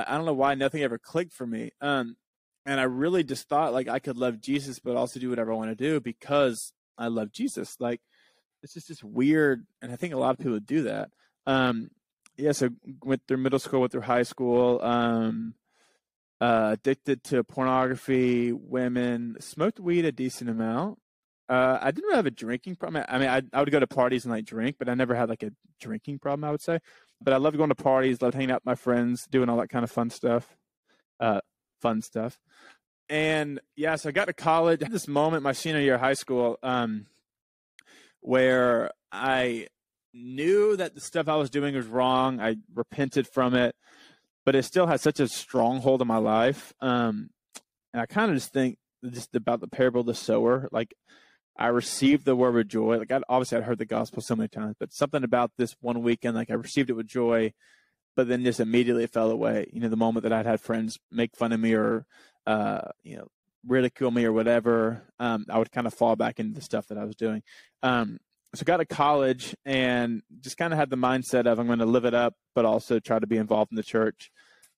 I 0.07 0.15
don't 0.17 0.25
know 0.25 0.33
why 0.33 0.55
nothing 0.55 0.83
ever 0.83 0.97
clicked 0.97 1.33
for 1.33 1.47
me. 1.47 1.71
Um, 1.81 2.15
and 2.65 2.79
I 2.79 2.83
really 2.83 3.23
just 3.23 3.47
thought 3.47 3.73
like 3.73 3.87
I 3.87 3.99
could 3.99 4.17
love 4.17 4.41
Jesus, 4.41 4.79
but 4.79 4.95
also 4.95 5.19
do 5.19 5.29
whatever 5.29 5.53
I 5.53 5.55
want 5.55 5.69
to 5.69 5.75
do 5.75 5.99
because 5.99 6.73
I 6.97 7.07
love 7.07 7.31
Jesus. 7.31 7.77
Like 7.79 8.01
it's 8.61 8.73
just 8.73 8.89
this 8.89 9.03
weird, 9.03 9.65
and 9.81 9.91
I 9.91 9.95
think 9.95 10.13
a 10.13 10.17
lot 10.17 10.31
of 10.31 10.39
people 10.39 10.59
do 10.59 10.83
that. 10.83 11.09
Um, 11.45 11.89
yeah, 12.37 12.51
so 12.51 12.69
went 13.03 13.21
through 13.27 13.37
middle 13.37 13.59
school, 13.59 13.79
went 13.79 13.91
through 13.91 14.01
high 14.01 14.23
school. 14.23 14.81
Um, 14.81 15.53
uh, 16.39 16.71
addicted 16.73 17.23
to 17.23 17.43
pornography, 17.43 18.51
women, 18.51 19.37
smoked 19.39 19.79
weed 19.79 20.05
a 20.05 20.11
decent 20.11 20.49
amount. 20.49 20.99
Uh, 21.49 21.79
I 21.81 21.91
didn't 21.91 22.05
really 22.05 22.17
have 22.17 22.25
a 22.25 22.31
drinking 22.31 22.75
problem. 22.75 23.05
I 23.07 23.17
mean, 23.17 23.29
I, 23.29 23.41
I 23.53 23.61
would 23.61 23.71
go 23.71 23.79
to 23.79 23.87
parties 23.87 24.25
and 24.25 24.33
like 24.33 24.45
drink, 24.45 24.75
but 24.77 24.89
I 24.89 24.93
never 24.93 25.15
had 25.15 25.29
like 25.29 25.43
a 25.43 25.51
drinking 25.79 26.19
problem. 26.19 26.43
I 26.43 26.51
would 26.51 26.61
say, 26.61 26.79
but 27.21 27.33
I 27.33 27.37
love 27.37 27.57
going 27.57 27.69
to 27.69 27.75
parties, 27.75 28.21
love 28.21 28.33
hanging 28.33 28.51
out 28.51 28.61
with 28.61 28.65
my 28.65 28.75
friends, 28.75 29.27
doing 29.29 29.49
all 29.49 29.57
that 29.57 29.69
kind 29.69 29.83
of 29.83 29.91
fun 29.91 30.09
stuff. 30.09 30.55
Uh, 31.19 31.41
fun 31.81 32.01
stuff. 32.01 32.37
And 33.09 33.59
yeah, 33.75 33.95
so 33.95 34.09
I 34.09 34.11
got 34.11 34.25
to 34.25 34.33
college. 34.33 34.83
At 34.83 34.91
this 34.91 35.07
moment, 35.07 35.43
my 35.43 35.53
senior 35.53 35.79
year 35.79 35.95
of 35.95 36.01
high 36.01 36.13
school, 36.13 36.57
um, 36.61 37.07
where 38.21 38.91
I 39.11 39.67
knew 40.13 40.75
that 40.75 40.95
the 40.95 41.01
stuff 41.01 41.27
I 41.27 41.35
was 41.35 41.49
doing 41.49 41.75
was 41.75 41.85
wrong. 41.85 42.39
I 42.39 42.57
repented 42.73 43.27
from 43.27 43.55
it, 43.55 43.75
but 44.45 44.55
it 44.55 44.63
still 44.63 44.87
had 44.87 44.99
such 44.99 45.19
a 45.19 45.27
stronghold 45.27 46.01
in 46.01 46.07
my 46.07 46.17
life. 46.17 46.73
Um, 46.81 47.29
and 47.93 48.01
I 48.01 48.05
kind 48.05 48.29
of 48.29 48.37
just 48.37 48.51
think 48.51 48.77
just 49.09 49.35
about 49.35 49.61
the 49.61 49.67
parable 49.67 50.01
of 50.01 50.07
the 50.07 50.15
sower. 50.15 50.67
Like 50.71 50.93
I 51.57 51.67
received 51.67 52.25
the 52.25 52.35
word 52.35 52.53
with 52.53 52.69
joy. 52.69 52.97
Like 52.97 53.11
I, 53.11 53.21
obviously 53.27 53.57
I'd 53.57 53.63
heard 53.63 53.79
the 53.79 53.85
gospel 53.85 54.21
so 54.21 54.35
many 54.35 54.47
times, 54.47 54.75
but 54.79 54.93
something 54.93 55.23
about 55.23 55.51
this 55.57 55.75
one 55.81 56.03
weekend, 56.03 56.35
like 56.35 56.51
I 56.51 56.53
received 56.53 56.89
it 56.89 56.93
with 56.93 57.07
joy, 57.07 57.53
but 58.15 58.27
then 58.27 58.43
just 58.43 58.59
immediately 58.59 59.03
it 59.03 59.13
fell 59.13 59.31
away. 59.31 59.67
You 59.73 59.81
know, 59.81 59.89
the 59.89 59.97
moment 59.97 60.23
that 60.23 60.33
I'd 60.33 60.45
had 60.45 60.61
friends 60.61 60.97
make 61.11 61.35
fun 61.35 61.51
of 61.51 61.59
me 61.59 61.73
or, 61.73 62.05
uh, 62.45 62.81
you 63.03 63.17
know, 63.17 63.27
ridicule 63.65 64.11
me 64.11 64.25
or 64.25 64.31
whatever, 64.31 65.03
um, 65.19 65.45
I 65.49 65.57
would 65.57 65.71
kind 65.71 65.87
of 65.87 65.93
fall 65.93 66.15
back 66.15 66.39
into 66.39 66.53
the 66.53 66.61
stuff 66.61 66.87
that 66.87 66.97
I 66.97 67.05
was 67.05 67.15
doing. 67.15 67.41
Um, 67.81 68.19
so 68.55 68.63
got 68.63 68.77
to 68.77 68.85
college 68.85 69.55
and 69.65 70.21
just 70.39 70.57
kind 70.57 70.73
of 70.73 70.79
had 70.79 70.89
the 70.89 70.95
mindset 70.95 71.47
of 71.47 71.59
I'm 71.59 71.67
going 71.67 71.79
to 71.79 71.85
live 71.85 72.05
it 72.05 72.13
up, 72.13 72.35
but 72.55 72.65
also 72.65 72.99
try 72.99 73.19
to 73.19 73.27
be 73.27 73.37
involved 73.37 73.71
in 73.71 73.75
the 73.75 73.83
church. 73.83 74.31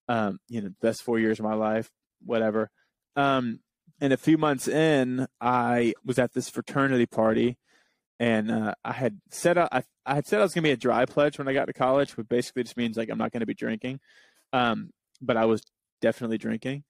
Um, 0.08 0.39
you 0.48 0.62
know, 0.62 0.70
best 0.82 1.04
four 1.04 1.20
years 1.20 1.39
of 1.39 1.46
my 1.46 1.54
life, 1.54 1.89
whatever. 2.26 2.72
Um, 3.15 3.60
and 4.02 4.14
a 4.14 4.18
few 4.18 4.38
months 4.38 4.68
in, 4.68 5.28
I 5.42 5.94
was 6.06 6.20
at 6.20 6.34
this 6.34 6.50
fraternity 6.50 7.06
party, 7.06 7.58
and 8.20 8.52
uh, 8.52 8.74
I 8.84 8.94
had 8.94 9.20
said 9.30 9.58
I, 9.58 9.84
I 10.06 10.16
had 10.16 10.28
said 10.28 10.40
I 10.40 10.44
was 10.44 10.54
going 10.54 10.64
to 10.64 10.68
be 10.70 10.74
a 10.74 10.78
dry 10.78 11.06
pledge 11.06 11.38
when 11.38 11.48
I 11.48 11.54
got 11.54 11.66
to 11.66 11.74
college, 11.74 12.16
which 12.18 12.28
basically 12.28 12.64
just 12.64 12.78
means 12.78 12.98
like 12.98 13.10
I'm 13.10 13.18
not 13.18 13.32
going 13.32 13.42
to 13.42 13.46
be 13.46 13.54
drinking. 13.54 14.00
Um, 14.54 14.92
but 15.22 15.38
I 15.38 15.46
was 15.46 15.62
definitely 16.02 16.38
drinking, 16.38 16.84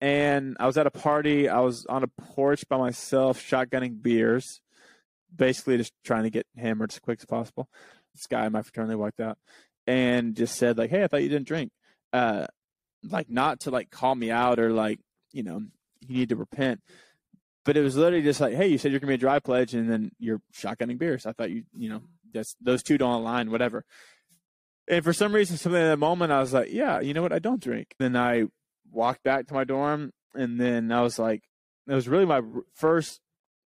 and 0.00 0.56
I 0.58 0.66
was 0.66 0.78
at 0.78 0.86
a 0.86 0.90
party. 0.90 1.48
I 1.48 1.60
was 1.60 1.86
on 1.86 2.02
a 2.02 2.08
porch 2.08 2.68
by 2.68 2.78
myself, 2.78 3.40
shotgunning 3.40 4.02
beers, 4.02 4.60
basically 5.34 5.76
just 5.76 5.92
trying 6.04 6.24
to 6.24 6.30
get 6.30 6.46
hammered 6.56 6.92
as 6.92 6.98
quick 6.98 7.20
as 7.20 7.26
possible. 7.26 7.68
This 8.14 8.26
guy 8.26 8.46
in 8.46 8.52
my 8.52 8.62
fraternity 8.62 8.96
walked 8.96 9.20
out 9.20 9.38
and 9.86 10.34
just 10.34 10.56
said 10.56 10.78
like, 10.78 10.90
"Hey, 10.90 11.04
I 11.04 11.06
thought 11.06 11.22
you 11.22 11.28
didn't 11.28 11.48
drink." 11.48 11.70
Uh, 12.12 12.46
like 13.02 13.30
not 13.30 13.60
to 13.60 13.70
like 13.70 13.90
call 13.90 14.14
me 14.14 14.30
out 14.30 14.58
or 14.58 14.72
like 14.72 15.00
you 15.32 15.42
know 15.42 15.62
you 16.06 16.16
need 16.16 16.28
to 16.30 16.36
repent. 16.36 16.80
But 17.64 17.76
it 17.76 17.82
was 17.82 17.96
literally 17.96 18.24
just 18.24 18.40
like, 18.40 18.54
hey, 18.54 18.68
you 18.68 18.78
said 18.78 18.90
you're 18.90 19.00
gonna 19.00 19.10
be 19.10 19.14
a 19.14 19.18
dry 19.18 19.38
pledge, 19.38 19.74
and 19.74 19.90
then 19.90 20.10
you're 20.18 20.40
shotgunning 20.54 20.98
beers. 20.98 21.26
I 21.26 21.32
thought 21.32 21.50
you, 21.50 21.64
you 21.76 21.88
know, 21.90 22.02
that's 22.32 22.56
those 22.60 22.82
two 22.82 22.98
don't 22.98 23.20
align, 23.20 23.50
whatever. 23.50 23.84
And 24.88 25.04
for 25.04 25.12
some 25.12 25.32
reason, 25.32 25.56
something 25.56 25.80
in 25.80 25.88
that 25.88 25.98
moment, 25.98 26.32
I 26.32 26.40
was 26.40 26.52
like, 26.52 26.72
yeah, 26.72 27.00
you 27.00 27.14
know 27.14 27.22
what, 27.22 27.32
I 27.32 27.38
don't 27.38 27.62
drink. 27.62 27.94
Then 27.98 28.16
I 28.16 28.44
walked 28.90 29.22
back 29.22 29.46
to 29.46 29.54
my 29.54 29.64
dorm, 29.64 30.12
and 30.34 30.60
then 30.60 30.90
I 30.90 31.02
was 31.02 31.18
like, 31.18 31.42
it 31.86 31.94
was 31.94 32.08
really 32.08 32.26
my 32.26 32.40
first. 32.74 33.20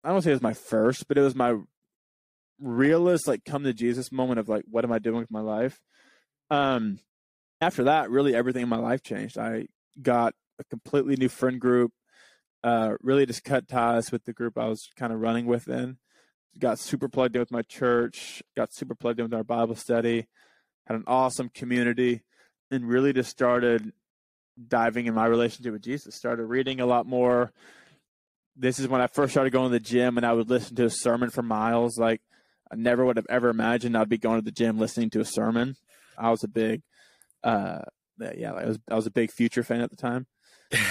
I 0.03 0.09
don't 0.09 0.21
say 0.21 0.31
it 0.31 0.35
was 0.35 0.41
my 0.41 0.53
first, 0.53 1.07
but 1.07 1.17
it 1.17 1.21
was 1.21 1.35
my 1.35 1.57
realist, 2.59 3.27
like, 3.27 3.45
come 3.45 3.63
to 3.63 3.73
Jesus 3.73 4.11
moment 4.11 4.39
of 4.39 4.49
like, 4.49 4.63
what 4.69 4.83
am 4.83 4.91
I 4.91 4.99
doing 4.99 5.19
with 5.19 5.31
my 5.31 5.41
life? 5.41 5.79
Um, 6.49 6.99
after 7.61 7.85
that, 7.85 8.09
really 8.09 8.35
everything 8.35 8.63
in 8.63 8.69
my 8.69 8.77
life 8.77 9.01
changed. 9.01 9.37
I 9.37 9.67
got 10.01 10.33
a 10.59 10.63
completely 10.65 11.15
new 11.15 11.29
friend 11.29 11.59
group 11.59 11.91
uh, 12.63 12.95
really 13.01 13.25
just 13.25 13.43
cut 13.43 13.67
ties 13.67 14.11
with 14.11 14.25
the 14.25 14.33
group 14.33 14.57
I 14.57 14.67
was 14.67 14.89
kind 14.95 15.13
of 15.13 15.19
running 15.19 15.45
with 15.45 15.65
then. 15.65 15.97
Got 16.59 16.79
super 16.79 17.07
plugged 17.07 17.35
in 17.35 17.39
with 17.39 17.51
my 17.51 17.61
church, 17.61 18.41
got 18.55 18.73
super 18.73 18.95
plugged 18.95 19.19
in 19.19 19.25
with 19.25 19.33
our 19.33 19.43
Bible 19.43 19.75
study, 19.75 20.27
had 20.87 20.95
an 20.95 21.03
awesome 21.05 21.49
community, 21.49 22.23
and 22.71 22.87
really 22.87 23.13
just 23.13 23.29
started 23.29 23.93
diving 24.67 25.05
in 25.05 25.13
my 25.13 25.25
relationship 25.25 25.73
with 25.73 25.83
Jesus. 25.83 26.15
Started 26.15 26.45
reading 26.45 26.79
a 26.79 26.85
lot 26.85 27.05
more. 27.05 27.53
This 28.55 28.79
is 28.79 28.87
when 28.87 29.01
I 29.01 29.07
first 29.07 29.33
started 29.33 29.51
going 29.53 29.71
to 29.71 29.71
the 29.71 29.79
gym 29.79 30.17
and 30.17 30.25
I 30.25 30.33
would 30.33 30.49
listen 30.49 30.75
to 30.77 30.85
a 30.85 30.89
sermon 30.89 31.29
for 31.29 31.43
miles. 31.43 31.99
Like 31.99 32.21
I 32.71 32.75
never 32.75 33.05
would 33.05 33.17
have 33.17 33.27
ever 33.29 33.49
imagined 33.49 33.95
I'd 33.95 34.09
be 34.09 34.17
going 34.17 34.39
to 34.39 34.45
the 34.45 34.51
gym 34.51 34.79
listening 34.79 35.11
to 35.11 35.19
a 35.19 35.25
sermon. 35.25 35.75
I 36.17 36.31
was 36.31 36.43
a 36.43 36.47
big, 36.47 36.81
uh, 37.43 37.81
yeah, 38.35 38.53
I 38.53 38.65
was 38.65 38.79
I 38.89 38.95
was 38.95 39.05
a 39.05 39.11
big 39.11 39.31
Future 39.31 39.63
fan 39.63 39.81
at 39.81 39.91
the 39.91 39.95
time. 39.95 40.25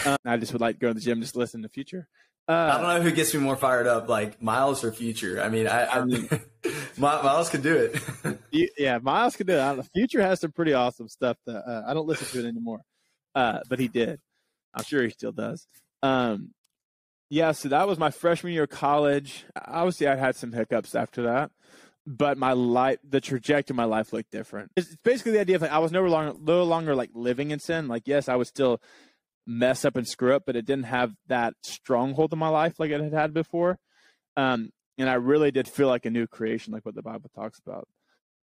Uh, 0.04 0.16
I 0.24 0.36
just 0.36 0.52
would 0.52 0.60
like 0.60 0.76
to 0.76 0.80
go 0.80 0.88
to 0.88 0.94
the 0.94 1.00
gym 1.00 1.20
just 1.20 1.36
listen 1.36 1.62
to 1.62 1.68
Future. 1.68 2.08
Uh, 2.48 2.70
I 2.72 2.80
don't 2.80 2.88
know 2.88 3.02
who 3.02 3.10
gets 3.10 3.34
me 3.34 3.40
more 3.40 3.56
fired 3.56 3.88
up, 3.88 4.08
like 4.08 4.40
Miles 4.40 4.84
or 4.84 4.92
Future. 4.92 5.42
I 5.42 5.48
mean, 5.48 5.66
I, 5.66 5.86
I 5.86 6.04
mean, 6.04 6.28
Miles 6.96 7.50
could 7.50 7.62
do 7.62 7.76
it. 7.76 8.70
yeah, 8.78 8.98
Miles 8.98 9.34
could 9.34 9.48
do 9.48 9.54
it. 9.54 9.56
Know. 9.56 9.82
Future 9.94 10.22
has 10.22 10.40
some 10.40 10.52
pretty 10.52 10.72
awesome 10.72 11.08
stuff 11.08 11.36
that 11.46 11.68
uh, 11.68 11.82
I 11.86 11.92
don't 11.92 12.06
listen 12.06 12.28
to 12.28 12.46
it 12.46 12.48
anymore, 12.48 12.82
uh, 13.34 13.60
but 13.68 13.80
he 13.80 13.88
did. 13.88 14.20
I'm 14.72 14.84
sure 14.84 15.02
he 15.02 15.10
still 15.10 15.32
does. 15.32 15.66
Um, 16.02 16.52
yeah, 17.30 17.50
so 17.52 17.68
that 17.70 17.88
was 17.88 17.98
my 17.98 18.10
freshman 18.10 18.52
year 18.52 18.64
of 18.64 18.70
college. 18.70 19.44
Obviously, 19.56 20.06
I 20.06 20.14
had 20.14 20.36
some 20.36 20.52
hiccups 20.52 20.94
after 20.94 21.22
that, 21.22 21.50
but 22.06 22.38
my 22.38 22.52
life, 22.52 22.98
the 23.02 23.20
trajectory 23.20 23.72
of 23.72 23.76
my 23.76 23.84
life 23.84 24.12
looked 24.12 24.30
different. 24.30 24.70
It's 24.76 24.94
basically 25.02 25.32
the 25.32 25.40
idea 25.40 25.56
of 25.56 25.62
like 25.62 25.72
I 25.72 25.78
was 25.78 25.90
no 25.90 26.04
longer, 26.04 26.38
no 26.40 26.62
longer 26.62 26.94
like 26.94 27.10
living 27.14 27.50
in 27.50 27.58
sin. 27.58 27.88
Like, 27.88 28.04
yes, 28.06 28.28
I 28.28 28.36
was 28.36 28.46
still 28.46 28.80
mess 29.46 29.84
up 29.84 29.96
and 29.96 30.06
screw 30.06 30.34
up, 30.34 30.42
but 30.46 30.56
it 30.56 30.66
didn't 30.66 30.86
have 30.86 31.12
that 31.28 31.54
stronghold 31.62 32.32
in 32.32 32.38
my 32.38 32.48
life 32.48 32.78
like 32.78 32.90
it 32.90 33.00
had 33.00 33.12
had 33.12 33.34
before. 33.34 33.78
Um, 34.36 34.70
and 34.98 35.08
I 35.08 35.14
really 35.14 35.50
did 35.50 35.68
feel 35.68 35.88
like 35.88 36.06
a 36.06 36.10
new 36.10 36.26
creation, 36.26 36.72
like 36.72 36.84
what 36.84 36.94
the 36.94 37.02
Bible 37.02 37.30
talks 37.34 37.60
about. 37.64 37.86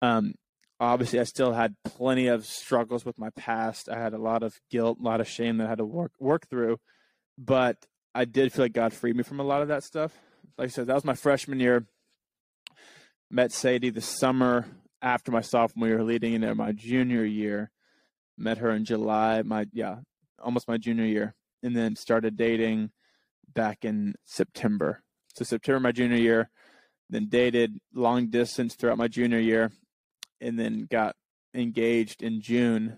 Um, 0.00 0.34
obviously, 0.78 1.20
I 1.20 1.24
still 1.24 1.52
had 1.52 1.74
plenty 1.84 2.26
of 2.28 2.46
struggles 2.46 3.04
with 3.04 3.18
my 3.18 3.30
past. 3.30 3.88
I 3.88 3.98
had 3.98 4.12
a 4.12 4.18
lot 4.18 4.42
of 4.42 4.60
guilt, 4.70 4.98
a 5.00 5.02
lot 5.02 5.20
of 5.20 5.28
shame 5.28 5.58
that 5.58 5.66
I 5.66 5.70
had 5.70 5.78
to 5.78 5.84
work 5.84 6.12
work 6.18 6.48
through, 6.48 6.78
but 7.38 7.76
I 8.14 8.24
did 8.24 8.52
feel 8.52 8.66
like 8.66 8.72
God 8.72 8.92
freed 8.92 9.16
me 9.16 9.22
from 9.22 9.40
a 9.40 9.44
lot 9.44 9.62
of 9.62 9.68
that 9.68 9.84
stuff. 9.84 10.12
Like 10.58 10.66
I 10.66 10.70
said, 10.70 10.86
that 10.86 10.94
was 10.94 11.04
my 11.04 11.14
freshman 11.14 11.60
year. 11.60 11.86
Met 13.30 13.52
Sadie 13.52 13.90
the 13.90 14.02
summer 14.02 14.66
after 15.00 15.32
my 15.32 15.40
sophomore 15.40 15.88
year, 15.88 16.02
leading 16.02 16.34
into 16.34 16.54
my 16.54 16.72
junior 16.72 17.24
year. 17.24 17.70
Met 18.36 18.58
her 18.58 18.70
in 18.70 18.84
July, 18.84 19.42
my 19.42 19.66
yeah, 19.72 19.98
almost 20.42 20.68
my 20.68 20.76
junior 20.76 21.04
year, 21.04 21.34
and 21.62 21.76
then 21.76 21.96
started 21.96 22.36
dating 22.36 22.90
back 23.54 23.84
in 23.84 24.14
September. 24.24 25.02
So 25.34 25.44
September 25.44 25.80
my 25.80 25.92
junior 25.92 26.16
year, 26.16 26.50
then 27.10 27.28
dated 27.28 27.78
long 27.94 28.28
distance 28.28 28.74
throughout 28.74 28.98
my 28.98 29.08
junior 29.08 29.38
year, 29.38 29.70
and 30.40 30.58
then 30.58 30.86
got 30.90 31.16
engaged 31.54 32.22
in 32.22 32.40
June 32.40 32.96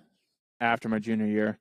after 0.60 0.88
my 0.88 0.98
junior 0.98 1.26
year, 1.26 1.58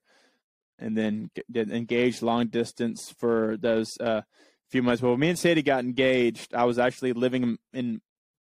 and 0.80 0.98
then 0.98 1.30
did 1.52 1.72
engaged 1.72 2.22
long 2.22 2.48
distance 2.48 3.14
for 3.18 3.58
those 3.60 3.98
uh, 4.00 4.22
few 4.70 4.84
months. 4.84 5.02
Well, 5.02 5.18
me 5.18 5.30
and 5.30 5.40
Sadie 5.40 5.62
got 5.62 5.84
engaged. 5.84 6.54
I 6.54 6.66
was 6.66 6.80
actually 6.80 7.14
living 7.14 7.58
in, 7.74 8.02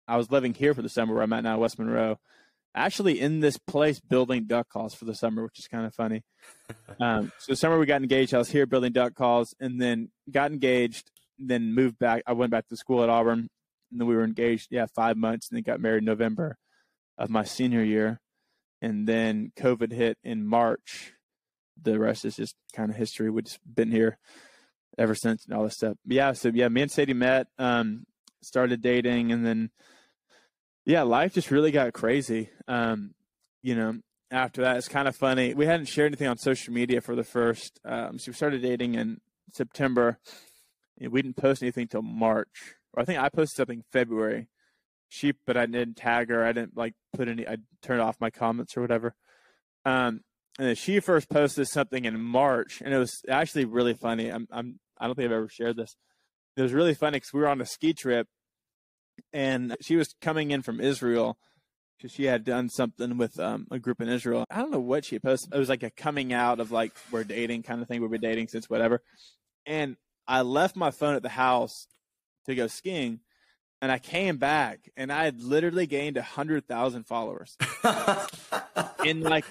I 0.07 0.17
was 0.17 0.31
living 0.31 0.55
here 0.55 0.75
for 0.75 0.83
the 0.83 0.89
summer 0.89 1.15
where 1.15 1.23
I'm 1.23 1.33
at 1.33 1.45
now, 1.45 1.59
West 1.59 1.79
Monroe, 1.79 2.19
actually 2.75 3.21
in 3.21 3.41
this 3.41 3.59
place 3.59 4.01
building 4.01 4.45
duck 4.47 4.69
calls 4.69 4.95
for 4.95 5.05
the 5.05 5.15
summer, 5.15 5.43
which 5.45 5.59
is 5.59 5.69
kind 5.69 5.87
of 5.87 5.95
funny. 5.95 6.23
Um, 7.01 7.31
so 7.39 7.53
the 7.53 7.57
summer 7.57 7.79
we 7.79 7.87
got 7.87 8.03
engaged. 8.03 8.35
I 8.35 8.39
was 8.39 8.51
here 8.51 8.67
building 8.67 8.93
duck 8.93 9.15
calls, 9.15 9.55
and 9.61 9.81
then 9.81 10.11
got 10.31 10.51
engaged. 10.51 11.13
Then 11.39 11.73
moved 11.73 11.99
back. 11.99 12.23
I 12.27 12.33
went 12.33 12.51
back 12.51 12.67
to 12.69 12.77
school 12.77 13.05
at 13.05 13.09
Auburn, 13.09 13.49
and 13.91 14.01
then 14.01 14.09
we 14.09 14.17
were 14.17 14.25
engaged. 14.25 14.69
Yeah, 14.71 14.87
five 14.97 15.17
months, 15.17 15.49
and 15.49 15.57
then 15.57 15.63
got 15.63 15.81
married 15.81 15.99
in 15.99 16.07
November 16.07 16.57
of 17.17 17.31
my 17.31 17.45
senior 17.45 17.85
year, 17.85 18.21
and 18.83 19.07
then 19.07 19.53
COVID 19.57 19.93
hit 19.93 20.19
in 20.25 20.45
March. 20.45 21.13
The 21.81 22.01
rest 22.01 22.25
is 22.25 22.35
just 22.35 22.57
kind 22.75 22.91
of 22.91 22.97
history. 22.97 23.31
We've 23.31 23.45
just 23.45 23.61
been 23.65 23.93
here 23.93 24.19
ever 24.97 25.15
since, 25.15 25.45
and 25.45 25.55
all 25.55 25.65
this 25.65 25.75
stuff. 25.75 25.97
But 26.05 26.15
yeah, 26.17 26.33
so 26.33 26.51
yeah, 26.53 26.69
me 26.69 26.83
and 26.83 26.91
Sadie 26.91 27.15
met, 27.15 27.47
um, 27.59 28.07
started 28.43 28.83
dating, 28.83 29.31
and 29.31 29.47
then 29.47 29.71
yeah, 30.89 31.03
life 31.03 31.35
just 31.35 31.51
really 31.51 31.71
got 31.71 31.93
crazy. 31.93 32.49
Um, 32.67 33.15
you 33.63 33.75
know, 33.75 33.99
after 34.31 34.63
that, 34.63 34.79
it's 34.79 34.89
kind 34.89 35.07
of 35.07 35.15
funny. 35.15 35.53
We 35.53 35.67
hadn't 35.67 35.87
shared 35.87 36.07
anything 36.07 36.29
on 36.29 36.39
social 36.39 36.73
media 36.73 37.03
for 37.03 37.15
the 37.15 37.25
first. 37.25 37.79
Um, 37.85 38.19
so 38.19 38.31
we 38.31 38.35
started 38.35 38.63
dating 38.63 38.95
in 38.95 39.21
September. 39.53 40.19
We 40.99 41.21
didn't 41.21 41.37
post 41.37 41.63
anything 41.63 41.83
until 41.83 42.01
March, 42.01 42.75
or 42.95 43.03
I 43.03 43.05
think 43.05 43.21
I 43.21 43.29
posted 43.29 43.57
something 43.59 43.85
February. 43.93 44.49
She, 45.11 45.35
but 45.47 45.59
I 45.59 45.67
didn't 45.67 45.97
tag 45.99 46.31
her. 46.31 46.43
I 46.43 46.53
didn't 46.53 46.75
like 46.75 46.95
put 47.13 47.29
any. 47.29 47.47
I 47.47 47.59
turned 47.83 48.01
off 48.01 48.17
my 48.19 48.31
comments 48.31 48.75
or 48.75 48.81
whatever. 48.81 49.15
Um, 49.85 50.23
and 50.59 50.69
then 50.69 50.75
she 50.75 51.01
first 51.01 51.29
posted 51.29 51.69
something 51.69 52.07
in 52.07 52.19
March, 52.19 52.81
and 52.83 52.95
it 52.95 52.99
was 52.99 53.21
actually 53.29 53.67
really 53.67 53.95
funny. 53.95 54.31
I'm, 54.31 54.49
I'm, 54.51 54.81
I 54.99 55.07
don't 55.07 55.15
think 55.15 55.27
I've 55.27 55.33
ever 55.33 55.49
shared 55.51 55.77
this. 55.77 55.97
It 56.57 56.63
was 56.63 56.73
really 56.73 56.95
funny 56.95 57.17
because 57.17 57.35
we 57.35 57.41
were 57.41 57.49
on 57.49 57.61
a 57.61 57.67
ski 57.67 57.93
trip 57.93 58.27
and 59.33 59.77
she 59.81 59.97
was 59.97 60.15
coming 60.21 60.51
in 60.51 60.63
from 60.63 60.81
Israel 60.81 61.39
because 61.97 62.13
she 62.13 62.25
had 62.25 62.45
done 62.45 62.69
something 62.69 63.19
with 63.19 63.39
um, 63.41 63.67
a 63.71 63.79
group 63.79 64.01
in 64.01 64.09
Israel. 64.09 64.45
I 64.51 64.59
don't 64.59 64.71
know 64.71 64.81
what 64.81 65.05
she 65.05 65.19
posted. 65.19 65.53
It 65.53 65.59
was 65.59 65.69
like 65.69 65.83
a 65.83 65.91
coming 65.91 66.33
out 66.33 66.61
of 66.61 66.71
like 66.71 66.93
we're 67.11 67.25
dating 67.25 67.65
kind 67.65 67.83
of 67.83 67.89
thing. 67.89 68.01
We've 68.01 68.11
been 68.11 68.21
dating 68.21 68.49
since 68.49 68.71
whatever. 68.71 69.03
And 69.67 69.97
I 70.27 70.43
left 70.43 70.77
my 70.77 70.91
phone 70.91 71.15
at 71.15 71.23
the 71.23 71.29
house 71.29 71.89
to 72.47 72.55
go 72.55 72.67
skiing, 72.67 73.21
and 73.83 73.91
I 73.93 73.99
came 73.99 74.39
back 74.39 74.91
and 74.97 75.13
I 75.13 75.25
had 75.25 75.43
literally 75.43 75.87
gained 75.87 76.17
a 76.17 76.23
hundred 76.23 76.67
thousand 76.67 77.05
followers 77.05 77.57
in 79.05 79.21
like 79.21 79.45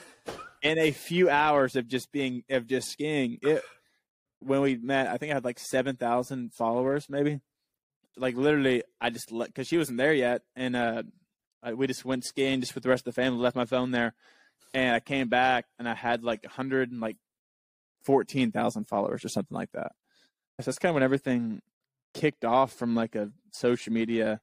in 0.61 0.77
a 0.77 0.91
few 0.91 1.29
hours 1.29 1.75
of 1.75 1.87
just 1.87 2.11
being 2.11 2.43
of 2.49 2.67
just 2.67 2.89
skiing. 2.89 3.39
It 3.41 3.61
when 4.39 4.61
we 4.61 4.77
met, 4.77 5.07
I 5.07 5.17
think 5.17 5.31
I 5.31 5.35
had 5.35 5.45
like 5.45 5.59
seven 5.59 5.95
thousand 5.95 6.53
followers, 6.53 7.07
maybe 7.09 7.41
like 8.17 8.36
literally, 8.36 8.84
I 8.99 9.10
just 9.10 9.30
because 9.30 9.67
she 9.67 9.77
wasn't 9.77 9.97
there 9.97 10.13
yet, 10.13 10.41
and 10.56 10.75
uh, 10.75 11.03
I, 11.63 11.73
we 11.73 11.88
just 11.88 12.06
went 12.06 12.25
skiing 12.25 12.60
just 12.60 12.75
with 12.75 12.84
the 12.84 12.89
rest 12.89 13.08
of 13.08 13.15
the 13.15 13.21
family. 13.21 13.39
Left 13.39 13.56
my 13.56 13.65
phone 13.65 13.91
there, 13.91 14.13
and 14.73 14.95
I 14.95 14.99
came 14.99 15.30
back 15.30 15.65
and 15.80 15.88
I 15.88 15.93
had 15.93 16.23
like 16.23 16.45
a 16.45 16.49
hundred 16.49 16.91
and 16.91 16.99
like 16.99 17.17
fourteen 18.03 18.51
thousand 18.51 18.86
followers 18.86 19.23
or 19.23 19.30
something 19.30 19.56
like 19.56 19.71
that. 19.73 19.91
So 20.60 20.65
that's 20.65 20.80
kind 20.80 20.91
of 20.91 20.95
when 20.95 21.03
everything 21.03 21.62
kicked 22.13 22.43
off 22.43 22.73
from 22.73 22.95
like 22.95 23.15
a 23.15 23.32
social 23.51 23.93
media 23.93 24.41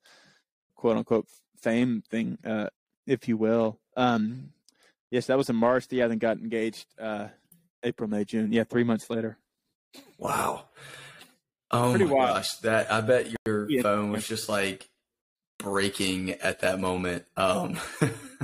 quote 0.77 0.97
unquote 0.97 1.27
fame 1.61 2.03
thing, 2.09 2.39
uh, 2.45 2.69
if 3.07 3.27
you 3.27 3.37
will. 3.37 3.81
Um, 3.97 4.53
yes, 5.11 5.27
that 5.27 5.39
was 5.39 5.51
in 5.51 5.57
March. 5.57 5.89
The 5.89 5.97
Yeah, 5.97 6.09
then 6.09 6.19
got 6.19 6.39
engaged 6.39 6.87
uh, 7.01 7.29
April, 7.83 8.09
May, 8.09 8.25
June. 8.25 8.53
Yeah, 8.53 8.65
three 8.65 8.85
months 8.85 9.11
later. 9.11 9.39
Wow. 10.19 10.69
Oh 11.71 11.91
Pretty 11.91 12.05
my 12.05 12.13
wild. 12.13 12.37
gosh, 12.37 12.55
that 12.59 12.93
I 12.93 13.01
bet 13.01 13.35
your 13.47 13.69
yeah. 13.71 13.83
phone 13.83 14.11
was 14.11 14.27
just 14.27 14.49
like 14.49 14.89
breaking 15.59 16.33
at 16.33 16.61
that 16.61 16.79
moment. 16.81 17.25
Um. 17.37 17.79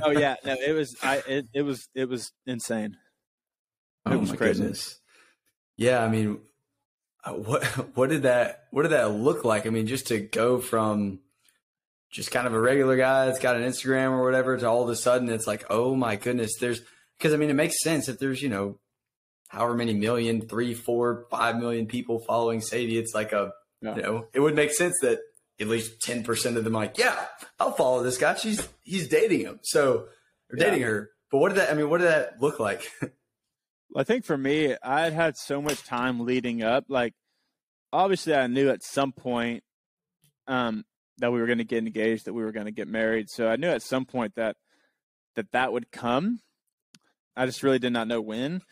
oh 0.02 0.10
yeah, 0.10 0.36
no, 0.44 0.54
it 0.54 0.72
was. 0.72 0.96
I 1.02 1.22
it, 1.28 1.46
it 1.54 1.62
was 1.62 1.88
it 1.94 2.08
was 2.08 2.32
insane. 2.46 2.96
It 4.06 4.12
oh 4.12 4.18
was 4.18 4.30
my 4.30 4.36
crazy. 4.36 4.60
goodness. 4.60 4.98
Yeah, 5.76 6.02
I 6.02 6.08
mean, 6.08 6.40
uh, 7.24 7.32
what 7.32 7.64
what 7.96 8.10
did 8.10 8.22
that 8.22 8.64
what 8.70 8.82
did 8.82 8.92
that 8.92 9.12
look 9.12 9.44
like? 9.44 9.66
I 9.66 9.70
mean, 9.70 9.86
just 9.86 10.08
to 10.08 10.18
go 10.18 10.58
from 10.58 11.20
just 12.10 12.32
kind 12.32 12.46
of 12.46 12.54
a 12.54 12.60
regular 12.60 12.96
guy 12.96 13.26
that's 13.26 13.38
got 13.38 13.54
an 13.56 13.62
Instagram 13.62 14.10
or 14.10 14.24
whatever 14.24 14.56
to 14.56 14.68
all 14.68 14.82
of 14.82 14.88
a 14.88 14.96
sudden 14.96 15.28
it's 15.28 15.46
like, 15.46 15.64
oh 15.70 15.94
my 15.94 16.16
goodness, 16.16 16.56
there's 16.58 16.80
because 17.18 17.32
I 17.32 17.36
mean 17.36 17.50
it 17.50 17.54
makes 17.54 17.80
sense 17.82 18.08
if 18.08 18.18
there's 18.18 18.42
you 18.42 18.48
know 18.48 18.78
however 19.50 19.74
many 19.74 19.92
million, 19.92 20.40
three, 20.40 20.74
four, 20.74 21.26
five 21.28 21.58
million 21.58 21.86
people 21.86 22.20
following 22.20 22.60
Sadie, 22.60 22.98
it's 22.98 23.14
like 23.14 23.32
a, 23.32 23.52
yeah. 23.82 23.96
you 23.96 24.02
know, 24.02 24.28
it 24.32 24.38
would 24.38 24.54
make 24.54 24.70
sense 24.70 25.00
that 25.00 25.18
at 25.58 25.66
least 25.66 26.00
10% 26.00 26.56
of 26.56 26.62
them 26.62 26.72
like, 26.72 26.96
yeah, 26.98 27.26
I'll 27.58 27.72
follow 27.72 28.02
this 28.04 28.16
guy. 28.16 28.36
She's, 28.36 28.66
he's 28.84 29.08
dating 29.08 29.40
him. 29.40 29.58
So, 29.62 30.06
or 30.50 30.56
dating 30.56 30.80
yeah. 30.80 30.86
her. 30.86 31.10
But 31.32 31.38
what 31.38 31.48
did 31.48 31.58
that, 31.58 31.70
I 31.70 31.74
mean, 31.74 31.90
what 31.90 31.98
did 31.98 32.06
that 32.06 32.40
look 32.40 32.60
like? 32.60 32.88
I 33.96 34.04
think 34.04 34.24
for 34.24 34.38
me, 34.38 34.76
I 34.84 35.00
had 35.00 35.12
had 35.12 35.36
so 35.36 35.60
much 35.60 35.82
time 35.82 36.20
leading 36.20 36.62
up. 36.62 36.84
Like, 36.88 37.12
obviously, 37.92 38.36
I 38.36 38.46
knew 38.46 38.70
at 38.70 38.84
some 38.84 39.10
point 39.10 39.64
um, 40.46 40.84
that 41.18 41.32
we 41.32 41.40
were 41.40 41.46
going 41.46 41.58
to 41.58 41.64
get 41.64 41.84
engaged, 41.84 42.26
that 42.26 42.34
we 42.34 42.44
were 42.44 42.52
going 42.52 42.66
to 42.66 42.72
get 42.72 42.86
married. 42.86 43.28
So 43.28 43.48
I 43.48 43.56
knew 43.56 43.68
at 43.68 43.82
some 43.82 44.04
point 44.04 44.36
that 44.36 44.56
that 45.34 45.50
that 45.50 45.72
would 45.72 45.90
come. 45.90 46.38
I 47.36 47.46
just 47.46 47.64
really 47.64 47.80
did 47.80 47.92
not 47.92 48.06
know 48.06 48.20
when 48.20 48.62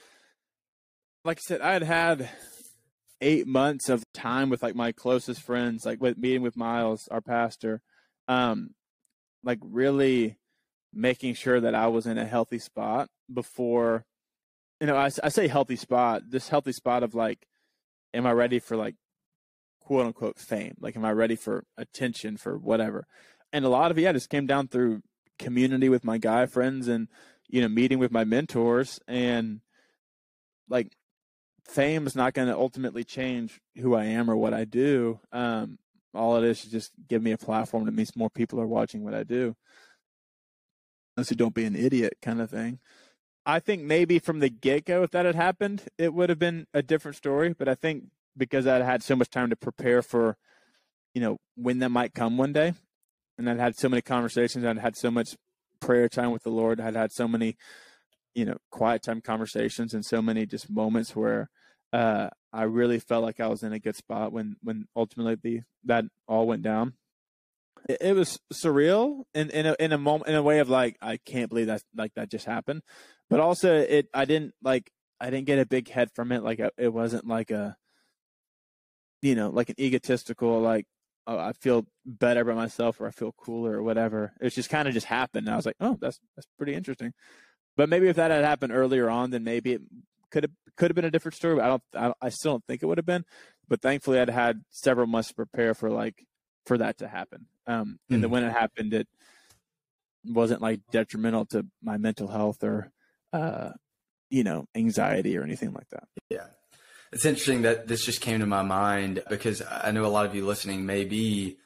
like 1.25 1.39
I 1.39 1.41
said, 1.41 1.61
I 1.61 1.73
had 1.73 1.83
had 1.83 2.31
eight 3.21 3.47
months 3.47 3.89
of 3.89 4.05
time 4.13 4.51
with 4.51 4.63
like 4.63 4.75
my 4.75 4.93
closest 4.93 5.43
friends, 5.43 5.85
like 5.85 6.01
with 6.01 6.19
meeting 6.19 6.43
with 6.43 6.57
Miles, 6.57 7.09
our 7.11 7.21
pastor, 7.21 7.83
um, 8.29 8.71
like 9.43 9.59
really 9.63 10.39
making 10.93 11.35
sure 11.35 11.61
that 11.61 11.75
I 11.75 11.89
was 11.89 12.07
in 12.07 12.19
a 12.19 12.25
healthy 12.25 12.59
spot 12.59 13.09
before, 13.33 14.05
you 14.81 14.87
know, 14.87 14.97
I, 14.97 15.11
I 15.23 15.29
say 15.29 15.49
healthy 15.49 15.77
spot, 15.77 16.23
this 16.31 16.49
healthy 16.49 16.73
spot 16.73 17.03
of 17.03 17.15
like, 17.15 17.47
am 18.15 18.27
I 18.27 18.33
ready 18.33 18.59
for 18.59 18.77
like 18.77 18.95
quote 19.81 20.07
unquote 20.07 20.39
fame? 20.39 20.75
Like, 20.81 20.97
am 20.97 21.05
I 21.05 21.13
ready 21.13 21.37
for 21.37 21.65
attention 21.77 22.37
for 22.37 22.57
whatever? 22.57 23.07
And 23.53 23.65
a 23.65 23.69
lot 23.69 23.91
of 23.91 23.99
it, 23.99 24.03
yeah, 24.03 24.13
just 24.13 24.31
came 24.31 24.47
down 24.47 24.69
through 24.69 25.03
community 25.39 25.89
with 25.89 26.05
my 26.05 26.19
guy 26.19 26.47
friends 26.47 26.89
and, 26.89 27.09
you 27.49 27.61
know, 27.61 27.69
meeting 27.69 27.99
with 27.99 28.13
my 28.13 28.25
mentors 28.25 29.01
and 29.09 29.61
like 30.69 30.93
fame 31.69 32.07
is 32.07 32.17
not 32.17 32.35
going 32.35 32.49
to 32.49 32.57
ultimately 32.57 33.05
change 33.05 33.61
who 33.77 33.95
I 33.95 34.05
am 34.05 34.31
or 34.31 34.37
what 34.37 34.55
I 34.55 34.65
do. 34.65 35.21
Um, 35.33 35.79
all 36.15 36.37
it 36.37 36.45
is 36.45 36.65
is 36.65 36.71
just 36.71 36.93
give 37.09 37.23
me 37.23 37.33
a 37.33 37.39
platform 37.39 37.85
that 37.85 37.95
means 37.95 38.17
more 38.17 38.31
people 38.31 38.61
are 38.61 38.67
watching 38.67 39.05
what 39.05 39.15
I 39.15 39.23
do. 39.23 39.55
So 41.23 41.35
don't 41.35 41.55
be 41.55 41.65
an 41.65 41.77
idiot 41.77 42.15
kind 42.23 42.41
of 42.41 42.51
thing. 42.51 42.79
I 43.45 43.61
think 43.61 43.83
maybe 43.83 44.19
from 44.19 44.41
the 44.41 44.49
get 44.49 44.85
go, 44.85 45.03
if 45.03 45.11
that 45.11 45.27
had 45.27 45.35
happened, 45.35 45.83
it 45.99 46.15
would 46.15 46.29
have 46.29 46.39
been 46.39 46.67
a 46.73 46.83
different 46.83 47.17
story. 47.17 47.55
But 47.55 47.69
I 47.69 47.75
think 47.75 48.05
because 48.37 48.67
I 48.67 48.83
had 48.83 49.03
so 49.03 49.17
much 49.17 49.31
time 49.31 49.51
to 49.51 49.57
prepare 49.57 50.01
for, 50.03 50.37
you 51.15 51.21
know, 51.21 51.39
when 51.57 51.81
that 51.81 51.89
might 51.91 52.15
come 52.15 52.37
one 52.37 52.53
day, 52.53 52.75
and 53.37 53.51
I'd 53.51 53.59
had 53.59 53.77
so 53.77 53.89
many 53.89 54.03
conversations, 54.03 54.65
I'd 54.65 54.79
had 54.79 54.97
so 54.97 55.11
much 55.11 55.37
prayer 55.81 56.09
time 56.09 56.31
with 56.31 56.45
the 56.45 56.51
Lord, 56.51 56.81
I'd 56.81 56.95
had 56.95 57.11
so 57.11 57.27
many, 57.27 57.57
you 58.35 58.45
know, 58.45 58.59
quiet 58.71 59.03
time 59.03 59.21
conversations, 59.21 59.95
and 59.95 60.05
so 60.05 60.23
many 60.23 60.47
just 60.47 60.71
moments 60.71 61.17
where 61.17 61.51
uh, 61.93 62.29
I 62.53 62.63
really 62.63 62.99
felt 62.99 63.25
like 63.25 63.41
I 63.41 63.49
was 63.49 63.63
in 63.63 63.73
a 63.73 63.79
good 63.79 63.97
spot 63.97 64.33
when 64.33 64.57
when 64.63 64.87
ultimately 64.97 65.37
the, 65.37 65.63
that 65.85 66.05
all 66.27 66.47
went 66.47 66.63
down. 66.63 66.95
It, 67.89 67.99
it 68.01 68.13
was 68.15 68.39
surreal 68.53 69.25
in 69.35 69.51
in 69.51 69.67
a, 69.67 69.77
in 69.79 69.93
a 69.93 69.99
moment 69.99 70.29
in 70.29 70.35
a 70.35 70.43
way 70.43 70.59
of 70.59 70.69
like 70.69 70.97
I 71.01 71.19
can't 71.19 71.49
believe 71.49 71.67
that 71.67 71.83
like 71.97 72.15
that 72.15 72.31
just 72.31 72.47
happened, 72.47 72.83
but 73.31 73.41
also 73.41 73.75
it 73.75 74.09
I 74.15 74.25
didn't 74.25 74.55
like 74.63 74.91
I 75.21 75.31
didn't 75.31 75.47
get 75.47 75.59
a 75.59 75.67
big 75.67 75.89
head 75.89 76.11
from 76.15 76.33
it 76.33 76.43
like 76.43 76.61
it 76.77 76.93
wasn't 76.93 77.27
like 77.27 77.51
a 77.51 77.77
you 79.23 79.35
know 79.35 79.51
like 79.51 79.71
an 79.71 79.81
egotistical 79.81 80.61
like 80.61 80.87
oh, 81.29 81.39
I 81.39 81.53
feel 81.53 81.87
better 82.07 82.41
about 82.41 82.57
myself 82.57 83.01
or 83.01 83.07
I 83.07 83.11
feel 83.11 83.33
cooler 83.33 83.77
or 83.77 83.83
whatever. 83.83 84.33
It's 84.41 84.55
just 84.55 84.71
kind 84.71 84.89
of 84.89 84.95
just 84.95 85.07
happened. 85.07 85.47
And 85.47 85.53
I 85.53 85.57
was 85.57 85.67
like, 85.67 85.77
oh, 85.79 85.97
that's 86.01 86.19
that's 86.35 86.49
pretty 86.57 86.75
interesting. 86.75 87.13
But 87.77 87.89
maybe 87.89 88.09
if 88.09 88.17
that 88.17 88.31
had 88.31 88.45
happened 88.45 88.73
earlier 88.73 89.09
on, 89.09 89.31
then 89.31 89.45
maybe 89.45 89.75
it 89.75 89.83
could 90.31 90.45
have 90.45 90.53
could 90.79 90.91
have 90.91 90.97
been 90.97 91.05
a 91.05 91.11
different 91.11 91.35
story. 91.35 91.57
But 91.57 91.65
I 91.65 91.69
don't. 91.69 91.83
I, 91.95 92.27
I 92.27 92.29
still 92.31 92.53
don't 92.53 92.65
think 92.67 92.83
it 92.83 92.87
would 92.87 92.99
have 92.99 93.07
been. 93.07 93.25
But 93.69 93.83
thankfully, 93.83 94.19
I'd 94.19 94.31
had 94.31 94.63
several 94.71 95.07
months 95.07 95.29
to 95.29 95.35
prepare 95.35 95.75
for 95.75 95.91
like 95.91 96.25
for 96.65 96.79
that 96.79 96.99
to 96.99 97.09
happen. 97.09 97.47
Um, 97.67 97.99
and 98.09 98.19
mm. 98.19 98.23
then 98.23 98.31
when 98.31 98.45
it 98.45 98.53
happened, 98.53 98.95
it 98.95 99.09
wasn't 100.25 100.63
like 100.63 100.81
detrimental 100.91 101.47
to 101.47 101.67
my 101.83 101.97
mental 101.99 102.29
health 102.29 102.63
or 102.63 102.91
uh, 103.33 103.71
you 104.31 104.45
know 104.45 104.67
anxiety 104.75 105.37
or 105.37 105.43
anything 105.43 105.73
like 105.73 105.89
that. 105.91 106.05
Yeah. 106.31 106.47
It's 107.11 107.25
interesting 107.25 107.63
that 107.63 107.89
this 107.89 108.05
just 108.05 108.21
came 108.21 108.41
to 108.41 108.47
my 108.47 108.63
mind 108.63 109.23
because 109.31 109.63
I 109.63 109.93
know 109.93 110.05
a 110.05 110.09
lot 110.09 110.27
of 110.27 110.35
you 110.35 110.45
listening 110.45 110.85
may 110.85 111.05
be 111.05 111.57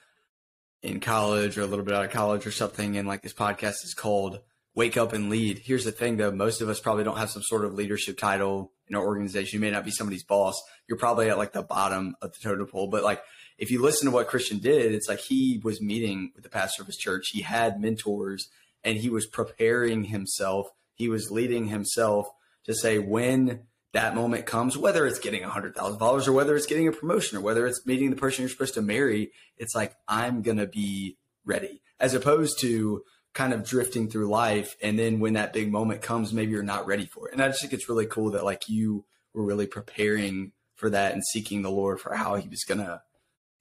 in 0.84 1.00
college 1.00 1.58
or 1.58 1.62
a 1.62 1.66
little 1.66 1.84
bit 1.84 1.94
out 1.94 2.04
of 2.04 2.12
college 2.12 2.46
or 2.46 2.52
something, 2.52 2.96
and 2.96 3.08
like 3.08 3.22
this 3.22 3.32
podcast 3.32 3.84
is 3.84 3.94
called 3.94 4.40
wake 4.74 4.96
up 4.96 5.12
and 5.12 5.28
lead. 5.28 5.58
Here's 5.58 5.84
the 5.84 5.92
thing 5.92 6.16
though, 6.16 6.30
most 6.30 6.60
of 6.60 6.68
us 6.68 6.80
probably 6.80 7.04
don't 7.04 7.18
have 7.18 7.30
some 7.30 7.42
sort 7.42 7.64
of 7.64 7.74
leadership 7.74 8.18
title 8.18 8.72
in 8.88 8.96
our 8.96 9.04
organization. 9.04 9.58
You 9.58 9.60
may 9.60 9.70
not 9.70 9.84
be 9.84 9.90
somebody's 9.90 10.24
boss. 10.24 10.60
You're 10.88 10.98
probably 10.98 11.28
at 11.28 11.38
like 11.38 11.52
the 11.52 11.62
bottom 11.62 12.14
of 12.22 12.32
the 12.32 12.38
totem 12.42 12.66
pole. 12.66 12.88
But 12.88 13.04
like 13.04 13.22
if 13.58 13.70
you 13.70 13.82
listen 13.82 14.06
to 14.06 14.14
what 14.14 14.28
Christian 14.28 14.58
did, 14.58 14.92
it's 14.92 15.08
like 15.08 15.20
he 15.20 15.60
was 15.62 15.80
meeting 15.80 16.32
with 16.34 16.44
the 16.44 16.50
pastor 16.50 16.82
of 16.82 16.86
his 16.86 16.96
church. 16.96 17.28
He 17.32 17.42
had 17.42 17.80
mentors 17.80 18.48
and 18.82 18.98
he 18.98 19.10
was 19.10 19.26
preparing 19.26 20.04
himself. 20.04 20.68
He 20.94 21.08
was 21.08 21.30
leading 21.30 21.66
himself 21.66 22.28
to 22.64 22.74
say 22.74 22.98
when 22.98 23.66
that 23.92 24.14
moment 24.14 24.46
comes, 24.46 24.78
whether 24.78 25.06
it's 25.06 25.18
getting 25.18 25.44
a 25.44 25.50
hundred 25.50 25.74
thousand 25.74 25.98
dollars 25.98 26.26
or 26.26 26.32
whether 26.32 26.56
it's 26.56 26.66
getting 26.66 26.88
a 26.88 26.92
promotion 26.92 27.36
or 27.36 27.42
whether 27.42 27.66
it's 27.66 27.86
meeting 27.86 28.10
the 28.10 28.16
person 28.16 28.42
you're 28.42 28.48
supposed 28.48 28.74
to 28.74 28.82
marry, 28.82 29.32
it's 29.58 29.74
like, 29.74 29.94
I'm 30.08 30.42
going 30.42 30.56
to 30.56 30.66
be 30.66 31.18
ready 31.44 31.82
as 32.00 32.14
opposed 32.14 32.58
to 32.60 33.02
kind 33.34 33.52
of 33.52 33.64
drifting 33.64 34.08
through 34.08 34.28
life. 34.28 34.76
And 34.82 34.98
then 34.98 35.20
when 35.20 35.34
that 35.34 35.52
big 35.52 35.70
moment 35.70 36.02
comes, 36.02 36.32
maybe 36.32 36.52
you're 36.52 36.62
not 36.62 36.86
ready 36.86 37.06
for 37.06 37.28
it. 37.28 37.32
And 37.32 37.42
I 37.42 37.48
just 37.48 37.60
think 37.60 37.72
it's 37.72 37.88
really 37.88 38.06
cool 38.06 38.30
that 38.32 38.44
like 38.44 38.68
you 38.68 39.04
were 39.32 39.44
really 39.44 39.66
preparing 39.66 40.52
for 40.74 40.90
that 40.90 41.12
and 41.12 41.22
seeking 41.24 41.62
the 41.62 41.70
Lord 41.70 42.00
for 42.00 42.14
how 42.14 42.34
he 42.36 42.48
was 42.48 42.64
going 42.64 42.80
to 42.80 43.00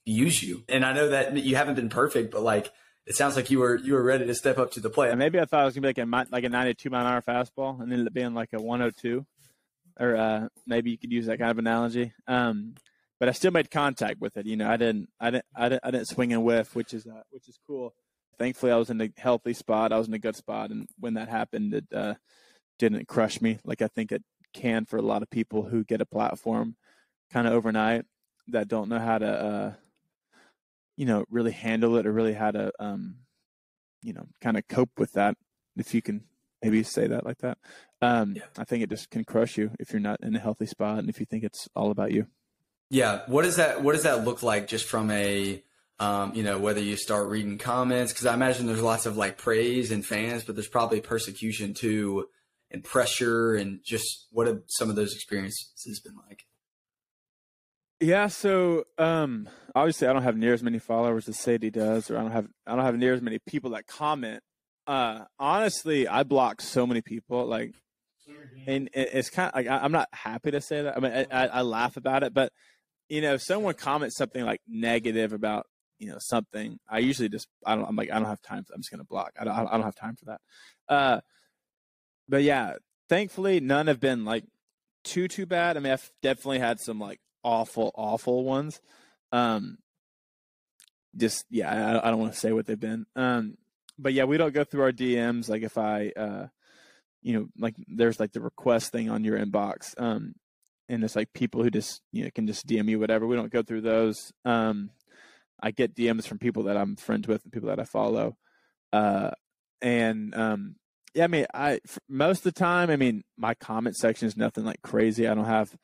use 0.05 0.43
you. 0.43 0.63
And 0.67 0.83
I 0.83 0.93
know 0.93 1.09
that 1.09 1.37
you 1.37 1.55
haven't 1.55 1.75
been 1.75 1.89
perfect, 1.89 2.31
but 2.31 2.41
like, 2.41 2.71
it 3.05 3.15
sounds 3.15 3.35
like 3.35 3.49
you 3.49 3.59
were 3.59 3.77
you 3.77 3.93
were 3.93 4.03
ready 4.03 4.27
to 4.27 4.35
step 4.35 4.59
up 4.59 4.71
to 4.73 4.79
the 4.79 4.89
plate. 4.89 5.17
Maybe 5.17 5.39
I 5.39 5.45
thought 5.45 5.63
it 5.63 5.65
was 5.65 5.73
gonna 5.73 5.91
be 5.91 6.01
like 6.01 6.27
a 6.27 6.27
like 6.31 6.43
a 6.43 6.49
92 6.49 6.89
mile 6.91 7.05
an 7.05 7.11
hour 7.11 7.21
fastball, 7.21 7.81
and 7.81 7.91
ended 7.91 8.07
up 8.07 8.13
being 8.13 8.35
like 8.35 8.53
a 8.53 8.61
102, 8.61 9.25
or 9.99 10.15
uh, 10.15 10.47
maybe 10.67 10.91
you 10.91 10.99
could 10.99 11.11
use 11.11 11.25
that 11.25 11.39
kind 11.39 11.49
of 11.49 11.57
analogy. 11.57 12.13
Um, 12.27 12.75
but 13.19 13.27
I 13.27 13.31
still 13.31 13.51
made 13.51 13.71
contact 13.71 14.21
with 14.21 14.37
it. 14.37 14.45
You 14.45 14.55
know, 14.55 14.69
I 14.69 14.77
didn't 14.77 15.09
I 15.19 15.31
didn't 15.31 15.45
I 15.55 15.69
didn't, 15.69 15.81
I 15.83 15.91
didn't 15.91 16.09
swing 16.09 16.31
and 16.31 16.43
whiff, 16.43 16.75
which 16.75 16.93
is 16.93 17.07
uh, 17.07 17.23
which 17.31 17.49
is 17.49 17.57
cool 17.65 17.95
thankfully 18.41 18.71
I 18.71 18.77
was 18.77 18.89
in 18.89 18.99
a 18.99 19.09
healthy 19.17 19.53
spot. 19.53 19.93
I 19.93 19.99
was 19.99 20.07
in 20.07 20.15
a 20.15 20.19
good 20.19 20.35
spot, 20.35 20.71
and 20.71 20.87
when 20.99 21.13
that 21.13 21.29
happened, 21.29 21.75
it 21.75 21.85
uh, 21.95 22.15
didn't 22.79 23.07
crush 23.07 23.39
me 23.39 23.59
like 23.63 23.83
I 23.83 23.87
think 23.87 24.11
it 24.11 24.23
can 24.51 24.85
for 24.85 24.97
a 24.97 25.03
lot 25.03 25.21
of 25.21 25.29
people 25.29 25.63
who 25.63 25.83
get 25.83 26.01
a 26.01 26.05
platform 26.05 26.75
kind 27.31 27.47
of 27.47 27.53
overnight 27.53 28.05
that 28.47 28.67
don't 28.67 28.89
know 28.89 28.99
how 28.99 29.19
to, 29.19 29.27
uh, 29.27 29.73
you 30.97 31.05
know, 31.05 31.23
really 31.29 31.51
handle 31.51 31.97
it 31.97 32.07
or 32.07 32.11
really 32.11 32.33
how 32.33 32.49
to, 32.49 32.71
um, 32.79 33.17
you 34.01 34.11
know, 34.11 34.25
kind 34.41 34.57
of 34.57 34.67
cope 34.67 34.97
with 34.97 35.13
that. 35.13 35.37
If 35.77 35.93
you 35.93 36.01
can 36.01 36.23
maybe 36.63 36.81
say 36.81 37.05
that 37.07 37.23
like 37.23 37.37
that, 37.37 37.59
um, 38.01 38.33
yeah. 38.35 38.43
I 38.57 38.63
think 38.63 38.83
it 38.83 38.89
just 38.89 39.11
can 39.11 39.23
crush 39.23 39.55
you 39.55 39.71
if 39.79 39.91
you're 39.91 40.01
not 40.01 40.19
in 40.21 40.35
a 40.35 40.39
healthy 40.39 40.65
spot 40.65 40.97
and 40.97 41.09
if 41.09 41.19
you 41.19 41.27
think 41.27 41.43
it's 41.43 41.69
all 41.75 41.91
about 41.91 42.11
you. 42.11 42.25
Yeah. 42.89 43.21
What 43.27 43.43
does 43.43 43.57
that 43.57 43.83
What 43.83 43.93
does 43.93 44.03
that 44.03 44.25
look 44.25 44.41
like 44.41 44.67
just 44.67 44.85
from 44.85 45.11
a 45.11 45.63
um, 45.99 46.33
you 46.33 46.43
know, 46.43 46.57
whether 46.57 46.81
you 46.81 46.95
start 46.95 47.29
reading 47.29 47.57
comments, 47.57 48.11
because 48.11 48.25
I 48.25 48.33
imagine 48.33 48.65
there's 48.65 48.81
lots 48.81 49.05
of 49.05 49.17
like 49.17 49.37
praise 49.37 49.91
and 49.91 50.05
fans, 50.05 50.43
but 50.43 50.55
there's 50.55 50.67
probably 50.67 51.01
persecution 51.01 51.73
too, 51.73 52.27
and 52.71 52.83
pressure, 52.83 53.55
and 53.55 53.81
just 53.83 54.27
what 54.31 54.47
have 54.47 54.61
some 54.67 54.89
of 54.89 54.95
those 54.95 55.13
experiences 55.13 56.01
been 56.03 56.15
like? 56.27 56.45
Yeah, 57.99 58.27
so 58.27 58.85
um, 58.97 59.47
obviously 59.75 60.07
I 60.07 60.13
don't 60.13 60.23
have 60.23 60.35
near 60.35 60.55
as 60.55 60.63
many 60.63 60.79
followers 60.79 61.29
as 61.29 61.37
Sadie 61.37 61.69
does, 61.69 62.09
or 62.09 62.17
I 62.17 62.21
don't 62.21 62.31
have 62.31 62.47
I 62.65 62.75
don't 62.75 62.85
have 62.85 62.97
near 62.97 63.13
as 63.13 63.21
many 63.21 63.37
people 63.37 63.71
that 63.71 63.85
comment. 63.85 64.41
Uh, 64.87 65.25
honestly, 65.37 66.07
I 66.07 66.23
block 66.23 66.61
so 66.61 66.87
many 66.87 67.03
people, 67.03 67.45
like, 67.45 67.75
and 68.65 68.89
it's 68.93 69.29
kind 69.29 69.49
of 69.49 69.55
like 69.55 69.67
I'm 69.67 69.91
not 69.91 70.07
happy 70.13 70.49
to 70.49 70.61
say 70.61 70.81
that. 70.81 70.97
I 70.97 70.99
mean, 70.99 71.27
I, 71.31 71.47
I 71.47 71.61
laugh 71.61 71.95
about 71.95 72.23
it, 72.23 72.33
but 72.33 72.51
you 73.07 73.21
know, 73.21 73.35
if 73.35 73.43
someone 73.43 73.75
comments 73.75 74.17
something 74.17 74.43
like 74.43 74.61
negative 74.67 75.31
about 75.31 75.67
you 76.01 76.07
know 76.07 76.17
something 76.19 76.79
i 76.89 76.97
usually 76.97 77.29
just 77.29 77.47
i 77.63 77.75
don't 77.75 77.85
i'm 77.87 77.95
like 77.95 78.09
i 78.09 78.15
don't 78.15 78.27
have 78.27 78.41
time 78.41 78.63
for, 78.63 78.73
i'm 78.73 78.81
just 78.81 78.89
gonna 78.89 79.03
block. 79.03 79.31
I 79.39 79.43
don't 79.43 79.53
i 79.53 79.71
don't 79.71 79.83
have 79.83 79.95
time 79.95 80.15
for 80.15 80.25
that. 80.25 80.41
Uh 80.89 81.21
but 82.27 82.41
yeah 82.41 82.73
thankfully 83.07 83.59
none 83.59 83.85
have 83.85 83.99
been 83.99 84.25
like 84.25 84.43
too 85.03 85.27
too 85.27 85.45
bad. 85.45 85.77
I 85.77 85.79
mean 85.79 85.93
i've 85.93 86.11
definitely 86.23 86.59
had 86.59 86.79
some 86.79 86.99
like 86.99 87.19
awful 87.43 87.91
awful 87.93 88.43
ones. 88.43 88.81
Um 89.31 89.77
just 91.15 91.45
yeah 91.51 91.99
i, 92.01 92.07
I 92.07 92.09
don't 92.09 92.19
want 92.19 92.33
to 92.33 92.39
say 92.39 92.51
what 92.51 92.65
they've 92.65 92.79
been. 92.79 93.05
Um 93.15 93.57
but 93.99 94.13
yeah 94.13 94.23
we 94.23 94.37
don't 94.37 94.53
go 94.53 94.63
through 94.63 94.81
our 94.81 94.91
dms 94.91 95.49
like 95.49 95.61
if 95.61 95.77
i 95.77 96.11
uh 96.17 96.47
you 97.21 97.33
know 97.33 97.47
like 97.59 97.75
there's 97.87 98.19
like 98.19 98.31
the 98.31 98.41
request 98.41 98.91
thing 98.91 99.11
on 99.11 99.23
your 99.23 99.37
inbox 99.37 99.93
um 100.01 100.33
and 100.89 101.03
it's 101.03 101.15
like 101.15 101.31
people 101.33 101.61
who 101.61 101.69
just 101.69 102.01
you 102.11 102.23
know 102.23 102.29
can 102.33 102.47
just 102.47 102.65
dm 102.65 102.89
you 102.89 102.99
whatever. 102.99 103.27
We 103.27 103.35
don't 103.35 103.51
go 103.51 103.61
through 103.61 103.81
those. 103.81 104.31
Um 104.45 104.89
I 105.61 105.71
get 105.71 105.95
DMs 105.95 106.27
from 106.27 106.39
people 106.39 106.63
that 106.63 106.77
I'm 106.77 106.95
friends 106.95 107.27
with 107.27 107.43
and 107.43 107.51
people 107.51 107.69
that 107.69 107.79
I 107.79 107.83
follow. 107.83 108.35
Uh, 108.91 109.31
and 109.81 110.35
um, 110.35 110.75
yeah, 111.13 111.25
I 111.25 111.27
mean, 111.27 111.45
I 111.53 111.79
most 112.07 112.39
of 112.39 112.53
the 112.53 112.59
time, 112.59 112.89
I 112.89 112.95
mean, 112.95 113.23
my 113.37 113.53
comment 113.53 113.95
section 113.95 114.27
is 114.27 114.37
nothing 114.37 114.65
like 114.65 114.81
crazy. 114.81 115.27
I 115.27 115.33
don't 115.33 115.45
have 115.45 115.75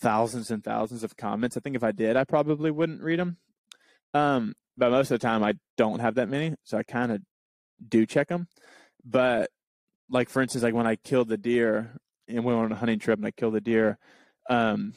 thousands 0.00 0.50
and 0.50 0.62
thousands 0.62 1.04
of 1.04 1.16
comments. 1.16 1.56
I 1.56 1.60
think 1.60 1.76
if 1.76 1.84
I 1.84 1.92
did, 1.92 2.16
I 2.16 2.24
probably 2.24 2.70
wouldn't 2.70 3.02
read 3.02 3.18
them. 3.18 3.38
Um, 4.14 4.54
but 4.76 4.90
most 4.90 5.10
of 5.10 5.20
the 5.20 5.26
time, 5.26 5.42
I 5.42 5.54
don't 5.76 6.00
have 6.00 6.16
that 6.16 6.28
many, 6.28 6.54
so 6.64 6.76
I 6.78 6.82
kind 6.82 7.12
of 7.12 7.20
do 7.88 8.06
check 8.06 8.28
them. 8.28 8.48
But 9.04 9.50
like 10.10 10.28
for 10.28 10.42
instance, 10.42 10.64
like 10.64 10.74
when 10.74 10.86
I 10.86 10.96
killed 10.96 11.28
the 11.28 11.36
deer 11.36 11.92
and 12.28 12.44
went 12.44 12.58
on 12.58 12.72
a 12.72 12.76
hunting 12.76 12.98
trip 12.98 13.18
and 13.18 13.26
I 13.26 13.30
killed 13.30 13.54
the 13.54 13.60
deer, 13.60 13.98
um, 14.48 14.94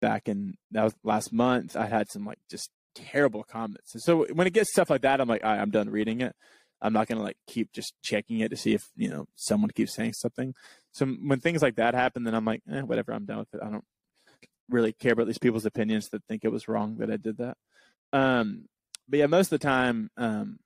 back 0.00 0.28
in 0.28 0.54
that 0.72 0.84
was 0.84 0.94
last 1.02 1.32
month, 1.32 1.76
I 1.76 1.86
had 1.86 2.10
some 2.10 2.24
like 2.24 2.38
just 2.50 2.70
terrible 2.94 3.42
comments. 3.44 3.94
And 3.94 4.02
so 4.02 4.26
when 4.32 4.46
it 4.46 4.52
gets 4.52 4.70
stuff 4.70 4.90
like 4.90 5.02
that, 5.02 5.20
I'm 5.20 5.28
like, 5.28 5.42
right, 5.42 5.60
I'm 5.60 5.70
done 5.70 5.90
reading 5.90 6.20
it. 6.20 6.34
I'm 6.80 6.92
not 6.92 7.08
gonna 7.08 7.22
like 7.22 7.36
keep 7.46 7.72
just 7.72 7.94
checking 8.02 8.40
it 8.40 8.50
to 8.50 8.56
see 8.56 8.74
if 8.74 8.82
you 8.96 9.08
know 9.08 9.26
someone 9.36 9.70
keeps 9.70 9.94
saying 9.94 10.12
something. 10.14 10.54
So 10.92 11.06
when 11.06 11.40
things 11.40 11.62
like 11.62 11.76
that 11.76 11.94
happen, 11.94 12.24
then 12.24 12.34
I'm 12.34 12.44
like, 12.44 12.62
eh, 12.70 12.82
whatever. 12.82 13.12
I'm 13.12 13.24
done 13.24 13.38
with 13.38 13.54
it. 13.54 13.60
I 13.62 13.70
don't 13.70 13.84
really 14.68 14.92
care 14.92 15.12
about 15.12 15.26
these 15.26 15.38
people's 15.38 15.66
opinions 15.66 16.08
that 16.10 16.24
think 16.26 16.44
it 16.44 16.52
was 16.52 16.68
wrong 16.68 16.96
that 16.98 17.10
I 17.10 17.16
did 17.16 17.38
that. 17.38 17.56
Um, 18.12 18.66
but 19.08 19.18
yeah, 19.18 19.26
most 19.26 19.46
of 19.52 19.60
the 19.60 19.66
time, 19.66 20.10
um, 20.16 20.58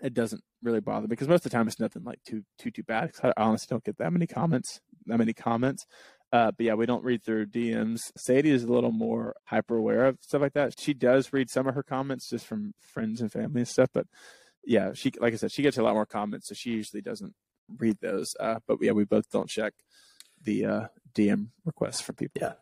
it 0.00 0.14
doesn't 0.14 0.42
really 0.62 0.80
bother 0.80 1.06
because 1.06 1.28
most 1.28 1.44
of 1.44 1.50
the 1.50 1.56
time 1.56 1.66
it's 1.66 1.80
nothing 1.80 2.04
like 2.04 2.22
too 2.26 2.42
too 2.58 2.70
too 2.70 2.82
bad. 2.82 3.10
I 3.22 3.32
honestly 3.36 3.66
don't 3.70 3.84
get 3.84 3.98
that 3.98 4.12
many 4.12 4.26
comments, 4.26 4.80
that 5.06 5.18
many 5.18 5.32
comments. 5.32 5.86
Uh, 6.32 6.50
but 6.50 6.66
yeah, 6.66 6.74
we 6.74 6.86
don't 6.86 7.04
read 7.04 7.22
through 7.22 7.46
DMs. 7.46 8.12
Sadie 8.16 8.50
is 8.50 8.64
a 8.64 8.72
little 8.72 8.92
more 8.92 9.34
hyper 9.44 9.76
aware 9.76 10.06
of 10.06 10.18
stuff 10.20 10.42
like 10.42 10.52
that. 10.52 10.78
She 10.78 10.92
does 10.92 11.32
read 11.32 11.48
some 11.48 11.66
of 11.66 11.74
her 11.74 11.82
comments 11.82 12.28
just 12.28 12.46
from 12.46 12.74
friends 12.80 13.20
and 13.20 13.32
family 13.32 13.60
and 13.60 13.68
stuff. 13.68 13.88
But 13.94 14.06
yeah, 14.64 14.92
she 14.94 15.12
like 15.18 15.32
I 15.32 15.36
said, 15.36 15.52
she 15.52 15.62
gets 15.62 15.78
a 15.78 15.82
lot 15.82 15.94
more 15.94 16.06
comments, 16.06 16.48
so 16.48 16.54
she 16.54 16.70
usually 16.70 17.00
doesn't 17.00 17.34
read 17.78 17.98
those. 18.00 18.34
Uh, 18.38 18.60
but 18.66 18.78
yeah, 18.80 18.92
we 18.92 19.04
both 19.04 19.30
don't 19.30 19.48
check 19.48 19.72
the 20.42 20.64
uh, 20.66 20.86
DM 21.14 21.48
requests 21.64 22.00
from 22.00 22.16
people. 22.16 22.40
Yeah. 22.40 22.54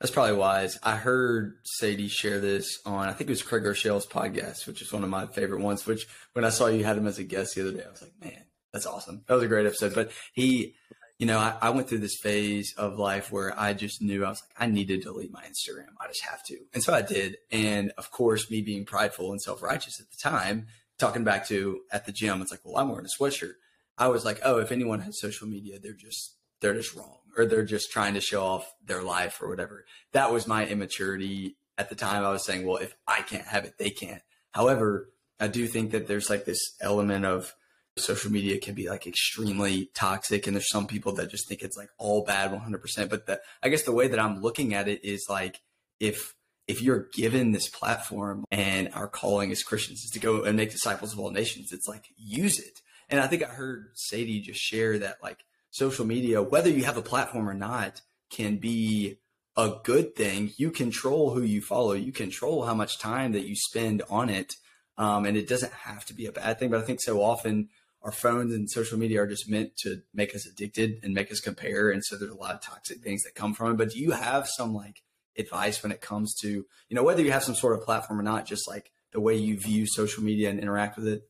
That's 0.00 0.10
probably 0.10 0.36
wise. 0.36 0.78
I 0.82 0.96
heard 0.96 1.58
Sadie 1.62 2.08
share 2.08 2.40
this 2.40 2.80
on, 2.86 3.08
I 3.08 3.12
think 3.12 3.28
it 3.28 3.32
was 3.32 3.42
Craig 3.42 3.64
Groeschel's 3.64 4.06
podcast, 4.06 4.66
which 4.66 4.80
is 4.80 4.90
one 4.90 5.04
of 5.04 5.10
my 5.10 5.26
favorite 5.26 5.60
ones. 5.60 5.86
Which 5.86 6.06
when 6.32 6.46
I 6.46 6.48
saw 6.48 6.68
you 6.68 6.84
had 6.84 6.96
him 6.96 7.06
as 7.06 7.18
a 7.18 7.22
guest 7.22 7.54
the 7.54 7.60
other 7.60 7.72
day, 7.72 7.84
I 7.86 7.90
was 7.90 8.00
like, 8.00 8.14
man, 8.18 8.44
that's 8.72 8.86
awesome. 8.86 9.22
That 9.26 9.34
was 9.34 9.42
a 9.42 9.48
great 9.48 9.66
episode. 9.66 9.94
But 9.94 10.10
he, 10.32 10.74
you 11.20 11.26
know, 11.26 11.38
I, 11.38 11.54
I 11.60 11.68
went 11.68 11.86
through 11.86 11.98
this 11.98 12.16
phase 12.16 12.72
of 12.78 12.98
life 12.98 13.30
where 13.30 13.52
I 13.60 13.74
just 13.74 14.00
knew 14.00 14.24
I 14.24 14.30
was 14.30 14.40
like, 14.40 14.56
I 14.58 14.72
need 14.72 14.88
to 14.88 14.96
delete 14.96 15.30
my 15.30 15.42
Instagram. 15.42 15.88
I 16.00 16.06
just 16.06 16.24
have 16.24 16.42
to. 16.44 16.56
And 16.72 16.82
so 16.82 16.94
I 16.94 17.02
did. 17.02 17.36
And 17.52 17.92
of 17.98 18.10
course, 18.10 18.50
me 18.50 18.62
being 18.62 18.86
prideful 18.86 19.30
and 19.30 19.38
self 19.38 19.62
righteous 19.62 20.00
at 20.00 20.10
the 20.10 20.16
time, 20.16 20.68
talking 20.98 21.22
back 21.22 21.46
to 21.48 21.80
at 21.92 22.06
the 22.06 22.12
gym, 22.12 22.40
it's 22.40 22.50
like, 22.50 22.60
well, 22.64 22.78
I'm 22.78 22.88
wearing 22.88 23.04
a 23.04 23.22
sweatshirt. 23.22 23.56
I 23.98 24.08
was 24.08 24.24
like, 24.24 24.40
oh, 24.42 24.60
if 24.60 24.72
anyone 24.72 25.00
has 25.00 25.20
social 25.20 25.46
media, 25.46 25.78
they're 25.78 25.92
just 25.92 26.36
they're 26.62 26.72
just 26.72 26.96
wrong 26.96 27.18
or 27.36 27.44
they're 27.44 27.66
just 27.66 27.90
trying 27.90 28.14
to 28.14 28.20
show 28.22 28.42
off 28.42 28.72
their 28.82 29.02
life 29.02 29.42
or 29.42 29.50
whatever. 29.50 29.84
That 30.12 30.32
was 30.32 30.46
my 30.46 30.66
immaturity 30.66 31.58
at 31.76 31.90
the 31.90 31.96
time. 31.96 32.24
I 32.24 32.30
was 32.30 32.46
saying, 32.46 32.66
well, 32.66 32.78
if 32.78 32.94
I 33.06 33.20
can't 33.20 33.46
have 33.46 33.66
it, 33.66 33.74
they 33.78 33.90
can't. 33.90 34.22
However, 34.52 35.10
I 35.38 35.48
do 35.48 35.66
think 35.66 35.90
that 35.90 36.06
there's 36.06 36.30
like 36.30 36.46
this 36.46 36.60
element 36.80 37.26
of 37.26 37.54
social 38.00 38.30
media 38.30 38.58
can 38.58 38.74
be 38.74 38.88
like 38.88 39.06
extremely 39.06 39.90
toxic 39.94 40.46
and 40.46 40.56
there's 40.56 40.70
some 40.70 40.86
people 40.86 41.12
that 41.12 41.30
just 41.30 41.48
think 41.48 41.62
it's 41.62 41.76
like 41.76 41.90
all 41.98 42.24
bad 42.24 42.50
100% 42.50 43.10
but 43.10 43.26
the 43.26 43.40
i 43.62 43.68
guess 43.68 43.82
the 43.82 43.92
way 43.92 44.08
that 44.08 44.18
i'm 44.18 44.40
looking 44.40 44.74
at 44.74 44.88
it 44.88 45.04
is 45.04 45.26
like 45.28 45.60
if 45.98 46.34
if 46.66 46.82
you're 46.82 47.08
given 47.12 47.52
this 47.52 47.68
platform 47.68 48.44
and 48.50 48.92
our 48.94 49.08
calling 49.08 49.50
as 49.50 49.62
christians 49.62 50.02
is 50.04 50.10
to 50.10 50.20
go 50.20 50.44
and 50.44 50.56
make 50.56 50.70
disciples 50.70 51.12
of 51.12 51.18
all 51.18 51.30
nations 51.30 51.72
it's 51.72 51.88
like 51.88 52.06
use 52.16 52.58
it 52.58 52.80
and 53.08 53.20
i 53.20 53.26
think 53.26 53.42
i 53.42 53.46
heard 53.46 53.90
sadie 53.94 54.40
just 54.40 54.60
share 54.60 54.98
that 54.98 55.16
like 55.22 55.44
social 55.70 56.04
media, 56.04 56.42
whether 56.42 56.68
you 56.68 56.84
have 56.84 56.96
a 56.96 57.02
platform 57.02 57.48
or 57.48 57.54
not, 57.54 58.02
can 58.30 58.56
be 58.56 59.18
a 59.56 59.72
good 59.82 60.14
thing. 60.14 60.52
You 60.56 60.70
control 60.70 61.30
who 61.30 61.42
you 61.42 61.60
follow. 61.60 61.92
You 61.92 62.12
control 62.12 62.64
how 62.64 62.74
much 62.74 62.98
time 62.98 63.32
that 63.32 63.46
you 63.46 63.56
spend 63.56 64.02
on 64.10 64.28
it. 64.28 64.54
Um, 64.98 65.24
and 65.24 65.36
it 65.36 65.48
doesn't 65.48 65.72
have 65.72 66.04
to 66.06 66.14
be 66.14 66.26
a 66.26 66.32
bad 66.32 66.58
thing. 66.58 66.70
But 66.70 66.80
I 66.80 66.84
think 66.84 67.00
so 67.00 67.22
often 67.22 67.68
our 68.02 68.12
phones 68.12 68.54
and 68.54 68.70
social 68.70 68.98
media 68.98 69.22
are 69.22 69.26
just 69.26 69.48
meant 69.48 69.76
to 69.78 70.02
make 70.14 70.34
us 70.34 70.46
addicted 70.46 71.00
and 71.02 71.12
make 71.12 71.30
us 71.30 71.40
compare. 71.40 71.90
And 71.90 72.04
so 72.04 72.16
there's 72.16 72.30
a 72.30 72.36
lot 72.36 72.54
of 72.54 72.62
toxic 72.62 73.02
things 73.02 73.22
that 73.24 73.34
come 73.34 73.54
from 73.54 73.72
it. 73.72 73.76
But 73.76 73.90
do 73.90 73.98
you 73.98 74.12
have 74.12 74.48
some 74.48 74.74
like 74.74 75.02
advice 75.38 75.82
when 75.82 75.92
it 75.92 76.00
comes 76.00 76.34
to, 76.42 76.48
you 76.48 76.94
know, 76.96 77.02
whether 77.02 77.22
you 77.22 77.32
have 77.32 77.44
some 77.44 77.54
sort 77.54 77.78
of 77.78 77.84
platform 77.84 78.18
or 78.18 78.22
not, 78.22 78.46
just 78.46 78.66
like 78.66 78.90
the 79.12 79.20
way 79.20 79.34
you 79.34 79.58
view 79.58 79.86
social 79.86 80.22
media 80.22 80.48
and 80.48 80.60
interact 80.60 80.96
with 80.96 81.08
it? 81.08 81.22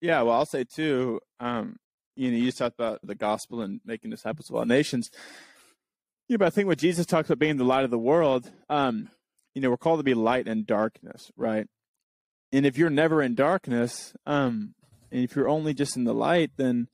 Yeah, 0.00 0.22
well, 0.22 0.34
I'll 0.34 0.46
say 0.46 0.64
too, 0.64 1.20
um, 1.38 1.76
you 2.16 2.30
know, 2.30 2.36
you 2.36 2.46
just 2.46 2.58
talked 2.58 2.78
about 2.78 3.00
the 3.04 3.14
gospel 3.14 3.62
and 3.62 3.80
making 3.84 4.10
disciples 4.10 4.50
of 4.50 4.56
all 4.56 4.64
nations. 4.64 5.08
Yeah, 6.28 6.38
but 6.38 6.46
I 6.46 6.50
think 6.50 6.66
what 6.66 6.78
Jesus 6.78 7.06
talks 7.06 7.28
about 7.28 7.38
being 7.38 7.56
the 7.56 7.64
light 7.64 7.84
of 7.84 7.90
the 7.90 7.98
world, 7.98 8.50
um, 8.68 9.08
you 9.54 9.60
know, 9.60 9.70
we're 9.70 9.76
called 9.76 10.00
to 10.00 10.04
be 10.04 10.14
light 10.14 10.48
and 10.48 10.66
darkness, 10.66 11.30
right? 11.36 11.66
And 12.52 12.66
if 12.66 12.76
you're 12.76 12.90
never 12.90 13.22
in 13.22 13.34
darkness, 13.34 14.12
um, 14.26 14.74
and 15.12 15.22
if 15.22 15.36
you're 15.36 15.48
only 15.48 15.74
just 15.74 15.96
in 15.96 16.04
the 16.04 16.14
light, 16.14 16.50
then 16.56 16.88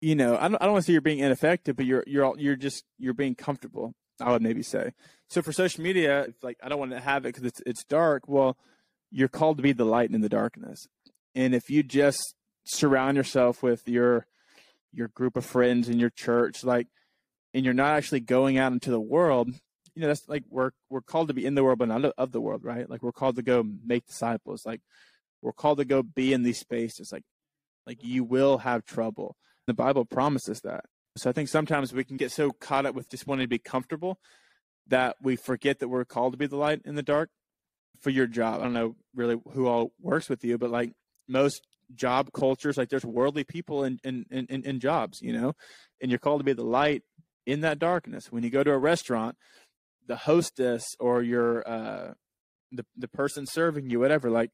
you 0.00 0.14
know, 0.14 0.36
I 0.36 0.48
don't, 0.48 0.54
I 0.54 0.64
don't 0.64 0.72
want 0.72 0.84
to 0.84 0.86
say 0.86 0.92
you're 0.92 1.02
being 1.02 1.18
ineffective, 1.18 1.76
but 1.76 1.84
you're 1.84 2.04
you're 2.06 2.34
you're 2.38 2.56
just 2.56 2.84
you're 2.98 3.14
being 3.14 3.34
comfortable. 3.34 3.94
I 4.20 4.32
would 4.32 4.42
maybe 4.42 4.62
say. 4.62 4.92
So 5.28 5.40
for 5.42 5.52
social 5.52 5.82
media, 5.82 6.22
it's 6.22 6.42
like 6.42 6.58
I 6.62 6.68
don't 6.68 6.78
want 6.78 6.92
to 6.92 7.00
have 7.00 7.24
it 7.24 7.34
because 7.34 7.44
it's 7.44 7.60
it's 7.66 7.84
dark. 7.84 8.22
Well, 8.26 8.56
you're 9.10 9.28
called 9.28 9.58
to 9.58 9.62
be 9.62 9.72
the 9.72 9.84
light 9.84 10.10
in 10.10 10.20
the 10.20 10.28
darkness, 10.28 10.86
and 11.34 11.54
if 11.54 11.68
you 11.68 11.82
just 11.82 12.34
surround 12.64 13.16
yourself 13.16 13.62
with 13.62 13.88
your 13.88 14.26
your 14.92 15.08
group 15.08 15.36
of 15.36 15.44
friends 15.44 15.88
in 15.88 15.98
your 15.98 16.10
church 16.10 16.64
like 16.64 16.86
and 17.54 17.64
you're 17.64 17.74
not 17.74 17.96
actually 17.96 18.20
going 18.20 18.58
out 18.58 18.72
into 18.72 18.90
the 18.90 19.00
world 19.00 19.48
you 19.94 20.02
know 20.02 20.08
that's 20.08 20.28
like 20.28 20.44
we're 20.48 20.70
we're 20.88 21.00
called 21.00 21.28
to 21.28 21.34
be 21.34 21.46
in 21.46 21.54
the 21.54 21.64
world 21.64 21.78
but 21.78 21.88
not 21.88 22.04
of 22.18 22.32
the 22.32 22.40
world 22.40 22.64
right 22.64 22.90
like 22.90 23.02
we're 23.02 23.12
called 23.12 23.36
to 23.36 23.42
go 23.42 23.64
make 23.84 24.06
disciples 24.06 24.64
like 24.66 24.80
we're 25.42 25.52
called 25.52 25.78
to 25.78 25.84
go 25.84 26.02
be 26.02 26.32
in 26.32 26.42
these 26.42 26.58
spaces 26.58 27.10
like 27.12 27.24
like 27.86 28.04
you 28.04 28.24
will 28.24 28.58
have 28.58 28.84
trouble. 28.84 29.36
The 29.66 29.74
bible 29.74 30.04
promises 30.04 30.60
that. 30.62 30.84
So 31.16 31.28
i 31.28 31.32
think 31.32 31.48
sometimes 31.48 31.92
we 31.92 32.04
can 32.04 32.16
get 32.16 32.32
so 32.32 32.50
caught 32.50 32.86
up 32.86 32.94
with 32.94 33.10
just 33.10 33.26
wanting 33.26 33.44
to 33.44 33.48
be 33.48 33.58
comfortable 33.58 34.18
that 34.86 35.16
we 35.22 35.36
forget 35.36 35.78
that 35.78 35.88
we're 35.88 36.04
called 36.04 36.32
to 36.32 36.38
be 36.38 36.46
the 36.46 36.56
light 36.56 36.82
in 36.84 36.94
the 36.94 37.02
dark 37.02 37.30
for 38.00 38.10
your 38.10 38.26
job. 38.26 38.60
I 38.60 38.64
don't 38.64 38.72
know 38.72 38.96
really 39.14 39.40
who 39.52 39.66
all 39.66 39.92
works 40.00 40.28
with 40.28 40.44
you 40.44 40.58
but 40.58 40.70
like 40.70 40.92
most 41.28 41.66
job 41.94 42.32
cultures 42.32 42.76
like 42.76 42.88
there's 42.88 43.04
worldly 43.04 43.44
people 43.44 43.84
in, 43.84 43.98
in 44.04 44.24
in 44.30 44.46
in 44.46 44.80
jobs 44.80 45.20
you 45.22 45.32
know? 45.32 45.54
And 46.00 46.10
you're 46.10 46.18
called 46.18 46.40
to 46.40 46.44
be 46.44 46.52
the 46.52 46.64
light 46.64 47.02
in 47.46 47.60
that 47.62 47.78
darkness. 47.78 48.30
When 48.30 48.42
you 48.42 48.50
go 48.50 48.62
to 48.62 48.72
a 48.72 48.78
restaurant 48.78 49.36
the 50.06 50.16
hostess 50.16 50.84
or 50.98 51.22
your 51.22 51.68
uh 51.68 52.14
the 52.72 52.84
the 52.96 53.08
person 53.08 53.46
serving 53.46 53.90
you 53.90 54.00
whatever 54.00 54.30
like 54.30 54.50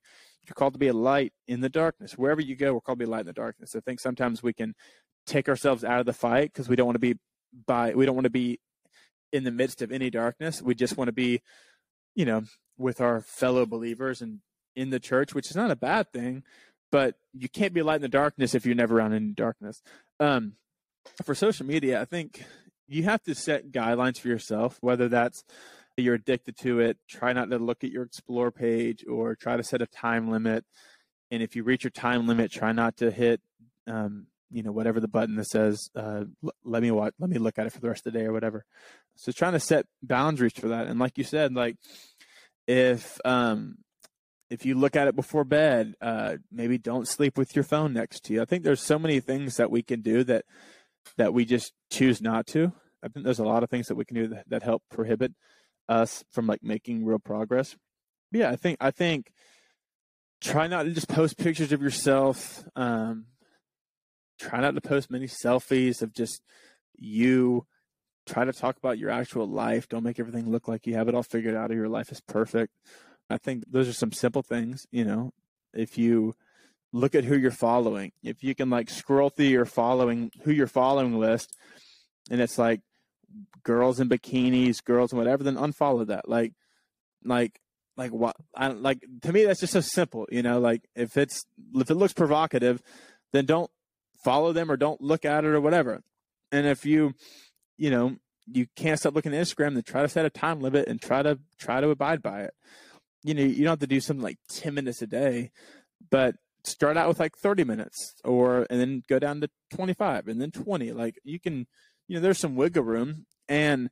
you're 0.46 0.54
called 0.54 0.74
to 0.74 0.78
be 0.78 0.88
a 0.88 0.92
light 0.92 1.32
in 1.48 1.60
the 1.60 1.68
darkness. 1.68 2.12
Wherever 2.12 2.40
you 2.40 2.56
go 2.56 2.74
we're 2.74 2.80
called 2.80 2.98
to 2.98 3.04
be 3.04 3.08
a 3.08 3.12
light 3.12 3.20
in 3.20 3.26
the 3.26 3.32
darkness. 3.32 3.74
I 3.76 3.80
think 3.80 4.00
sometimes 4.00 4.42
we 4.42 4.52
can 4.52 4.74
take 5.26 5.48
ourselves 5.48 5.84
out 5.84 6.00
of 6.00 6.06
the 6.06 6.12
fight 6.12 6.52
because 6.52 6.68
we 6.68 6.76
don't 6.76 6.86
want 6.86 6.96
to 6.96 7.00
be 7.00 7.16
by 7.66 7.94
we 7.94 8.06
don't 8.06 8.14
want 8.14 8.24
to 8.24 8.30
be 8.30 8.60
in 9.32 9.44
the 9.44 9.50
midst 9.50 9.82
of 9.82 9.90
any 9.90 10.10
darkness. 10.10 10.62
We 10.62 10.74
just 10.74 10.96
want 10.96 11.08
to 11.08 11.12
be 11.12 11.42
you 12.14 12.24
know 12.24 12.44
with 12.78 13.00
our 13.00 13.20
fellow 13.20 13.66
believers 13.66 14.20
and 14.20 14.40
in 14.74 14.90
the 14.90 15.00
church 15.00 15.34
which 15.34 15.50
is 15.50 15.56
not 15.56 15.70
a 15.70 15.76
bad 15.76 16.12
thing 16.12 16.42
but 16.92 17.16
you 17.32 17.48
can't 17.48 17.72
be 17.74 17.82
light 17.82 17.96
in 17.96 18.02
the 18.02 18.08
darkness 18.08 18.54
if 18.54 18.64
you're 18.64 18.74
never 18.74 18.96
around 18.96 19.12
any 19.12 19.32
darkness. 19.32 19.82
Um, 20.20 20.54
for 21.24 21.34
social 21.34 21.66
media, 21.66 22.00
I 22.00 22.04
think 22.04 22.44
you 22.88 23.04
have 23.04 23.22
to 23.24 23.34
set 23.34 23.72
guidelines 23.72 24.18
for 24.18 24.28
yourself, 24.28 24.78
whether 24.80 25.08
that's 25.08 25.44
you're 26.02 26.14
addicted 26.14 26.56
to 26.58 26.80
it, 26.80 26.98
try 27.08 27.32
not 27.32 27.50
to 27.50 27.58
look 27.58 27.84
at 27.84 27.90
your 27.90 28.02
explore 28.02 28.50
page 28.50 29.04
or 29.08 29.34
try 29.34 29.56
to 29.56 29.62
set 29.62 29.82
a 29.82 29.86
time 29.86 30.30
limit. 30.30 30.64
And 31.30 31.42
if 31.42 31.56
you 31.56 31.64
reach 31.64 31.84
your 31.84 31.90
time 31.90 32.26
limit, 32.26 32.52
try 32.52 32.72
not 32.72 32.96
to 32.98 33.10
hit, 33.10 33.40
um, 33.86 34.26
you 34.50 34.62
know, 34.62 34.72
whatever 34.72 35.00
the 35.00 35.08
button 35.08 35.36
that 35.36 35.46
says, 35.46 35.90
uh, 35.96 36.24
let 36.64 36.82
me 36.82 36.90
watch, 36.90 37.14
let 37.18 37.30
me 37.30 37.38
look 37.38 37.58
at 37.58 37.66
it 37.66 37.72
for 37.72 37.80
the 37.80 37.88
rest 37.88 38.06
of 38.06 38.12
the 38.12 38.18
day 38.18 38.26
or 38.26 38.32
whatever. 38.32 38.64
So 39.16 39.32
trying 39.32 39.54
to 39.54 39.60
set 39.60 39.86
boundaries 40.02 40.52
for 40.52 40.68
that. 40.68 40.86
And 40.86 41.00
like 41.00 41.18
you 41.18 41.24
said, 41.24 41.54
like 41.54 41.76
if, 42.66 43.18
um, 43.24 43.78
if 44.48 44.64
you 44.64 44.76
look 44.76 44.94
at 44.94 45.08
it 45.08 45.16
before 45.16 45.44
bed, 45.44 45.94
uh, 46.00 46.36
maybe 46.52 46.78
don't 46.78 47.08
sleep 47.08 47.36
with 47.36 47.56
your 47.56 47.64
phone 47.64 47.92
next 47.92 48.24
to 48.24 48.34
you. 48.34 48.42
I 48.42 48.44
think 48.44 48.62
there's 48.62 48.80
so 48.80 48.98
many 48.98 49.18
things 49.18 49.56
that 49.56 49.70
we 49.70 49.82
can 49.82 50.02
do 50.02 50.22
that 50.24 50.44
that 51.16 51.34
we 51.34 51.44
just 51.44 51.72
choose 51.90 52.20
not 52.20 52.46
to. 52.48 52.72
I 53.02 53.08
think 53.08 53.24
there's 53.24 53.38
a 53.40 53.44
lot 53.44 53.62
of 53.62 53.70
things 53.70 53.88
that 53.88 53.96
we 53.96 54.04
can 54.04 54.16
do 54.16 54.28
that, 54.28 54.48
that 54.48 54.62
help 54.62 54.82
prohibit 54.90 55.32
us 55.88 56.24
from 56.32 56.46
like 56.46 56.62
making 56.62 57.04
real 57.04 57.18
progress. 57.18 57.76
But 58.32 58.40
yeah, 58.40 58.50
I 58.50 58.56
think 58.56 58.78
I 58.80 58.90
think 58.90 59.32
try 60.40 60.66
not 60.66 60.84
to 60.84 60.90
just 60.90 61.08
post 61.08 61.38
pictures 61.38 61.72
of 61.72 61.82
yourself. 61.82 62.64
Um, 62.74 63.26
try 64.38 64.60
not 64.60 64.74
to 64.74 64.80
post 64.80 65.10
many 65.10 65.26
selfies 65.26 66.02
of 66.02 66.12
just 66.12 66.42
you. 66.96 67.66
Try 68.26 68.44
to 68.44 68.52
talk 68.52 68.76
about 68.76 68.98
your 68.98 69.10
actual 69.10 69.46
life. 69.46 69.88
Don't 69.88 70.02
make 70.02 70.18
everything 70.18 70.50
look 70.50 70.66
like 70.66 70.86
you 70.86 70.94
have 70.94 71.08
it 71.08 71.14
all 71.14 71.22
figured 71.22 71.54
out 71.54 71.70
or 71.70 71.74
your 71.74 71.88
life 71.88 72.10
is 72.10 72.20
perfect. 72.20 72.72
I 73.30 73.38
think 73.38 73.64
those 73.70 73.88
are 73.88 73.92
some 73.92 74.12
simple 74.12 74.42
things, 74.42 74.86
you 74.90 75.04
know, 75.04 75.32
if 75.74 75.98
you 75.98 76.34
look 76.92 77.14
at 77.14 77.24
who 77.24 77.36
you're 77.36 77.50
following, 77.50 78.12
if 78.22 78.42
you 78.42 78.54
can 78.54 78.70
like 78.70 78.88
scroll 78.88 79.30
through 79.30 79.46
your 79.46 79.64
following, 79.64 80.30
who 80.42 80.52
you're 80.52 80.66
following 80.66 81.18
list, 81.18 81.56
and 82.30 82.40
it's 82.40 82.58
like 82.58 82.80
girls 83.62 84.00
in 84.00 84.08
bikinis, 84.08 84.82
girls 84.82 85.12
and 85.12 85.18
whatever, 85.18 85.42
then 85.42 85.56
unfollow 85.56 86.06
that. 86.06 86.28
Like, 86.28 86.52
like, 87.24 87.60
like 87.96 88.12
what? 88.12 88.36
I 88.54 88.68
like 88.68 89.04
to 89.22 89.32
me 89.32 89.44
that's 89.44 89.60
just 89.60 89.72
so 89.72 89.80
simple, 89.80 90.26
you 90.30 90.42
know. 90.42 90.58
Like 90.58 90.82
if 90.94 91.16
it's 91.16 91.46
if 91.74 91.90
it 91.90 91.94
looks 91.94 92.12
provocative, 92.12 92.82
then 93.32 93.46
don't 93.46 93.70
follow 94.24 94.52
them 94.52 94.70
or 94.70 94.76
don't 94.76 95.00
look 95.00 95.24
at 95.24 95.44
it 95.44 95.48
or 95.48 95.60
whatever. 95.60 96.02
And 96.52 96.66
if 96.66 96.84
you, 96.84 97.14
you 97.78 97.90
know, 97.90 98.16
you 98.46 98.66
can't 98.76 98.98
stop 98.98 99.14
looking 99.14 99.34
at 99.34 99.42
Instagram, 99.42 99.74
then 99.74 99.82
try 99.82 100.02
to 100.02 100.08
set 100.08 100.26
a 100.26 100.30
time 100.30 100.60
limit 100.60 100.88
and 100.88 101.00
try 101.00 101.22
to 101.22 101.38
try 101.58 101.80
to 101.80 101.88
abide 101.90 102.22
by 102.22 102.42
it 102.42 102.54
you 103.26 103.34
know, 103.34 103.42
you 103.42 103.64
don't 103.64 103.72
have 103.72 103.78
to 103.80 103.88
do 103.88 104.00
something 104.00 104.22
like 104.22 104.38
10 104.50 104.72
minutes 104.72 105.02
a 105.02 105.06
day, 105.06 105.50
but 106.10 106.36
start 106.62 106.96
out 106.96 107.08
with 107.08 107.18
like 107.18 107.36
30 107.36 107.64
minutes 107.64 108.14
or, 108.24 108.68
and 108.70 108.80
then 108.80 109.02
go 109.08 109.18
down 109.18 109.40
to 109.40 109.50
25 109.74 110.28
and 110.28 110.40
then 110.40 110.52
20. 110.52 110.92
Like 110.92 111.18
you 111.24 111.40
can, 111.40 111.66
you 112.08 112.16
know, 112.16 112.20
there's 112.20 112.38
some 112.38 112.56
wiggle 112.56 112.84
room. 112.84 113.26
And 113.48 113.90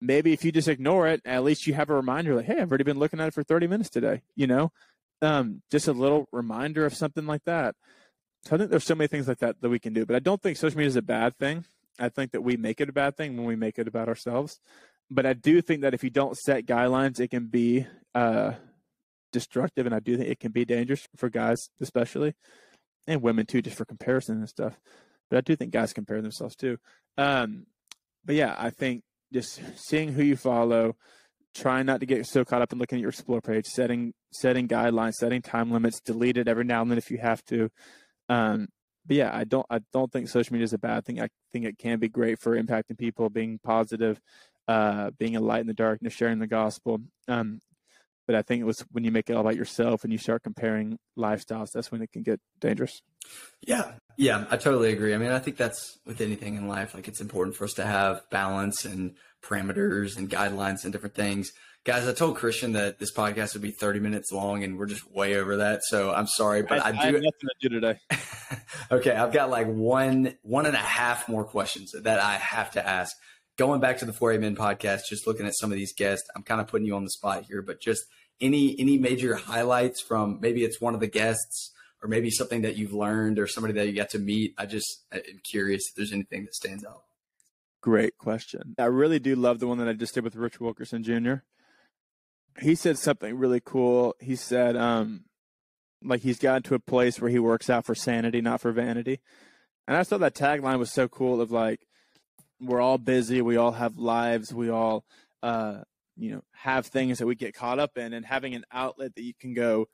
maybe 0.00 0.32
if 0.32 0.44
you 0.44 0.52
just 0.52 0.68
ignore 0.68 1.06
it, 1.08 1.20
at 1.24 1.44
least 1.44 1.66
you 1.66 1.74
have 1.74 1.90
a 1.90 1.94
reminder 1.94 2.34
like, 2.34 2.46
hey, 2.46 2.60
I've 2.60 2.70
already 2.70 2.84
been 2.84 2.98
looking 2.98 3.20
at 3.20 3.28
it 3.28 3.34
for 3.34 3.42
30 3.42 3.66
minutes 3.66 3.90
today, 3.90 4.22
you 4.34 4.46
know? 4.46 4.72
Um, 5.20 5.62
just 5.70 5.88
a 5.88 5.92
little 5.92 6.28
reminder 6.32 6.86
of 6.86 6.94
something 6.94 7.26
like 7.26 7.44
that. 7.44 7.74
So 8.44 8.54
I 8.54 8.58
think 8.58 8.70
there's 8.70 8.84
so 8.84 8.94
many 8.94 9.08
things 9.08 9.26
like 9.26 9.38
that 9.38 9.60
that 9.60 9.68
we 9.68 9.80
can 9.80 9.92
do, 9.92 10.06
but 10.06 10.14
I 10.14 10.20
don't 10.20 10.40
think 10.40 10.56
social 10.56 10.78
media 10.78 10.88
is 10.88 10.96
a 10.96 11.02
bad 11.02 11.36
thing. 11.38 11.64
I 11.98 12.08
think 12.08 12.30
that 12.30 12.42
we 12.42 12.56
make 12.56 12.80
it 12.80 12.88
a 12.88 12.92
bad 12.92 13.16
thing 13.16 13.36
when 13.36 13.44
we 13.44 13.56
make 13.56 13.78
it 13.78 13.88
about 13.88 14.08
ourselves 14.08 14.60
but 15.10 15.26
I 15.26 15.32
do 15.32 15.60
think 15.62 15.82
that 15.82 15.94
if 15.94 16.04
you 16.04 16.10
don't 16.10 16.36
set 16.36 16.66
guidelines, 16.66 17.20
it 17.20 17.30
can 17.30 17.46
be 17.46 17.86
uh, 18.14 18.52
destructive, 19.32 19.86
and 19.86 19.94
I 19.94 20.00
do 20.00 20.16
think 20.16 20.28
it 20.28 20.40
can 20.40 20.52
be 20.52 20.64
dangerous 20.64 21.06
for 21.16 21.30
guys, 21.30 21.70
especially, 21.80 22.34
and 23.06 23.22
women 23.22 23.46
too, 23.46 23.62
just 23.62 23.76
for 23.76 23.84
comparison 23.84 24.38
and 24.38 24.48
stuff. 24.48 24.78
But 25.30 25.38
I 25.38 25.40
do 25.42 25.56
think 25.56 25.72
guys 25.72 25.92
compare 25.92 26.22
themselves 26.22 26.56
too. 26.56 26.78
Um, 27.16 27.66
but 28.24 28.34
yeah, 28.34 28.54
I 28.58 28.70
think 28.70 29.02
just 29.32 29.60
seeing 29.76 30.12
who 30.12 30.22
you 30.22 30.36
follow, 30.36 30.96
trying 31.54 31.86
not 31.86 32.00
to 32.00 32.06
get 32.06 32.26
so 32.26 32.44
caught 32.44 32.62
up 32.62 32.72
in 32.72 32.78
looking 32.78 32.96
at 32.96 33.02
your 33.02 33.10
explore 33.10 33.40
page, 33.40 33.66
setting 33.66 34.14
setting 34.32 34.68
guidelines, 34.68 35.14
setting 35.14 35.42
time 35.42 35.70
limits, 35.70 36.00
delete 36.00 36.36
it 36.36 36.48
every 36.48 36.64
now 36.64 36.82
and 36.82 36.90
then 36.90 36.98
if 36.98 37.10
you 37.10 37.18
have 37.18 37.42
to. 37.46 37.70
Um, 38.28 38.68
but 39.06 39.16
yeah, 39.16 39.30
I 39.32 39.44
don't 39.44 39.66
I 39.70 39.80
don't 39.92 40.12
think 40.12 40.28
social 40.28 40.52
media 40.52 40.64
is 40.64 40.72
a 40.72 40.78
bad 40.78 41.04
thing. 41.04 41.20
I 41.20 41.28
think 41.52 41.64
it 41.64 41.78
can 41.78 41.98
be 41.98 42.08
great 42.08 42.38
for 42.38 42.60
impacting 42.60 42.98
people, 42.98 43.30
being 43.30 43.58
positive, 43.62 44.20
uh, 44.68 45.10
being 45.18 45.36
a 45.36 45.40
light 45.40 45.62
in 45.62 45.66
the 45.66 45.74
darkness, 45.74 46.12
sharing 46.12 46.38
the 46.38 46.46
gospel. 46.46 47.00
Um, 47.26 47.60
but 48.26 48.36
I 48.36 48.42
think 48.42 48.60
it 48.60 48.64
was 48.64 48.84
when 48.92 49.04
you 49.04 49.10
make 49.10 49.30
it 49.30 49.32
all 49.32 49.40
about 49.40 49.56
yourself 49.56 50.04
and 50.04 50.12
you 50.12 50.18
start 50.18 50.42
comparing 50.42 50.98
lifestyles, 51.18 51.70
that's 51.72 51.90
when 51.90 52.02
it 52.02 52.12
can 52.12 52.22
get 52.22 52.40
dangerous. 52.60 53.00
Yeah, 53.66 53.94
yeah, 54.18 54.46
I 54.50 54.56
totally 54.56 54.92
agree. 54.92 55.14
I 55.14 55.18
mean, 55.18 55.30
I 55.30 55.38
think 55.38 55.56
that's 55.56 55.96
with 56.04 56.20
anything 56.20 56.56
in 56.56 56.66
life. 56.66 56.92
Like, 56.92 57.06
it's 57.06 57.20
important 57.20 57.54
for 57.54 57.64
us 57.64 57.74
to 57.74 57.86
have 57.86 58.28
balance 58.30 58.84
and 58.84 59.14
parameters 59.44 60.18
and 60.18 60.28
guidelines 60.28 60.82
and 60.82 60.92
different 60.92 61.14
things. 61.14 61.52
Guys, 61.84 62.08
I 62.08 62.12
told 62.12 62.36
Christian 62.36 62.72
that 62.72 62.98
this 62.98 63.14
podcast 63.14 63.52
would 63.54 63.62
be 63.62 63.70
30 63.70 64.00
minutes 64.00 64.32
long, 64.32 64.64
and 64.64 64.76
we're 64.76 64.86
just 64.86 65.08
way 65.08 65.36
over 65.36 65.58
that. 65.58 65.84
So 65.84 66.12
I'm 66.12 66.26
sorry, 66.26 66.62
but 66.62 66.84
I, 66.84 66.88
I 66.88 66.92
do. 66.92 66.98
I 66.98 67.04
have 67.04 67.14
nothing 67.14 67.30
to 67.30 67.68
do 67.68 67.68
today. 67.68 67.98
okay, 68.90 69.12
I've 69.12 69.32
got 69.32 69.50
like 69.50 69.68
one, 69.68 70.34
one 70.42 70.66
and 70.66 70.74
a 70.74 70.80
half 70.80 71.28
more 71.28 71.44
questions 71.44 71.92
that 72.02 72.18
I 72.18 72.34
have 72.34 72.72
to 72.72 72.84
ask. 72.84 73.16
Going 73.56 73.80
back 73.80 73.98
to 73.98 74.04
the 74.04 74.12
4 74.12 74.36
Men 74.38 74.56
podcast, 74.56 75.02
just 75.08 75.28
looking 75.28 75.46
at 75.46 75.56
some 75.56 75.70
of 75.70 75.78
these 75.78 75.94
guests, 75.94 76.28
I'm 76.34 76.42
kind 76.42 76.60
of 76.60 76.66
putting 76.66 76.88
you 76.88 76.96
on 76.96 77.04
the 77.04 77.10
spot 77.10 77.44
here, 77.44 77.62
but 77.62 77.80
just 77.80 78.04
any 78.40 78.74
any 78.80 78.98
major 78.98 79.36
highlights 79.36 80.00
from 80.00 80.40
maybe 80.40 80.64
it's 80.64 80.80
one 80.80 80.94
of 80.94 81.00
the 81.00 81.06
guests 81.06 81.72
or 82.02 82.08
maybe 82.08 82.30
something 82.30 82.62
that 82.62 82.76
you've 82.76 82.92
learned 82.92 83.38
or 83.38 83.46
somebody 83.46 83.74
that 83.74 83.86
you 83.86 83.94
got 83.94 84.10
to 84.10 84.18
meet? 84.18 84.54
I 84.58 84.66
just 84.66 85.04
am 85.12 85.40
curious 85.44 85.88
if 85.88 85.94
there's 85.96 86.12
anything 86.12 86.44
that 86.44 86.54
stands 86.54 86.84
out. 86.84 87.02
Great 87.80 88.18
question. 88.18 88.74
I 88.78 88.84
really 88.84 89.18
do 89.18 89.36
love 89.36 89.60
the 89.60 89.66
one 89.66 89.78
that 89.78 89.88
I 89.88 89.92
just 89.92 90.14
did 90.14 90.24
with 90.24 90.36
Rich 90.36 90.60
Wilkerson 90.60 91.02
Jr. 91.02 91.36
He 92.60 92.74
said 92.74 92.98
something 92.98 93.36
really 93.36 93.62
cool. 93.64 94.16
He 94.20 94.34
said, 94.34 94.76
um, 94.76 95.24
like 96.02 96.22
he's 96.22 96.38
gotten 96.38 96.62
to 96.64 96.74
a 96.74 96.80
place 96.80 97.20
where 97.20 97.30
he 97.30 97.38
works 97.38 97.70
out 97.70 97.84
for 97.84 97.94
sanity, 97.94 98.40
not 98.40 98.60
for 98.60 98.72
vanity. 98.72 99.20
And 99.86 99.96
I 99.96 100.02
thought 100.02 100.20
that 100.20 100.34
tagline 100.34 100.78
was 100.78 100.92
so 100.92 101.08
cool 101.08 101.40
of 101.40 101.50
like, 101.50 101.86
we're 102.60 102.80
all 102.80 102.98
busy, 102.98 103.40
we 103.40 103.56
all 103.56 103.72
have 103.72 103.96
lives, 103.96 104.52
we 104.52 104.68
all 104.68 105.04
uh, 105.42 105.82
you 106.18 106.32
know 106.32 106.42
have 106.52 106.86
things 106.86 107.18
that 107.18 107.26
we 107.26 107.34
get 107.34 107.54
caught 107.54 107.78
up 107.78 107.96
in 107.96 108.12
and 108.12 108.26
having 108.26 108.54
an 108.54 108.64
outlet 108.72 109.14
that 109.14 109.22
you 109.22 109.34
can 109.40 109.54
go 109.54 109.86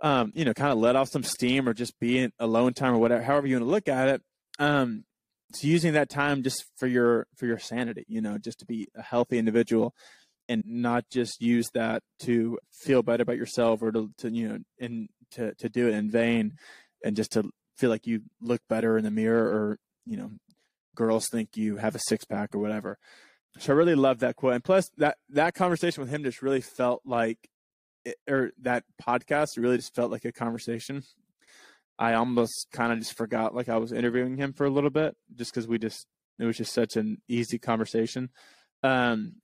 um, 0.00 0.32
you 0.34 0.44
know 0.44 0.54
kind 0.54 0.72
of 0.72 0.78
let 0.78 0.96
off 0.96 1.08
some 1.08 1.22
steam 1.22 1.68
or 1.68 1.74
just 1.74 1.98
be 1.98 2.18
in 2.18 2.32
alone 2.38 2.74
time 2.74 2.94
or 2.94 2.98
whatever 2.98 3.22
however 3.22 3.46
you 3.46 3.56
want 3.56 3.66
to 3.66 3.70
look 3.70 3.88
at 3.88 4.08
it 4.08 4.22
um, 4.58 5.04
so 5.54 5.66
using 5.66 5.94
that 5.94 6.08
time 6.08 6.42
just 6.42 6.64
for 6.76 6.86
your 6.86 7.26
for 7.36 7.46
your 7.46 7.58
sanity 7.58 8.04
you 8.08 8.20
know 8.20 8.38
just 8.38 8.58
to 8.58 8.66
be 8.66 8.88
a 8.96 9.02
healthy 9.02 9.38
individual 9.38 9.94
and 10.48 10.62
not 10.66 11.04
just 11.10 11.40
use 11.40 11.68
that 11.74 12.02
to 12.20 12.58
feel 12.72 13.02
better 13.02 13.22
about 13.22 13.36
yourself 13.36 13.82
or 13.82 13.90
to, 13.90 14.10
to 14.18 14.30
you 14.30 14.48
know 14.48 14.58
and 14.80 15.08
to 15.30 15.54
to 15.54 15.68
do 15.68 15.88
it 15.88 15.94
in 15.94 16.10
vain 16.10 16.52
and 17.04 17.16
just 17.16 17.32
to 17.32 17.50
feel 17.76 17.90
like 17.90 18.06
you 18.06 18.22
look 18.40 18.60
better 18.68 18.96
in 18.96 19.04
the 19.04 19.10
mirror 19.10 19.44
or 19.44 19.78
you 20.04 20.16
know 20.16 20.30
girls 20.94 21.28
think 21.30 21.56
you 21.56 21.76
have 21.76 21.94
a 21.94 22.00
six 22.06 22.24
pack 22.24 22.54
or 22.54 22.58
whatever 22.58 22.98
so 23.58 23.72
I 23.72 23.76
really 23.76 23.94
love 23.94 24.18
that 24.20 24.36
quote. 24.36 24.54
And 24.54 24.64
plus 24.64 24.90
that 24.98 25.16
that 25.30 25.54
conversation 25.54 26.02
with 26.02 26.10
him 26.10 26.24
just 26.24 26.42
really 26.42 26.60
felt 26.60 27.02
like 27.04 27.38
or 28.28 28.52
that 28.62 28.84
podcast 29.02 29.56
really 29.56 29.76
just 29.76 29.94
felt 29.94 30.10
like 30.10 30.24
a 30.24 30.32
conversation. 30.32 31.02
I 31.98 32.14
almost 32.14 32.68
kind 32.72 32.92
of 32.92 32.98
just 32.98 33.16
forgot 33.16 33.54
like 33.54 33.68
I 33.68 33.78
was 33.78 33.92
interviewing 33.92 34.36
him 34.36 34.52
for 34.52 34.66
a 34.66 34.70
little 34.70 34.90
bit 34.90 35.16
just 35.34 35.52
cuz 35.54 35.66
we 35.66 35.78
just 35.78 36.06
it 36.38 36.44
was 36.44 36.56
just 36.56 36.74
such 36.74 36.96
an 36.96 37.22
easy 37.28 37.58
conversation. 37.58 38.30
Um 38.82 39.36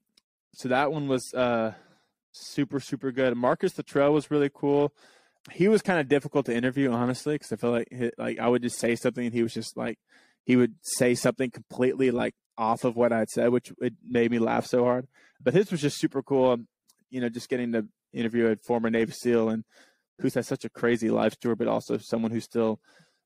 so 0.55 0.69
that 0.69 0.93
one 0.93 1.09
was 1.09 1.33
uh 1.35 1.73
super 2.33 2.81
super 2.81 3.11
good. 3.13 3.37
Marcus 3.37 3.77
Luttrell 3.77 4.13
was 4.13 4.31
really 4.31 4.51
cool. 4.53 4.93
He 5.51 5.69
was 5.69 5.83
kind 5.83 5.99
of 5.99 6.09
difficult 6.09 6.47
to 6.47 6.55
interview 6.55 6.93
honestly 6.93 7.39
cuz 7.39 7.53
I 7.53 7.57
feel 7.57 7.71
like 7.71 7.89
he, 7.91 8.11
like 8.19 8.39
I 8.39 8.49
would 8.49 8.63
just 8.63 8.79
say 8.79 8.97
something 8.97 9.25
and 9.25 9.35
he 9.35 9.43
was 9.43 9.55
just 9.55 9.77
like 9.77 9.99
he 10.45 10.57
would 10.57 10.75
say 10.83 11.15
something 11.15 11.51
completely 11.51 12.11
like 12.11 12.35
off 12.59 12.85
of 12.85 12.97
what 12.97 13.13
I'd 13.13 13.31
said, 13.31 13.49
which 13.51 13.73
it 13.81 13.95
made 14.07 14.31
me 14.31 14.39
laugh 14.39 14.67
so 14.67 14.85
hard. 14.85 15.07
But 15.41 15.55
his 15.55 15.71
was 15.71 15.81
just 15.81 15.99
super 15.99 16.23
cool. 16.23 16.59
You 17.11 17.21
know, 17.21 17.29
just 17.29 17.49
getting 17.49 17.73
to 17.73 17.87
interview 18.13 18.47
a 18.47 18.57
former 18.57 18.91
Navy 18.91 19.13
SEAL 19.13 19.49
and 19.49 19.65
who's 20.19 20.35
had 20.35 20.47
such 20.47 20.65
a 20.65 20.71
crazy 20.71 21.11
life 21.11 21.35
story, 21.35 21.55
but 21.55 21.69
also 21.69 21.99
someone 21.99 22.31
who 22.31 22.41
still 22.41 22.81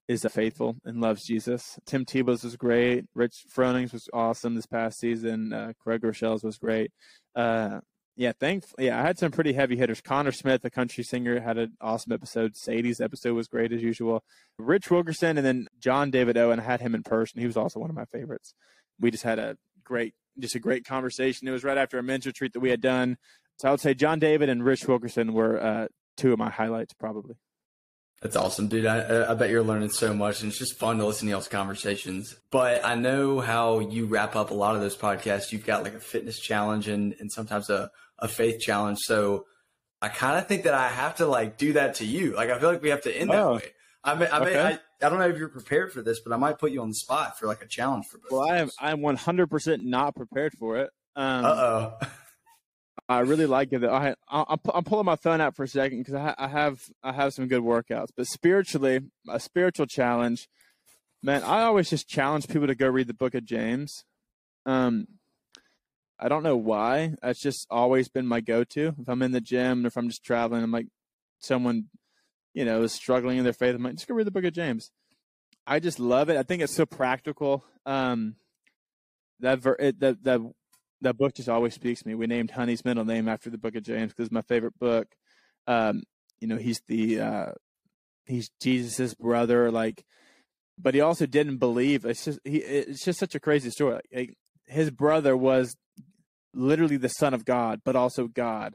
is 0.09 0.25
faithful 0.31 0.77
and 0.85 1.01
loves 1.01 1.25
Jesus. 1.25 1.79
Tim 1.85 2.05
Tebow's 2.05 2.45
was 2.45 2.57
great. 2.57 3.07
Rich 3.15 3.45
Froning's 3.49 3.93
was 3.93 4.09
awesome 4.13 4.55
this 4.55 4.67
past 4.67 5.01
season. 5.01 5.53
Uh, 5.53 5.73
Craig 5.81 6.03
Groeschel's 6.03 6.45
was 6.45 6.59
great. 6.59 6.93
Uh, 7.35 7.81
yeah, 8.15 8.33
thankfully, 8.39 8.87
yeah, 8.87 8.99
I 8.99 9.03
had 9.03 9.19
some 9.19 9.33
pretty 9.33 9.53
heavy 9.53 9.77
hitters. 9.77 10.01
Conner 10.01 10.33
Smith, 10.33 10.63
the 10.63 10.71
country 10.71 11.05
singer, 11.05 11.41
had 11.41 11.59
an 11.59 11.73
awesome 11.83 12.13
episode. 12.13 12.57
Sadie's 12.57 13.01
episode 13.01 13.35
was 13.35 13.47
great 13.49 13.73
as 13.73 13.83
usual. 13.83 14.25
Rich 14.59 14.91
Wilkerson 14.91 15.37
and 15.37 15.47
then 15.47 15.67
John 15.79 16.11
David 16.11 16.39
Owen. 16.39 16.61
I 16.61 16.63
had 16.63 16.81
him 16.81 16.95
in 16.95 17.03
person. 17.03 17.41
He 17.41 17.47
was 17.47 17.59
also 17.59 17.81
one 17.81 17.91
of 17.91 17.97
my 17.97 18.07
favorites 18.07 18.55
we 18.99 19.11
just 19.11 19.25
had 19.25 19.39
a 19.39 19.57
great, 19.85 20.15
just 20.39 20.55
a 20.55 20.61
great 20.61 20.85
conversation. 20.85 21.49
It 21.49 21.53
was 21.53 21.65
right 21.65 21.79
after 21.79 21.99
a 21.99 22.03
men's 22.03 22.27
retreat 22.27 22.53
that 22.53 22.61
we 22.61 22.71
had 22.71 22.81
done. 22.81 23.17
So 23.57 23.69
I 23.69 23.71
would 23.71 23.81
say 23.81 23.95
John 23.95 24.19
David 24.19 24.49
and 24.49 24.65
Rich 24.65 24.87
Wilkerson 24.87 25.33
were 25.33 25.63
uh, 25.63 25.89
two 26.17 26.33
of 26.33 26.39
my 26.39 26.51
highlights, 26.51 26.93
probably. 26.95 27.37
That's 28.23 28.37
awesome, 28.37 28.69
dude. 28.69 28.87
I, 28.87 29.31
I 29.31 29.35
bet 29.35 29.51
you're 29.51 29.63
learning 29.63 29.91
so 29.91 30.15
much, 30.15 30.41
and 30.41 30.51
it's 30.51 30.59
just 30.59 30.79
fun 30.79 30.99
to 30.99 31.07
listen 31.07 31.27
to 31.27 31.33
y'all's 31.33 31.49
conversations. 31.49 32.35
But 32.51 32.85
I 32.85 32.95
know 32.95 33.41
how 33.41 33.81
you 33.81 34.07
wrap 34.07 34.37
up 34.37 34.51
a 34.51 34.55
lot 34.55 34.75
of 34.75 34.81
those 34.81 34.97
podcasts. 34.97 35.53
You've 35.53 35.67
got 35.67 35.83
like 35.83 35.95
a 35.95 36.01
fitness 36.01 36.41
challenge 36.41 36.89
and, 36.89 37.15
and 37.21 37.31
sometimes 37.31 37.69
a, 37.69 37.91
a 38.19 38.27
faith 38.27 38.61
challenge. 38.61 38.99
So 39.03 39.45
I 40.01 40.09
kind 40.09 40.39
of 40.39 40.47
think 40.47 40.65
that 40.65 40.73
I 40.73 40.89
have 40.89 41.17
to 41.17 41.27
like 41.27 41.59
do 41.59 41.75
that 41.75 41.97
to 41.97 42.07
you. 42.07 42.35
Like 42.35 42.51
I 42.51 42.59
feel 42.59 42.71
like 42.71 42.83
we 42.83 42.89
have 42.89 43.03
to 43.03 43.15
end 43.15 43.31
oh. 43.31 43.35
that 43.35 43.65
way. 43.65 43.71
I 44.03 44.15
mean, 44.15 44.29
I, 44.33 44.41
okay. 44.41 44.61
I, 44.61 45.07
I 45.07 45.09
don't 45.11 45.19
know 45.19 45.29
if 45.29 45.37
you're 45.37 45.49
prepared 45.49 45.93
for 45.93 46.01
this, 46.01 46.21
but 46.21 46.33
I 46.33 46.37
might 46.37 46.59
put 46.59 46.71
you 46.71 46.81
on 46.81 46.89
the 46.89 46.95
spot 46.95 47.39
for 47.39 47.47
like 47.47 47.63
a 47.63 47.67
challenge 47.67 48.07
for 48.11 48.19
both. 48.19 48.31
Well, 48.31 48.49
I 48.49 48.59
am 48.59 48.71
I'm 48.81 49.03
100 49.03 49.49
percent 49.49 49.85
not 49.85 50.15
prepared 50.15 50.55
for 50.59 50.79
it. 50.79 50.91
Um, 51.17 51.45
uh 51.45 51.49
oh. 51.49 51.99
I 53.09 53.21
really 53.21 53.47
like 53.47 53.73
it. 53.73 53.85
I, 53.85 54.15
I 54.29 54.45
I'm 54.75 54.85
pulling 54.85 55.07
my 55.07 55.17
phone 55.17 55.41
out 55.41 55.55
for 55.55 55.63
a 55.63 55.69
second 55.69 55.99
because 55.99 56.15
I, 56.15 56.35
I 56.37 56.49
have 56.49 56.81
I 57.03 57.13
have 57.13 57.33
some 57.33 57.47
good 57.47 57.63
workouts. 57.63 58.09
But 58.17 58.27
spiritually, 58.27 59.01
a 59.29 59.39
spiritual 59.39 59.87
challenge, 59.87 60.49
man. 61.23 61.43
I 61.43 61.63
always 61.63 61.89
just 61.89 62.09
challenge 62.09 62.49
people 62.49 62.67
to 62.67 62.75
go 62.75 62.89
read 62.89 63.07
the 63.07 63.15
Book 63.15 63.35
of 63.35 63.45
James. 63.45 64.05
Um, 64.65 65.07
I 66.19 66.29
don't 66.29 66.43
know 66.43 66.57
why. 66.57 67.15
That's 67.23 67.41
just 67.41 67.67
always 67.71 68.09
been 68.09 68.27
my 68.27 68.41
go-to. 68.41 68.95
If 68.99 69.09
I'm 69.09 69.23
in 69.23 69.33
the 69.33 69.41
gym 69.41 69.85
or 69.85 69.89
if 69.89 69.97
I'm 69.97 70.09
just 70.09 70.25
traveling, 70.25 70.63
I'm 70.63 70.73
like 70.73 70.87
someone 71.39 71.85
you 72.57 72.65
know, 72.65 72.83
is 72.83 72.95
struggling 72.95 73.37
in 73.37 73.45
their 73.45 73.53
faith, 73.53 73.75
I'm 73.75 73.83
like, 73.83 73.97
just 73.97 74.09
go 74.09 74.15
read 74.15 74.27
the 74.27 74.31
book 74.31 74.45
of 74.45 74.55
James. 74.55 74.91
I 75.67 75.79
just 75.79 76.01
love 76.01 76.31
it. 76.31 76.39
I 76.39 76.43
think 76.43 76.63
it's 76.63 76.75
so 76.75 76.87
practical. 76.87 77.63
Um, 77.85 78.37
that 79.41 79.59
ver- 79.59 79.77
it, 79.79 80.01
that 80.01 80.25
that 80.25 80.41
that 81.03 81.17
book 81.17 81.35
just 81.35 81.49
always 81.49 81.75
speaks 81.75 82.03
to 82.03 82.09
me. 82.09 82.15
We 82.15 82.27
named 82.27 82.51
Honey's 82.51 82.85
middle 82.85 83.05
name 83.05 83.29
after 83.29 83.51
the 83.51 83.59
book 83.59 83.75
of 83.75 83.83
James 83.83 84.13
because 84.13 84.27
it's 84.27 84.33
my 84.33 84.43
favorite 84.43 84.79
book. 84.79 85.09
Um, 85.67 86.03
you 86.41 86.49
know, 86.49 86.57
he's 86.57 86.81
the 86.87 87.21
uh, 87.21 87.53
he's 88.25 88.51
Jesus's 88.61 89.15
brother, 89.15 89.71
like, 89.71 90.05
but 90.79 90.95
he 90.95 91.01
also 91.01 91.27
didn't 91.27 91.59
believe. 91.59 92.05
It's 92.05 92.25
just 92.25 92.41
he. 92.45 92.59
It's 92.59 93.05
just 93.05 93.19
such 93.19 93.35
a 93.35 93.41
crazy 93.41 93.71
story. 93.71 94.01
Like, 94.13 94.35
his 94.67 94.91
brother 94.91 95.37
was 95.37 95.77
literally 96.55 96.97
the 96.97 97.09
son 97.09 97.35
of 97.35 97.45
God, 97.45 97.81
but 97.85 97.97
also 97.97 98.27
God, 98.27 98.75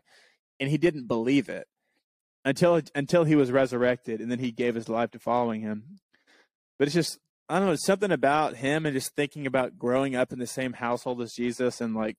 and 0.59 0.69
he 0.69 0.78
didn't 0.78 1.07
believe 1.07 1.49
it 1.49 1.67
until 2.45 2.82
until 2.95 3.24
he 3.24 3.36
was 3.36 3.51
resurrected, 3.51 4.22
and 4.22 4.32
then 4.32 4.39
he 4.39 4.51
gave 4.51 4.76
his 4.76 4.89
life 4.89 5.11
to 5.11 5.19
following 5.19 5.61
him. 5.61 5.99
But 6.78 6.88
it's 6.88 6.95
just 6.95 7.19
I 7.52 7.60
don't 7.60 7.68
know 7.68 7.76
something 7.76 8.12
about 8.12 8.56
him, 8.56 8.86
and 8.86 8.95
just 8.95 9.16
thinking 9.16 9.45
about 9.45 9.78
growing 9.78 10.16
up 10.16 10.32
in 10.32 10.39
the 10.39 10.47
same 10.47 10.74
household 10.74 11.22
as 11.22 11.34
Jesus, 11.34 11.82
and 11.82 11.95
like 11.95 12.18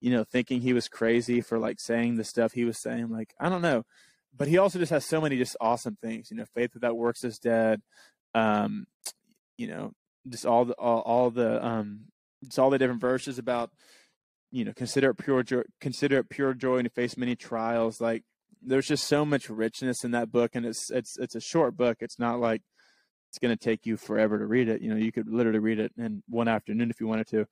you 0.00 0.10
know 0.10 0.24
thinking 0.24 0.60
he 0.60 0.72
was 0.72 0.88
crazy 0.88 1.40
for 1.40 1.58
like 1.58 1.80
saying 1.80 2.16
the 2.16 2.24
stuff 2.24 2.52
he 2.52 2.64
was 2.64 2.80
saying. 2.80 3.10
Like 3.10 3.34
I 3.40 3.48
don't 3.48 3.62
know, 3.62 3.84
but 4.36 4.48
he 4.48 4.58
also 4.58 4.78
just 4.78 4.92
has 4.92 5.06
so 5.06 5.20
many 5.20 5.36
just 5.36 5.56
awesome 5.60 5.96
things. 6.02 6.30
You 6.30 6.36
know, 6.36 6.44
faith 6.54 6.74
without 6.74 6.96
works 6.96 7.24
is 7.24 7.38
dead. 7.38 7.80
Um, 8.34 8.86
you 9.56 9.66
know, 9.66 9.92
just 10.28 10.46
all 10.46 10.64
the 10.64 10.74
all, 10.74 11.00
all 11.00 11.30
the 11.30 11.64
um, 11.64 12.06
just 12.44 12.58
all 12.58 12.70
the 12.70 12.78
different 12.78 13.00
verses 13.00 13.38
about 13.38 13.70
you 14.50 14.64
know 14.64 14.72
consider 14.74 15.10
it 15.10 15.18
pure 15.18 15.42
joy 15.42 15.62
consider 15.80 16.18
it 16.18 16.28
pure 16.28 16.54
joy 16.54 16.82
to 16.82 16.90
face 16.90 17.16
many 17.16 17.36
trials 17.36 18.00
like 18.00 18.24
there's 18.62 18.86
just 18.86 19.04
so 19.06 19.24
much 19.24 19.48
richness 19.48 20.04
in 20.04 20.10
that 20.10 20.30
book, 20.30 20.54
and 20.54 20.66
it's 20.66 20.90
it's 20.90 21.16
it's 21.18 21.34
a 21.34 21.40
short 21.40 21.76
book. 21.76 21.98
It's 22.00 22.18
not 22.18 22.40
like 22.40 22.62
it's 23.30 23.38
going 23.38 23.56
to 23.56 23.64
take 23.64 23.86
you 23.86 23.96
forever 23.96 24.38
to 24.38 24.46
read 24.46 24.68
it. 24.68 24.82
You 24.82 24.90
know, 24.90 24.96
you 24.96 25.12
could 25.12 25.28
literally 25.28 25.60
read 25.60 25.78
it 25.78 25.92
in 25.96 26.22
one 26.28 26.48
afternoon 26.48 26.90
if 26.90 27.00
you 27.00 27.06
wanted 27.06 27.28
to. 27.28 27.46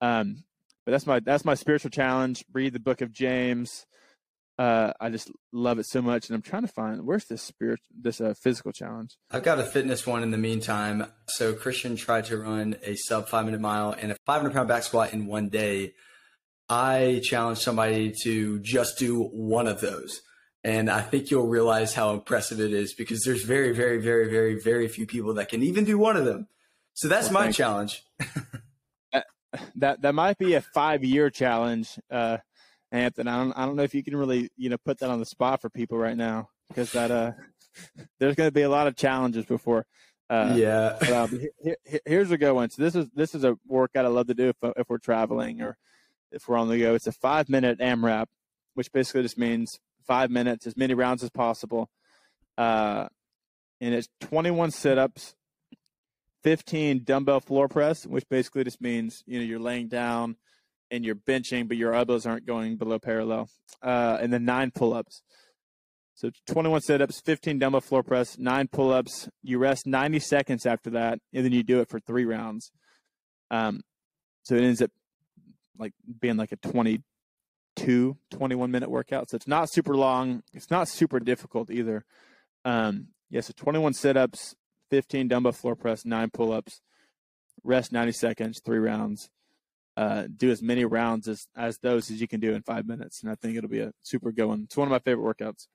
Um, 0.00 0.44
but 0.86 0.92
that's 0.92 1.06
my 1.06 1.20
that's 1.20 1.44
my 1.44 1.54
spiritual 1.54 1.90
challenge. 1.90 2.44
Read 2.52 2.72
the 2.72 2.80
book 2.80 3.00
of 3.00 3.10
James. 3.12 3.86
uh, 4.58 4.92
I 5.00 5.10
just 5.10 5.30
love 5.52 5.78
it 5.78 5.86
so 5.86 6.00
much, 6.00 6.28
and 6.28 6.36
I'm 6.36 6.42
trying 6.42 6.62
to 6.62 6.68
find 6.68 7.04
where's 7.04 7.24
this 7.24 7.42
spirit, 7.42 7.80
this 7.98 8.20
uh, 8.20 8.34
physical 8.40 8.70
challenge. 8.70 9.16
I've 9.30 9.42
got 9.42 9.58
a 9.58 9.64
fitness 9.64 10.06
one 10.06 10.22
in 10.22 10.30
the 10.30 10.38
meantime. 10.38 11.06
So 11.26 11.54
Christian 11.54 11.96
tried 11.96 12.26
to 12.26 12.38
run 12.38 12.76
a 12.84 12.94
sub 12.94 13.28
five 13.28 13.46
minute 13.46 13.60
mile 13.60 13.96
and 13.98 14.12
a 14.12 14.16
500 14.26 14.52
pound 14.52 14.68
back 14.68 14.84
squat 14.84 15.12
in 15.12 15.26
one 15.26 15.48
day. 15.48 15.94
I 16.68 17.20
challenged 17.24 17.60
somebody 17.60 18.12
to 18.22 18.60
just 18.60 18.98
do 18.98 19.24
one 19.24 19.66
of 19.66 19.80
those. 19.80 20.20
And 20.64 20.90
I 20.90 21.02
think 21.02 21.30
you'll 21.30 21.46
realize 21.46 21.92
how 21.92 22.14
impressive 22.14 22.58
it 22.58 22.72
is 22.72 22.94
because 22.94 23.22
there's 23.22 23.44
very, 23.44 23.72
very, 23.74 24.00
very, 24.00 24.30
very, 24.30 24.58
very 24.58 24.88
few 24.88 25.06
people 25.06 25.34
that 25.34 25.50
can 25.50 25.62
even 25.62 25.84
do 25.84 25.98
one 25.98 26.16
of 26.16 26.24
them. 26.24 26.48
So 26.94 27.06
that's 27.06 27.30
well, 27.30 27.44
my 27.44 27.52
challenge. 27.52 28.02
that, 29.12 29.26
that 29.76 30.00
that 30.00 30.14
might 30.14 30.38
be 30.38 30.54
a 30.54 30.62
five 30.62 31.04
year 31.04 31.28
challenge. 31.28 31.98
Uh, 32.10 32.38
Anthony. 32.94 33.28
I 33.28 33.36
don't, 33.36 33.52
I 33.52 33.66
don't 33.66 33.76
know 33.76 33.82
if 33.82 33.94
you 33.94 34.04
can 34.04 34.16
really, 34.16 34.50
you 34.56 34.70
know, 34.70 34.76
put 34.78 35.00
that 35.00 35.10
on 35.10 35.18
the 35.18 35.26
spot 35.26 35.60
for 35.60 35.68
people 35.68 35.98
right 35.98 36.16
now 36.16 36.48
because 36.68 36.92
that 36.92 37.10
uh, 37.10 37.32
there's 38.18 38.36
going 38.36 38.46
to 38.46 38.54
be 38.54 38.62
a 38.62 38.70
lot 38.70 38.86
of 38.86 38.96
challenges 38.96 39.44
before. 39.44 39.84
Uh, 40.30 40.54
yeah. 40.56 40.96
but, 41.00 41.10
uh, 41.10 41.28
here's 42.06 42.30
a 42.30 42.38
good 42.38 42.52
one. 42.52 42.70
So 42.70 42.82
this 42.82 42.94
is 42.94 43.06
this 43.14 43.34
is 43.34 43.44
a 43.44 43.58
workout 43.66 44.06
I 44.06 44.08
love 44.08 44.28
to 44.28 44.34
do 44.34 44.48
if 44.48 44.56
if 44.76 44.88
we're 44.88 44.98
traveling 44.98 45.60
or 45.60 45.76
if 46.30 46.48
we're 46.48 46.56
on 46.56 46.68
the 46.68 46.78
go. 46.78 46.94
It's 46.94 47.06
a 47.06 47.12
five 47.12 47.48
minute 47.48 47.80
AMRAP, 47.80 48.26
which 48.74 48.90
basically 48.92 49.22
just 49.22 49.38
means 49.38 49.80
five 50.06 50.30
minutes, 50.30 50.66
as 50.66 50.76
many 50.76 50.94
rounds 50.94 51.22
as 51.22 51.30
possible. 51.30 51.90
Uh, 52.56 53.08
and 53.80 53.94
it's 53.94 54.08
21 54.20 54.70
sit 54.70 54.98
ups, 54.98 55.34
15 56.42 57.04
dumbbell 57.04 57.40
floor 57.40 57.68
press, 57.68 58.06
which 58.06 58.28
basically 58.28 58.64
just 58.64 58.80
means 58.80 59.22
you 59.26 59.38
know 59.38 59.44
you're 59.44 59.58
laying 59.58 59.88
down 59.88 60.36
and 60.90 61.04
you're 61.04 61.14
benching, 61.14 61.66
but 61.66 61.76
your 61.76 61.94
elbows 61.94 62.26
aren't 62.26 62.46
going 62.46 62.76
below 62.76 62.98
parallel. 62.98 63.48
Uh, 63.82 64.18
and 64.20 64.32
then 64.32 64.44
nine 64.44 64.70
pull 64.70 64.94
ups. 64.94 65.22
So 66.14 66.30
21 66.46 66.82
sit 66.82 67.02
ups, 67.02 67.20
15 67.20 67.58
dumbbell 67.58 67.80
floor 67.80 68.02
press, 68.04 68.38
nine 68.38 68.68
pull 68.68 68.92
ups. 68.92 69.28
You 69.42 69.58
rest 69.58 69.86
90 69.86 70.20
seconds 70.20 70.64
after 70.64 70.90
that, 70.90 71.18
and 71.32 71.44
then 71.44 71.52
you 71.52 71.64
do 71.64 71.80
it 71.80 71.88
for 71.88 71.98
three 71.98 72.24
rounds. 72.24 72.70
Um, 73.50 73.80
so 74.44 74.54
it 74.54 74.62
ends 74.62 74.80
up 74.80 74.90
like 75.78 75.92
being 76.20 76.36
like 76.36 76.52
a 76.52 76.56
22, 77.76 78.16
21 78.30 78.70
minute 78.70 78.88
workouts. 78.88 79.30
So 79.30 79.36
it's 79.36 79.48
not 79.48 79.70
super 79.70 79.96
long. 79.96 80.42
It's 80.52 80.70
not 80.70 80.88
super 80.88 81.20
difficult 81.20 81.70
either. 81.70 82.04
Um, 82.64 83.08
yeah, 83.30 83.40
so 83.40 83.52
21 83.56 83.94
sit 83.94 84.16
ups, 84.16 84.54
15 84.90 85.28
dumbbell 85.28 85.52
floor 85.52 85.76
press, 85.76 86.04
nine 86.04 86.30
pull 86.30 86.52
ups, 86.52 86.80
rest 87.62 87.92
90 87.92 88.12
seconds, 88.12 88.60
three 88.64 88.78
rounds 88.78 89.30
uh, 89.96 90.24
do 90.34 90.50
as 90.50 90.62
many 90.62 90.84
rounds 90.84 91.28
as, 91.28 91.46
as 91.56 91.78
those 91.78 92.10
as 92.10 92.20
you 92.20 92.28
can 92.28 92.40
do 92.40 92.52
in 92.52 92.62
five 92.62 92.86
minutes. 92.86 93.22
And 93.22 93.30
I 93.30 93.34
think 93.34 93.56
it'll 93.56 93.70
be 93.70 93.80
a 93.80 93.92
super 94.02 94.32
good 94.32 94.46
one. 94.46 94.62
It's 94.64 94.76
one 94.76 94.88
of 94.88 94.92
my 94.92 94.98
favorite 94.98 95.36
workouts. 95.36 95.66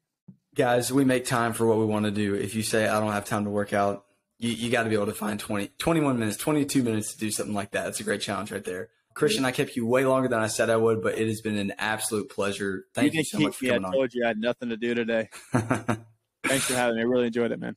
Guys, 0.55 0.91
we 0.91 1.05
make 1.05 1.25
time 1.25 1.53
for 1.53 1.65
what 1.65 1.77
we 1.77 1.85
want 1.85 2.05
to 2.05 2.11
do. 2.11 2.33
If 2.33 2.55
you 2.55 2.63
say, 2.63 2.87
I 2.87 2.99
don't 2.99 3.11
have 3.11 3.25
time 3.25 3.45
to 3.45 3.49
work 3.49 3.71
out, 3.71 4.05
you, 4.39 4.49
you 4.49 4.71
got 4.71 4.83
to 4.83 4.89
be 4.89 4.95
able 4.95 5.05
to 5.05 5.13
find 5.13 5.39
20, 5.39 5.71
21 5.77 6.19
minutes, 6.19 6.37
22 6.37 6.83
minutes 6.83 7.13
to 7.13 7.19
do 7.19 7.31
something 7.31 7.53
like 7.53 7.71
that. 7.71 7.85
That's 7.85 7.99
a 7.99 8.03
great 8.03 8.21
challenge 8.21 8.51
right 8.51 8.63
there. 8.63 8.89
Christian, 9.13 9.43
I 9.43 9.51
kept 9.51 9.75
you 9.75 9.85
way 9.85 10.05
longer 10.05 10.27
than 10.27 10.39
I 10.39 10.47
said 10.47 10.69
I 10.69 10.77
would, 10.77 11.01
but 11.01 11.17
it 11.17 11.27
has 11.27 11.41
been 11.41 11.57
an 11.57 11.73
absolute 11.77 12.29
pleasure. 12.29 12.85
Thank 12.93 13.13
you, 13.13 13.19
you 13.19 13.23
so 13.25 13.39
much 13.39 13.55
for 13.57 13.65
coming 13.65 13.85
on. 13.85 13.93
I 13.93 13.97
told 13.97 14.13
you 14.13 14.23
I 14.23 14.27
had 14.29 14.37
nothing 14.37 14.69
to 14.69 14.77
do 14.77 14.93
today. 14.93 15.29
Thanks 15.51 16.65
for 16.65 16.73
having 16.73 16.95
me. 16.95 17.01
I 17.01 17.05
really 17.05 17.27
enjoyed 17.27 17.51
it, 17.51 17.59
man. 17.59 17.75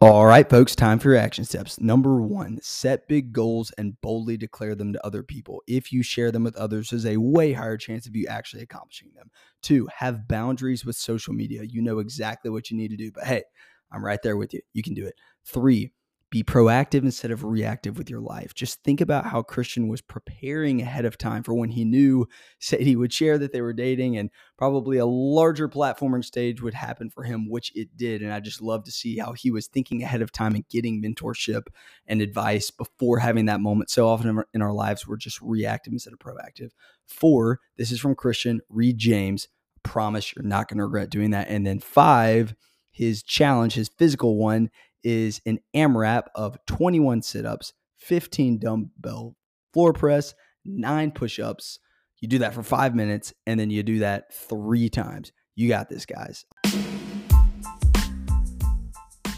All 0.00 0.26
right, 0.26 0.48
folks, 0.48 0.76
time 0.76 0.98
for 0.98 1.08
your 1.08 1.16
action 1.16 1.46
steps. 1.46 1.80
Number 1.80 2.20
one, 2.20 2.58
set 2.60 3.08
big 3.08 3.32
goals 3.32 3.72
and 3.78 3.98
boldly 4.02 4.36
declare 4.36 4.74
them 4.74 4.92
to 4.92 5.06
other 5.06 5.22
people. 5.22 5.62
If 5.66 5.94
you 5.94 6.02
share 6.02 6.30
them 6.30 6.44
with 6.44 6.56
others, 6.56 6.90
there's 6.90 7.06
a 7.06 7.16
way 7.16 7.54
higher 7.54 7.78
chance 7.78 8.06
of 8.06 8.14
you 8.14 8.26
actually 8.26 8.62
accomplishing 8.62 9.12
them. 9.16 9.30
Two, 9.62 9.88
have 9.96 10.28
boundaries 10.28 10.84
with 10.84 10.94
social 10.94 11.32
media. 11.32 11.62
You 11.62 11.80
know 11.80 12.00
exactly 12.00 12.50
what 12.50 12.70
you 12.70 12.76
need 12.76 12.90
to 12.90 12.98
do, 12.98 13.12
but 13.12 13.24
hey, 13.24 13.44
I'm 13.92 14.04
right 14.04 14.20
there 14.22 14.36
with 14.36 14.52
you. 14.54 14.60
You 14.72 14.82
can 14.82 14.94
do 14.94 15.06
it. 15.06 15.14
Three, 15.44 15.92
be 16.34 16.42
proactive 16.42 17.04
instead 17.04 17.30
of 17.30 17.44
reactive 17.44 17.96
with 17.96 18.10
your 18.10 18.18
life. 18.18 18.54
Just 18.54 18.82
think 18.82 19.00
about 19.00 19.24
how 19.24 19.40
Christian 19.40 19.86
was 19.86 20.00
preparing 20.00 20.82
ahead 20.82 21.04
of 21.04 21.16
time 21.16 21.44
for 21.44 21.54
when 21.54 21.68
he 21.68 21.84
knew 21.84 22.26
Sadie 22.58 22.96
would 22.96 23.12
share 23.12 23.38
that 23.38 23.52
they 23.52 23.60
were 23.60 23.72
dating 23.72 24.16
and 24.16 24.30
probably 24.58 24.98
a 24.98 25.06
larger 25.06 25.68
platforming 25.68 26.24
stage 26.24 26.60
would 26.60 26.74
happen 26.74 27.08
for 27.08 27.22
him, 27.22 27.48
which 27.48 27.70
it 27.76 27.96
did. 27.96 28.20
And 28.20 28.32
I 28.32 28.40
just 28.40 28.60
love 28.60 28.82
to 28.82 28.90
see 28.90 29.16
how 29.16 29.32
he 29.34 29.52
was 29.52 29.68
thinking 29.68 30.02
ahead 30.02 30.22
of 30.22 30.32
time 30.32 30.56
and 30.56 30.68
getting 30.68 31.00
mentorship 31.00 31.68
and 32.08 32.20
advice 32.20 32.68
before 32.68 33.20
having 33.20 33.44
that 33.44 33.60
moment. 33.60 33.90
So 33.90 34.08
often 34.08 34.28
in 34.28 34.38
our, 34.38 34.48
in 34.54 34.60
our 34.60 34.72
lives, 34.72 35.06
we're 35.06 35.16
just 35.16 35.40
reactive 35.40 35.92
instead 35.92 36.14
of 36.14 36.18
proactive. 36.18 36.70
Four, 37.06 37.60
this 37.76 37.92
is 37.92 38.00
from 38.00 38.16
Christian, 38.16 38.60
read 38.68 38.98
James. 38.98 39.46
Promise 39.84 40.34
you're 40.34 40.44
not 40.44 40.66
going 40.66 40.78
to 40.78 40.84
regret 40.84 41.10
doing 41.10 41.30
that. 41.30 41.46
And 41.48 41.64
then 41.64 41.78
five, 41.78 42.56
his 42.94 43.22
challenge, 43.22 43.74
his 43.74 43.90
physical 43.98 44.38
one, 44.38 44.70
is 45.02 45.40
an 45.44 45.58
AMRAP 45.74 46.28
of 46.34 46.56
21 46.66 47.20
sit 47.22 47.44
ups, 47.44 47.74
15 47.98 48.58
dumbbell 48.58 49.36
floor 49.74 49.92
press, 49.92 50.34
nine 50.64 51.10
push 51.10 51.38
ups. 51.38 51.78
You 52.20 52.28
do 52.28 52.38
that 52.38 52.54
for 52.54 52.62
five 52.62 52.94
minutes 52.94 53.34
and 53.46 53.60
then 53.60 53.68
you 53.68 53.82
do 53.82 53.98
that 53.98 54.32
three 54.32 54.88
times. 54.88 55.32
You 55.56 55.68
got 55.68 55.90
this, 55.90 56.06
guys. 56.06 56.46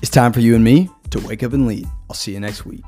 It's 0.02 0.10
time 0.10 0.32
for 0.32 0.40
you 0.40 0.54
and 0.54 0.62
me 0.62 0.88
to 1.10 1.18
wake 1.26 1.42
up 1.42 1.52
and 1.52 1.66
lead. 1.66 1.88
I'll 2.08 2.14
see 2.14 2.32
you 2.32 2.40
next 2.40 2.64
week. 2.64 2.84